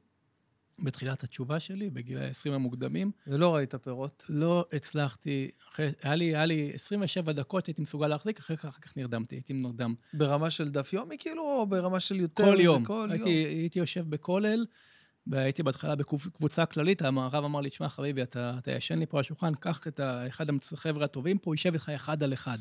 [0.78, 4.24] בתחילת התשובה שלי, בגיל ה-20 המוקדמים, ולא ראית פירות.
[4.28, 8.80] לא הצלחתי, אחרי, היה לי, היה לי 27 דקות, הייתי מסוגל להחזיק, אחרי כך, אחר
[8.80, 9.94] כך נרדמתי, הייתי נרדם.
[10.12, 12.44] ברמה של דף יומי כאילו, או ברמה של יותר?
[12.44, 12.60] כל?
[12.60, 12.84] יום.
[12.84, 13.48] כל הייתי, יום.
[13.48, 14.66] הייתי יושב בכולל,
[15.26, 19.20] והייתי בהתחלה בקבוצה כללית, הרב אמר לי, תשמע, חביבי, אתה, אתה ישן לי פה על
[19.20, 22.58] השולחן, קח את אחד החבר'ה הטובים פה, יישב איתך אחד על אחד.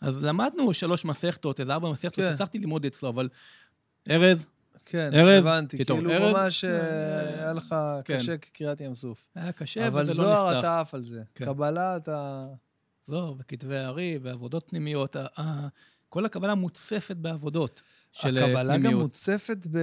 [0.00, 2.32] אז למדנו שלוש מסכתות, איזה ארבע מסכתות, כן.
[2.32, 3.28] הצלחתי ללמוד אצלו, אבל
[4.10, 4.46] ארז,
[4.84, 5.84] כן, ארז, הבנתי.
[5.84, 6.34] כאילו, ארז?
[6.34, 7.74] ממש אה, היה לך
[8.04, 8.18] כן.
[8.18, 9.26] קשה כקריעת ים סוף.
[9.34, 10.58] היה קשה, אבל וזה לא זוהר, נפתח.
[10.58, 11.22] אתה עף על זה.
[11.34, 11.44] כן.
[11.44, 12.46] קבלה, אתה...
[13.06, 15.16] זוהר וכתבי הארי ועבודות פנימיות.
[16.08, 19.02] כל הקבלה מוצפת בעבודות של אה, הקבלה גם פנימיות.
[19.02, 19.78] מוצפת ב...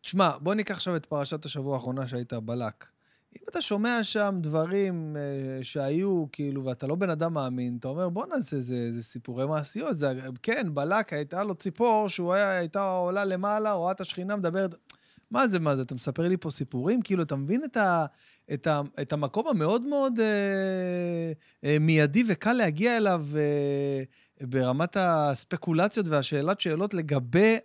[0.00, 2.86] תשמע, בוא ניקח עכשיו את פרשת השבוע האחרונה שהייתה בלק.
[3.36, 8.08] אם אתה שומע שם דברים אה, שהיו, כאילו, ואתה לא בן אדם מאמין, אתה אומר,
[8.08, 9.96] בוא נעשה זה, זה סיפורי מעשיות.
[9.96, 10.12] זה,
[10.42, 14.74] כן, בלק, הייתה לו ציפור שהוא היה, הייתה עולה למעלה, רואה את השכינה, מדברת...
[15.30, 17.02] מה זה, מה זה, אתה מספר לי פה סיפורים?
[17.02, 18.06] כאילו, אתה מבין את, ה,
[18.52, 21.32] את, ה, את המקום המאוד מאוד אה,
[21.64, 24.02] אה, מיידי וקל להגיע אליו אה,
[24.46, 27.56] ברמת הספקולציות והשאלת שאלות לגבי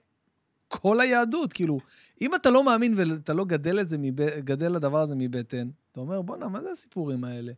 [0.67, 1.53] כל היהדות.
[1.53, 1.79] כאילו,
[2.21, 4.21] אם אתה לא מאמין ואתה לא גדל, את זה מב...
[4.39, 7.51] גדל לדבר הזה מבטן, אתה אומר, בואנה, מה זה הסיפורים האלה?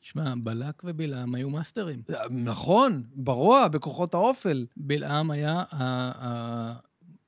[0.00, 2.02] שמע, בלק ובלעם היו מאסטרים.
[2.30, 4.66] נכון, ברוע, בכוחות האופל.
[4.76, 5.64] בלעם היה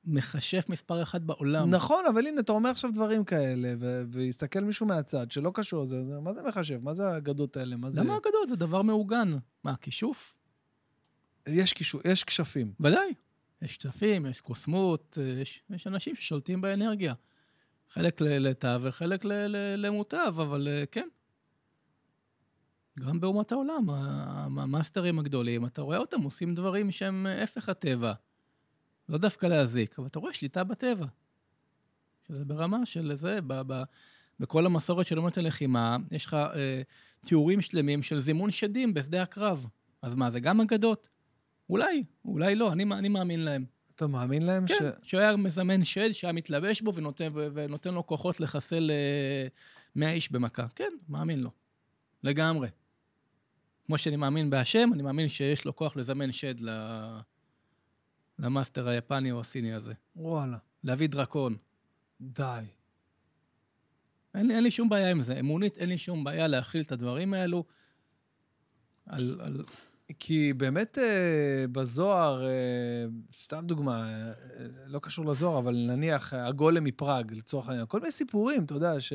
[0.07, 1.69] המכשף מספר אחת בעולם.
[1.69, 6.05] נכון, אבל הנה, אתה אומר עכשיו דברים כאלה, ו- ויסתכל מישהו מהצד שלא קשור לזה,
[6.05, 6.79] זה- מה זה מחשב?
[6.83, 7.75] מה זה האגדות האלה?
[7.75, 8.01] מה זה...
[8.01, 8.49] למה אגדות?
[8.49, 9.37] זה דבר מעוגן.
[9.63, 10.35] מה, כישוף?
[11.47, 12.73] יש קישור, יש כשפים.
[12.79, 13.13] ודאי.
[13.61, 17.13] יש כספים, יש קוסמות, יש, יש אנשים ששולטים באנרגיה.
[17.89, 19.25] חלק ל- לתו וחלק
[19.77, 21.07] למוטב, אבל אה, כן.
[22.99, 28.13] גם באומות העולם, המאסטרים הגדולים, אתה רואה אותם עושים דברים שהם אה, הפך הטבע.
[29.09, 31.05] לא דווקא להזיק, אבל אתה רואה שליטה בטבע.
[32.27, 33.83] שזה ברמה של זה, ב- ב-
[34.39, 36.81] בכל המסורת של אומות הלחימה, יש לך אה,
[37.25, 39.67] תיאורים שלמים של זימון שדים בשדה הקרב.
[40.01, 41.09] אז מה, זה גם אגדות?
[41.71, 43.65] אולי, אולי לא, אני, אני מאמין להם.
[43.95, 44.67] אתה מאמין להם?
[44.67, 45.09] כן, ש...
[45.09, 49.47] שהוא היה מזמן שד, שהיה מתלבש בו ונותן, ונותן לו כוחות לחסל אה,
[49.95, 50.67] 100 איש במכה.
[50.75, 51.51] כן, מאמין לו.
[52.23, 52.67] לגמרי.
[53.85, 56.69] כמו שאני מאמין בהשם, אני מאמין שיש לו כוח לזמן שד ל...
[58.39, 59.93] למאסטר היפני או הסיני הזה.
[60.15, 60.57] וואלה.
[60.83, 61.57] להביא דרקון.
[62.21, 62.63] די.
[64.35, 65.39] אין, אין לי שום בעיה עם זה.
[65.39, 67.63] אמונית, אין לי שום בעיה להכיל את הדברים האלו.
[69.05, 69.65] על, על...
[70.19, 72.49] כי באמת אה, בזוהר, אה,
[73.33, 74.31] סתם דוגמה, אה,
[74.87, 79.13] לא קשור לזוהר, אבל נניח הגולם מפראג, לצורך העניין, כל מיני סיפורים, אתה יודע, ש...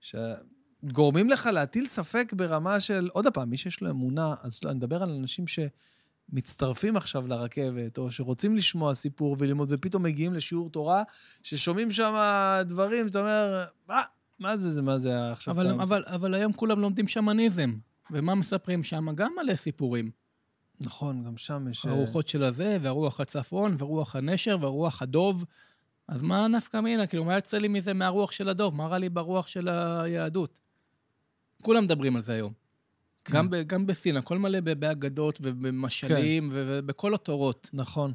[0.00, 5.02] שגורמים לך להטיל ספק ברמה של, עוד פעם, מי שיש לו אמונה, אז אני מדבר
[5.02, 11.02] על אנשים שמצטרפים עכשיו לרכבת, או שרוצים לשמוע סיפור וללמוד, ופתאום מגיעים לשיעור תורה,
[11.42, 12.14] ששומעים שם
[12.64, 14.02] דברים, אתה אומר, מה,
[14.38, 15.54] מה זה, זה, מה זה עכשיו?
[15.54, 17.74] אבל, אבל, אבל היום כולם לומדים שמניזם.
[18.10, 19.14] ומה מספרים שם?
[19.14, 20.10] גם מלא סיפורים.
[20.80, 21.86] נכון, גם שם יש...
[21.86, 25.44] אה, הרוחות של הזה, והרוח הצפון, ורוח הנשר, ורוח הדוב.
[26.08, 27.06] אז מה נפקא מינה?
[27.06, 28.74] כאילו, מה יוצא לי מזה מהרוח של הדוב?
[28.74, 30.60] מה רע לי ברוח של היהדות?
[31.62, 32.52] כולם מדברים על זה היום.
[33.24, 33.34] כן.
[33.34, 36.56] גם, ב, גם בסין, הכל מלא באגדות ובמשלים כן.
[36.56, 37.70] ובכל התורות.
[37.72, 38.12] נכון.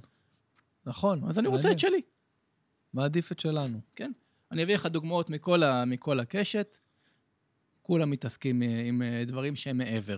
[0.85, 1.23] נכון.
[1.29, 1.73] אז אני רוצה מעניין.
[1.73, 2.01] את שלי,
[2.93, 3.79] מעדיף את שלנו.
[3.95, 4.11] כן.
[4.51, 6.77] אני אביא לך דוגמאות מכל, ה, מכל הקשת.
[7.89, 10.17] כולם מתעסקים אה, עם אה, דברים שהם מעבר.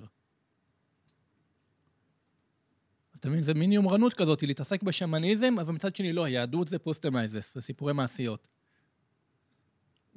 [3.13, 6.79] אז אתה מבין, זה מין יומרנות כזאת, להתעסק בשמניזם, אבל מצד שני לא, היהדות זה
[6.79, 8.47] בובע מייסעס, זה סיפורי מעשיות.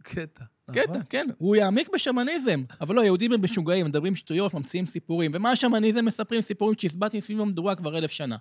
[0.03, 0.45] קטע.
[0.71, 1.03] קטע, נכון?
[1.09, 1.27] כן.
[1.39, 5.31] הוא יעמיק בשמניזם, אבל לא, היהודים הם משוגעים, מדברים שטויות, ממציאים סיפורים.
[5.35, 6.41] ומה השמניזם מספרים?
[6.41, 8.37] סיפורים שהסבטתי סביב המדורה כבר אלף שנה.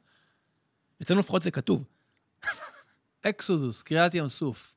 [1.01, 1.85] אצלנו לפחות זה כתוב.
[3.21, 4.75] אקסודוס, קריעת ים סוף.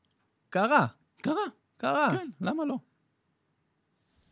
[0.51, 0.87] קרה,
[1.23, 1.45] קרה,
[1.77, 2.09] קרה.
[2.11, 2.77] כן, למה לא?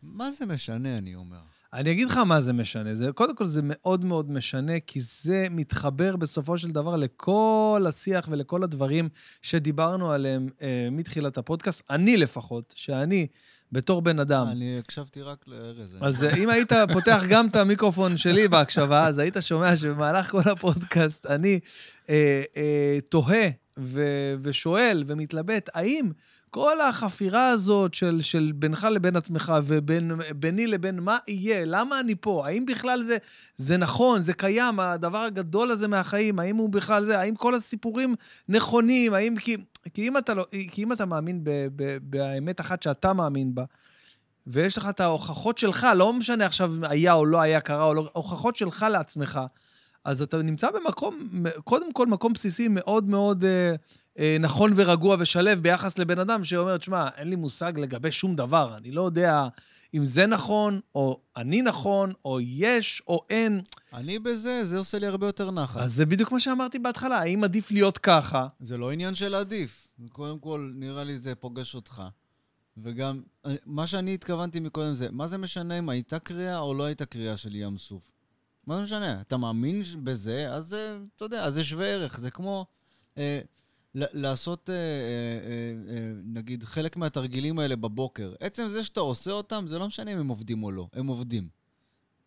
[0.04, 1.38] מה זה משנה, אני אומר?
[1.72, 2.94] אני אגיד לך מה זה משנה.
[2.94, 8.28] זה, קודם כל, זה מאוד מאוד משנה, כי זה מתחבר בסופו של דבר לכל השיח
[8.30, 9.08] ולכל הדברים
[9.42, 11.82] שדיברנו עליהם אה, מתחילת הפודקאסט.
[11.90, 13.26] אני לפחות, שאני,
[13.72, 15.96] בתור בן אדם, אני הקשבתי רק לארז.
[16.00, 20.50] אז אה, אם היית פותח גם את המיקרופון שלי בהקשבה, אז היית שומע שבמהלך כל
[20.50, 21.60] הפודקאסט אני
[22.08, 23.48] אה, אה, תוהה
[23.78, 26.10] ו- ושואל ומתלבט, האם
[26.54, 32.46] כל החפירה הזאת של, של בינך לבין עצמך וביני לבין מה יהיה, למה אני פה,
[32.46, 33.16] האם בכלל זה,
[33.56, 38.14] זה נכון, זה קיים, הדבר הגדול הזה מהחיים, האם הוא בכלל זה, האם כל הסיפורים
[38.48, 39.36] נכונים, האם...
[39.36, 39.56] כי,
[39.94, 43.64] כי, אם, אתה לא, כי אם אתה מאמין ב, ב, באמת אחת שאתה מאמין בה,
[44.46, 48.10] ויש לך את ההוכחות שלך, לא משנה עכשיו היה או לא היה, קרה או לא,
[48.12, 49.40] הוכחות שלך לעצמך,
[50.04, 51.28] אז אתה נמצא במקום,
[51.64, 53.74] קודם כל מקום בסיסי מאוד מאוד אה,
[54.40, 58.90] נכון ורגוע ושלב ביחס לבן אדם שאומר, תשמע, אין לי מושג לגבי שום דבר, אני
[58.90, 59.48] לא יודע
[59.94, 63.60] אם זה נכון, או אני נכון, או יש, או אין.
[63.92, 65.80] אני בזה, זה עושה לי הרבה יותר נחת.
[65.80, 68.46] אז זה בדיוק מה שאמרתי בהתחלה, האם עדיף להיות ככה?
[68.60, 69.88] זה לא עניין של עדיף.
[70.08, 72.02] קודם כל, נראה לי זה פוגש אותך.
[72.76, 76.84] וגם, אה, מה שאני התכוונתי מקודם זה, מה זה משנה אם הייתה קריאה או לא
[76.84, 78.02] הייתה קריאה של ים סוף?
[78.66, 79.20] מה זה משנה?
[79.20, 82.20] אתה מאמין בזה, אז אה, אתה יודע, אז זה שווה ערך.
[82.20, 82.66] זה כמו
[83.18, 83.40] אה,
[83.94, 88.34] לעשות, אה, אה, אה, אה, נגיד, חלק מהתרגילים האלה בבוקר.
[88.40, 91.48] עצם זה שאתה עושה אותם, זה לא משנה אם הם עובדים או לא, הם עובדים.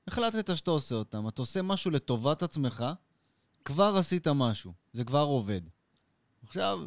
[0.08, 2.86] החלטת שאתה עושה אותם, אתה עושה משהו לטובת עצמך,
[3.66, 5.62] כבר עשית משהו, זה כבר עובד.
[6.44, 6.80] עכשיו,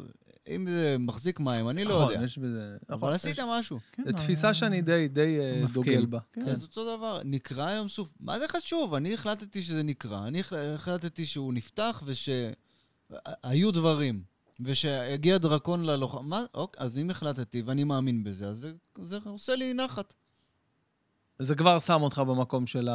[0.47, 2.13] אם זה מחזיק מים, אני לא יודע.
[2.13, 2.77] נכון, יש בזה...
[2.83, 3.79] נכון, אבל יש- עשית משהו.
[3.91, 5.63] כן, זו תפיסה שאני די, די אה.
[5.73, 6.19] דוגל בה.
[6.33, 6.47] כן.
[6.47, 8.07] אז אותו דבר, נקרא ים סוף.
[8.19, 8.93] מה זה חשוב?
[8.93, 10.27] אני החלטתי שזה נקרא.
[10.27, 12.51] אני החל- החלטתי שהוא נפתח ושהיו
[13.71, 14.23] דברים.
[14.65, 16.25] ושיגיע דרקון ללוחם.
[16.25, 16.43] מה?
[16.53, 18.71] אוקיי, אז אם החלטתי ואני מאמין בזה, אז זה,
[19.03, 20.13] זה עושה לי נחת.
[21.39, 22.89] זה כבר שם אותך במקום של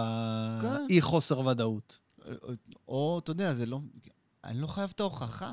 [0.61, 0.67] כן.
[0.67, 1.99] האי חוסר ודאות.
[2.27, 2.53] או,
[2.89, 3.81] או, אתה יודע, זה לא...
[4.45, 5.53] אני לא חייב את ההוכחה.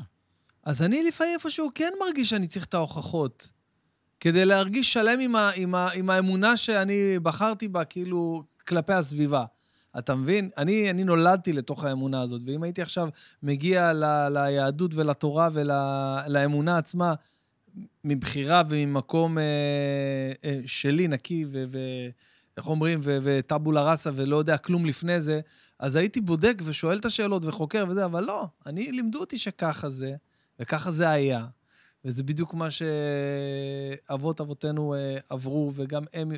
[0.64, 3.50] אז אני לפעמים איפשהו כן מרגיש שאני צריך את ההוכחות.
[4.20, 9.46] כדי להרגיש שלם עם, ה, עם, ה, עם האמונה שאני בחרתי בה, כאילו, כלפי הסביבה.
[9.98, 10.50] אתה מבין?
[10.58, 13.10] אני, אני נולדתי לתוך האמונה הזאת, ואם הייתי עכשיו
[13.44, 17.14] מגיע ל, ליהדות ולתורה ולאמונה עצמה,
[18.04, 19.44] מבחירה וממקום אה,
[20.46, 21.64] אה, שלי, נקי, ו...
[21.68, 21.80] ו
[22.58, 25.42] איך אומרים, ו- וטבולה ראסה ולא יודע כלום לפני זה,
[25.80, 30.16] אז הייתי בודק ושואל את השאלות וחוקר וזה, אבל לא, אני, לימדו אותי שככה זה,
[30.60, 31.46] וככה זה היה.
[32.06, 36.32] וזה בדיוק מה שאבות אבותינו אה, עברו, וגם הם...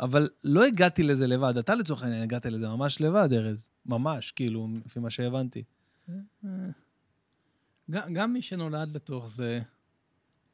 [0.00, 1.56] אבל לא הגעתי לזה לבד.
[1.58, 3.70] אתה לצורך העניין הגעת לזה ממש לבד, ארז.
[3.86, 5.62] ממש, כאילו, לפי מה שהבנתי.
[7.90, 9.60] גם, גם מי שנולד לתוך זה,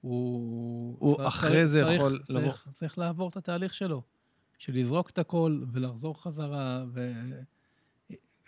[0.01, 0.97] הוא...
[1.01, 2.53] הוא צריך- אחרי זה צריך- יכול צריך- לבוא.
[2.73, 4.03] צריך לעבור את התהליך שלו,
[4.59, 7.12] של לזרוק את הכל ולחזור חזרה, ו...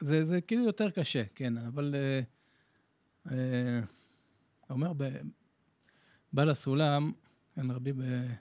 [0.00, 1.94] זה, זה כאילו יותר קשה, כן, אבל...
[1.94, 2.20] אה,
[3.30, 3.80] אה,
[4.70, 5.20] אומר, ב-
[6.32, 7.12] בעל הסולם,
[7.54, 8.32] כן, רבי, ב-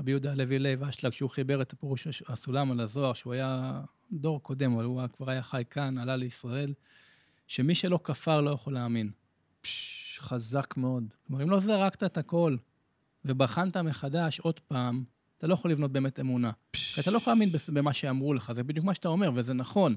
[0.00, 3.80] רבי יהודה הלוי לייב אשלג, שהוא חיבר את הפירוש הסולם על הזוהר, שהוא היה
[4.12, 6.74] דור קודם, אבל הוא כבר היה חי כאן, עלה לישראל,
[7.46, 9.10] שמי שלא כפר לא יכול להאמין.
[9.60, 11.14] פש, חזק מאוד.
[11.26, 12.56] כלומר, אם לא זרקת את הכל
[13.24, 15.04] ובחנת מחדש עוד פעם,
[15.38, 16.50] אתה לא יכול לבנות באמת אמונה.
[16.72, 19.96] כי אתה לא יכול להאמין במה שאמרו לך, זה בדיוק מה שאתה אומר, וזה נכון.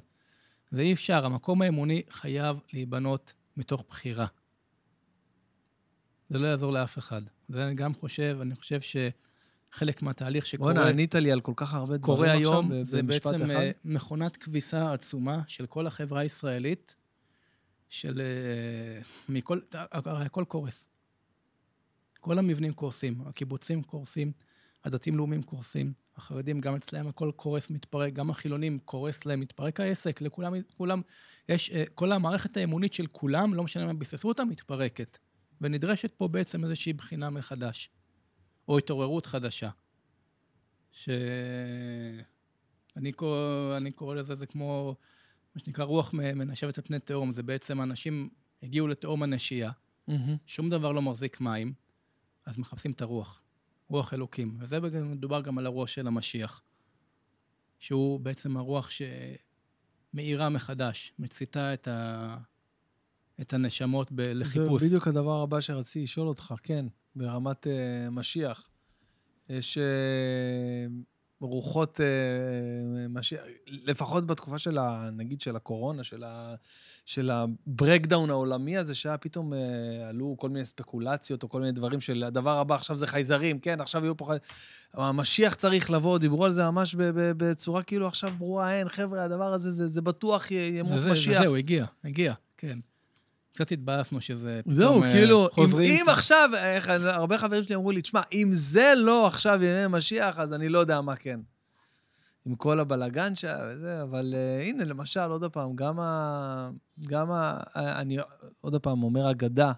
[0.71, 4.27] זה אי אפשר, המקום האמוני חייב להיבנות מתוך בחירה.
[6.29, 7.21] זה לא יעזור לאף אחד.
[7.49, 8.79] זה אני גם חושב, אני חושב
[9.73, 13.01] שחלק מהתהליך שקורה בואנה, ענית לי על כל כך הרבה דברים קורה היום, עכשיו זה
[13.01, 13.53] במשפט בעצם אחד.
[13.53, 16.95] אה, מכונת כביסה עצומה של כל החברה הישראלית,
[17.89, 18.21] של...
[18.21, 19.59] אה, מכל...
[19.91, 20.85] הרי הכל קורס.
[22.19, 24.31] כל המבנים קורסים, הקיבוצים קורסים,
[24.83, 30.53] הדתיים-לאומיים קורסים, החרדים, גם אצלם הכל קורס, מתפרק, גם החילונים קורס להם, מתפרק העסק, לכולם,
[30.77, 31.01] כולם,
[31.49, 35.17] יש, אה, כל המערכת האמונית של כולם, לא משנה מה ביססו אותה, מתפרקת.
[35.61, 37.89] ונדרשת פה בעצם איזושהי בחינה מחדש,
[38.67, 39.69] או התעוררות חדשה.
[40.91, 41.09] ש...
[42.97, 44.95] אני קורא, אני קורא לזה, זה כמו
[45.55, 48.29] מה שנקרא רוח מנשבת על פני תהום, זה בעצם אנשים
[48.63, 49.71] הגיעו לתהום הנשייה,
[50.07, 50.35] מהמם.
[50.45, 51.73] שום דבר לא מחזיק מים,
[52.45, 53.41] אז מחפשים את הרוח,
[53.87, 54.57] רוח אלוקים.
[54.59, 56.61] וזה מדובר גם על הרוח של המשיח,
[57.79, 58.89] שהוא בעצם הרוח
[60.13, 62.37] שמאירה מחדש, מציתה את, ה...
[63.41, 64.21] את הנשמות ב...
[64.21, 64.81] לחיפוש.
[64.81, 66.85] זה בדיוק הדבר הבא שרציתי לשאול אותך, כן,
[67.15, 68.69] ברמת uh, משיח.
[69.49, 70.91] יש uh,
[71.41, 76.55] רוחות uh, משיח, לפחות בתקופה של, ה, נגיד, של הקורונה, של, ה,
[77.05, 79.55] של הברקדאון העולמי הזה, שהיה פתאום, uh,
[80.09, 83.81] עלו כל מיני ספקולציות או כל מיני דברים של הדבר הבא, עכשיו זה חייזרים, כן,
[83.81, 84.37] עכשיו יהיו פה חי...
[84.93, 89.23] המשיח צריך לבוא, דיברו על זה ממש ב- ב- בצורה כאילו עכשיו ברורה, אין, חבר'ה,
[89.23, 91.41] הדבר הזה, זה, זה בטוח ימות משיח.
[91.41, 92.77] וזהו, הגיע, הגיע, כן.
[93.53, 95.91] קצת התבאסנו שזה פתאום זהו, אה, כאילו, אם, חוזרים.
[95.91, 100.39] אם עכשיו, איך, הרבה חברים שלי אמרו לי, תשמע, אם זה לא עכשיו ימי משיח,
[100.39, 101.39] אז אני לא יודע מה כן.
[102.45, 106.69] עם כל הבלגן שהיה וזה, אבל uh, הנה, למשל, עוד פעם, גם ה...
[107.07, 107.59] גם ה...
[107.75, 108.17] אני
[108.61, 109.71] עוד פעם אומר אגדה,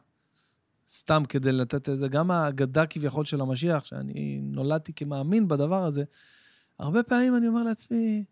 [0.89, 6.03] סתם כדי לתת את זה, גם האגדה כביכול של המשיח, שאני נולדתי כמאמין בדבר הזה,
[6.79, 8.23] הרבה פעמים אני אומר לעצמי,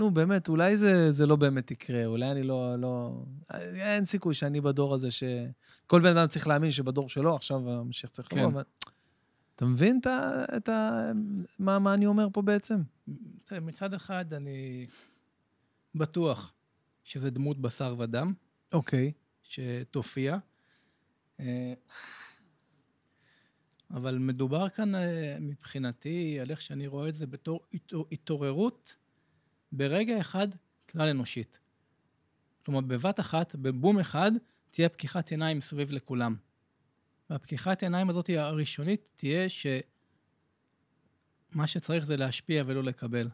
[0.00, 3.22] נו, באמת, אולי זה, זה לא באמת יקרה, אולי אני לא, לא...
[3.74, 5.22] אין סיכוי שאני בדור הזה ש...
[5.86, 8.38] כל בן אדם צריך להאמין שבדור שלו, עכשיו המשיח צריך כן.
[8.38, 8.62] לבוא, אבל...
[9.56, 10.44] אתה מבין את ה...
[10.56, 11.10] את ה...
[11.58, 12.82] מה, מה אני אומר פה בעצם?
[13.44, 14.86] תראה, מצד אחד אני
[15.94, 16.52] בטוח
[17.04, 18.32] שזה דמות בשר ודם
[18.72, 19.12] אוקיי.
[19.42, 20.38] שתופיע,
[21.40, 21.74] אה,
[23.90, 28.96] אבל מדובר כאן אה, מבחינתי על איך שאני רואה את זה בתור התעור- התעוררות
[29.72, 30.48] ברגע אחד
[30.90, 31.58] כלל אנושית.
[32.64, 34.32] כלומר, בבת אחת, בבום אחד,
[34.70, 36.36] תהיה פקיחת עיניים מסביב לכולם.
[37.30, 39.76] והפקיחת עיניים הזאת הראשונית תהיה שמה
[41.66, 43.28] שצריך זה להשפיע ולא לקבל.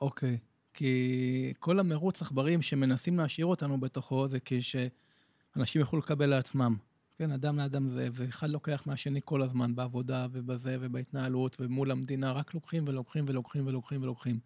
[0.00, 0.38] אוקיי.
[0.74, 6.76] כי כל המרוץ עכברים שמנסים להשאיר אותנו בתוכו זה כשאנשים יוכלו לקבל לעצמם.
[7.16, 12.54] כן, אדם לאדם זה, ואחד לוקח מהשני כל הזמן בעבודה ובזה ובהתנהלות ומול המדינה, רק
[12.54, 14.38] לוקחים ולוקחים ולוקחים ולוקחים ולוקחים.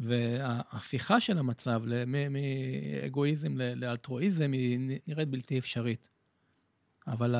[0.00, 6.08] וההפיכה של המצב מאגואיזם לאלטרואיזם היא נראית בלתי אפשרית.
[7.06, 7.34] אבל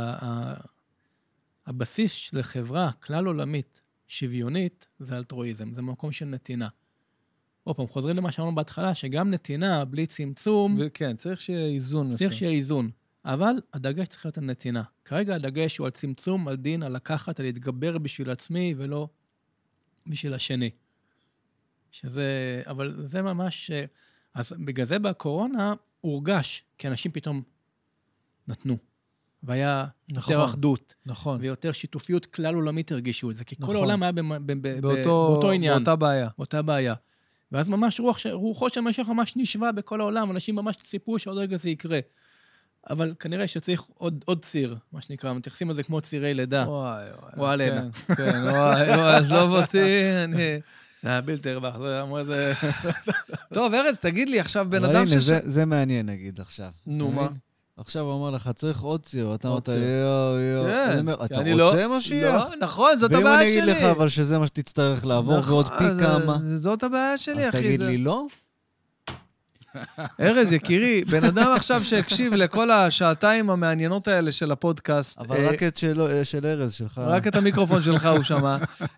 [1.67, 6.69] הבסיס של חברה כלל עולמית שוויונית זה אלטרואיזם, זה מקום של נתינה.
[7.65, 12.17] עוד פעם, חוזרים למה שאמרנו בהתחלה, שגם נתינה בלי צמצום, וכן, צריך שיהיה איזון.
[12.17, 12.33] צריך.
[12.33, 12.91] שיהיה איזון.
[13.25, 14.83] אבל הדגש צריך להיות על נתינה.
[15.05, 19.09] כרגע הדגש הוא על צמצום, על דין, על לקחת, על להתגבר בשביל עצמי ולא
[20.07, 20.71] בשביל השני.
[21.91, 23.85] שזה, אבל זה ממש, אה,
[24.35, 27.43] אז בגלל זה בקורונה הורגש, כי אנשים פתאום
[28.49, 28.77] נתנו.
[29.43, 30.33] והיה נכון.
[30.35, 31.39] יותר אחדות, נכון.
[31.41, 33.77] ויותר שיתופיות כלל עולמית הרגישו את זה, כי כל נכון.
[33.77, 35.75] העולם היה במ- ב- ב- באותו, באותו עניין.
[35.75, 36.29] באותה בעיה.
[36.39, 36.95] אותה בעיה.
[37.53, 41.57] ואז ממש רוח, רוחו של המשיח ממש נשבה בכל העולם, אנשים ממש ציפו שעוד רגע
[41.57, 41.99] זה יקרה.
[42.91, 46.65] אבל כנראה שצריך עוד, עוד ציר, מה שנקרא, מתייחסים לזה כמו צירי לידה.
[46.69, 47.33] וואי, וואי.
[47.37, 47.93] וואלנה.
[47.93, 50.61] כן, כן, וואי, וואי, עזוב אותי, אני...
[51.03, 52.53] זה היה בלתי רווח, זה אמרו זה...
[53.55, 55.17] טוב, ארז, תגיד לי, עכשיו בן אדם הנה, שש...
[55.17, 56.71] זה- זה מעניין, נגיד, עכשיו.
[56.87, 57.29] נו, אתה מה?
[57.77, 59.79] עכשיו הוא אומר לך, צריך עוד ציר, ואתה עוד אמרת.
[59.79, 60.65] יואו, יואו.
[60.67, 62.35] כן, אני אתה אני לא- רוצה משיח?
[62.35, 63.73] לא, נכון, זאת ואם הבעיה אני שלי.
[63.73, 67.19] אגיד לך, אבל שזה מה שתצטרך לעבור, נכון, ועוד פי זה- כמה, זה- זאת הבעיה
[67.19, 67.59] שלי, אז אחי.
[67.59, 68.27] תגיד זה- לי לא?
[70.21, 75.63] ארז, יקירי, בן אדם עכשיו שהקשיב לכל השעתיים המעניינות האלה של הפודקאסט, אבל אה, רק
[75.63, 76.99] את של אה, של ארז, שלך.
[77.05, 78.57] רק את המיקרופון שלך הוא שמע.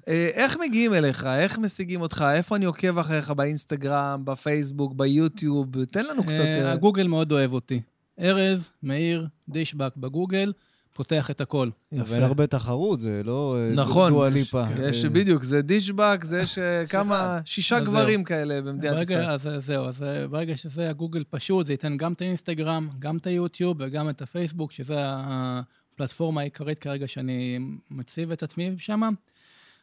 [0.09, 1.27] אה, איך מגיעים אליך?
[1.27, 2.25] איך משיגים אותך?
[2.35, 3.31] איפה אני עוקב אחריך?
[3.31, 5.85] באינסטגרם, בפייסבוק, ביוטיוב?
[5.85, 6.45] תן לנו קצת...
[6.65, 7.81] הגוגל מאוד אוהב אותי.
[8.21, 10.53] ארז, מאיר, דישבק בגוגל,
[10.93, 11.71] פותח את הכל.
[11.93, 12.03] יפה.
[12.03, 14.65] אבל הרבה תחרות, זה לא אה, נכון, דואה יש- ליפה.
[14.83, 19.31] יש אה, בדיוק, זה דישבק, זה יש אה, כמה, שישה גברים כאלה במדינת ברגע, ישראל.
[19.31, 23.27] אז זהו, אז אה, ברגע שזה הגוגל פשוט, זה ייתן גם את האינסטגרם, גם את
[23.27, 27.59] היוטיוב וגם את הפייסבוק, שזה הפלטפורמה העיקרית כרגע שאני
[27.91, 29.01] מציב את עצמי שם.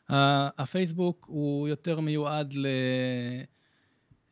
[0.09, 2.53] הפייסבוק הוא יותר מיועד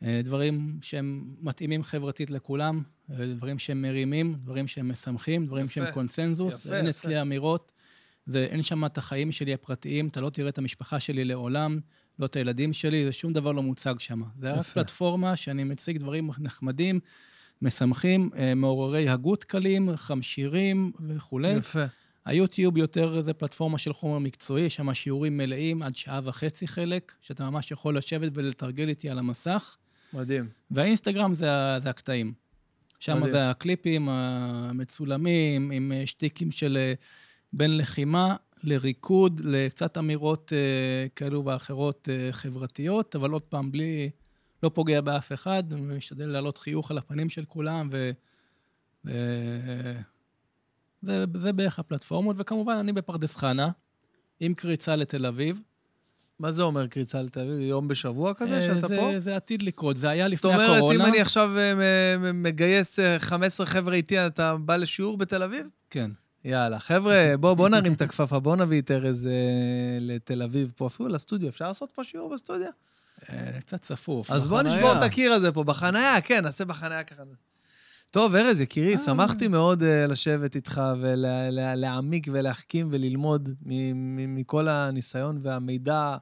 [0.02, 5.92] לדברים שהם מתאימים חברתית לכולם, אה, דברים שהם מרימים, דברים שהם משמחים, דברים יפה, שהם
[5.92, 6.66] קונצנזוס.
[6.66, 6.90] יפה, אין יפה.
[6.90, 7.72] אצלי אמירות.
[8.26, 11.80] זה, אין שם את החיים שלי הפרטיים, אתה לא תראה את המשפחה שלי לעולם,
[12.20, 14.22] לא את הילדים שלי, זה שום דבר לא מוצג שם.
[14.40, 14.60] זה יפה.
[14.60, 17.00] הפלטפורמה שאני מציג דברים נחמדים,
[17.62, 21.52] משמחים, אה, מעוררי הגות קלים, חמשירים וכולי.
[21.52, 21.86] יפה.
[22.26, 27.14] היוטיוב יותר זה פלטפורמה של חומר מקצועי, יש שם שיעורים מלאים עד שעה וחצי חלק,
[27.22, 29.78] שאתה ממש יכול לשבת ולתרגל איתי על המסך.
[30.14, 30.50] מדהים.
[30.72, 31.48] והאינסטגרם זה,
[31.80, 32.34] זה הקטעים.
[33.00, 33.32] שם מדהים.
[33.32, 36.94] זה הקליפים המצולמים, עם אה, שטיקים של אה,
[37.54, 44.10] בין לחימה לריקוד, לקצת אמירות אה, כאלו ואחרות חברתיות, אבל עוד פעם, בלי,
[44.64, 48.12] לא פוגע באף אחד, ומשתדל להעלות חיוך על הפנים של כולם, ו...
[49.06, 49.12] ו...
[51.02, 53.70] זה, זה בערך הפלטפורמות, וכמובן, אני בפרדס חנה,
[54.40, 55.62] עם קריצה לתל אביב.
[56.40, 57.60] מה זה אומר קריצה לתל אביב?
[57.60, 59.20] יום בשבוע כזה אה, שאתה זה, פה?
[59.20, 60.96] זה עתיד לקרות, זה היה זאת לפני אומרת, הקורונה.
[60.96, 65.68] אם אני עכשיו אה, מגייס אה, 15 חבר'ה איתי, אתה בא לשיעור בתל אביב?
[65.90, 66.12] כן.
[66.46, 69.32] יאללה, חבר'ה, בואו בוא נרים את הכפפה, בואו נביא את ארז אה,
[70.00, 71.50] לתל אביב פה, אפילו לסטודיו.
[71.50, 72.70] אפשר לעשות פה שיעור בסטודיו?
[73.30, 74.32] אה, קצת צפוף.
[74.32, 74.62] אז בואו.
[74.62, 77.24] נשבור את הקיר הזה פה, בחנייה, כן, נעשה בחנייה ככה.
[78.12, 78.98] טוב, ארז, יקירי, אה.
[78.98, 86.18] שמחתי מאוד אה, לשבת איתך ולהעמיק ולהחכים וללמוד מ- מ- מכל הניסיון והמידע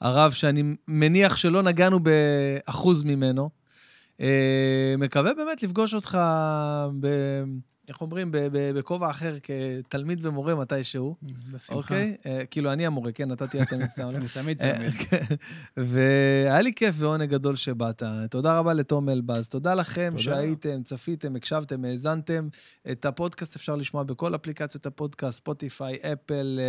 [0.00, 3.50] הרב, שאני מניח שלא נגענו באחוז ממנו.
[4.20, 6.18] אה, מקווה באמת לפגוש אותך,
[7.00, 7.06] ב,
[7.88, 11.14] איך אומרים, בכובע אחר, כתלמיד ומורה מתישהו.
[11.22, 11.74] בשמחה.
[11.74, 12.16] אוקיי?
[12.26, 14.08] אה, כאילו, אני המורה, כן, נתתי לתלמיד סתם.
[14.14, 14.92] אני תמיד אה, תמיד.
[14.92, 15.34] כן.
[15.76, 18.02] והיה לי כיף ועונג גדול שבאת.
[18.30, 19.48] תודה רבה לתום אלבז.
[19.48, 20.14] תודה לכם.
[20.16, 22.48] שהייתם, צפיתם, הקשבתם, האזנתם.
[22.90, 26.60] את הפודקאסט אפשר לשמוע בכל אפליקציות הפודקאסט, ספוטיפיי, אפל,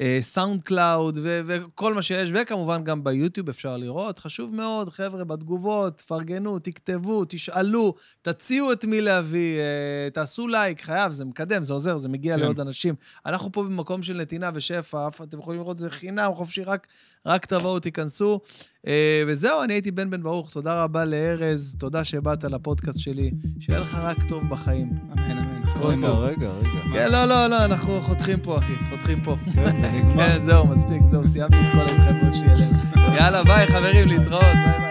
[0.00, 4.18] אה, סאונד קלאוד וכל מה שיש, וכמובן גם ביוטיוב אפשר לראות.
[4.18, 10.08] חשוב מאוד, חבר'ה, בתגובות, תפרגנו, תכתבו, תשאלו, תציעו את מי להביא, אה,
[10.46, 12.40] תעשו לייק, חייב, זה מקדם, זה עוזר, זה מגיע כן.
[12.40, 12.94] לעוד אנשים.
[13.26, 16.86] אנחנו פה במקום של נתינה ושפע, אתם יכולים לראות את זה חינם, חופשי, רק,
[17.26, 18.40] רק תבואו, תיכנסו.
[18.86, 23.80] אה, וזהו, אני הייתי בן בן ברוך, תודה רבה לארז, תודה שבאת לפודקאסט שלי, שיהיה
[23.80, 24.90] לך רק טוב בחיים.
[25.12, 25.62] אמן, אמן.
[25.82, 26.08] רגע.
[26.08, 26.92] רגע, רגע.
[26.92, 29.36] כן, לא, לא, לא, אנחנו חותכים פה, אחי, חותכים פה.
[29.54, 29.82] כן.
[30.14, 32.72] כן, זהו, מספיק, זהו, סיימתי את כל ההתחייבות שלי אליהם.
[33.16, 34.85] יאללה, ביי, חברים, להתראות, ביי.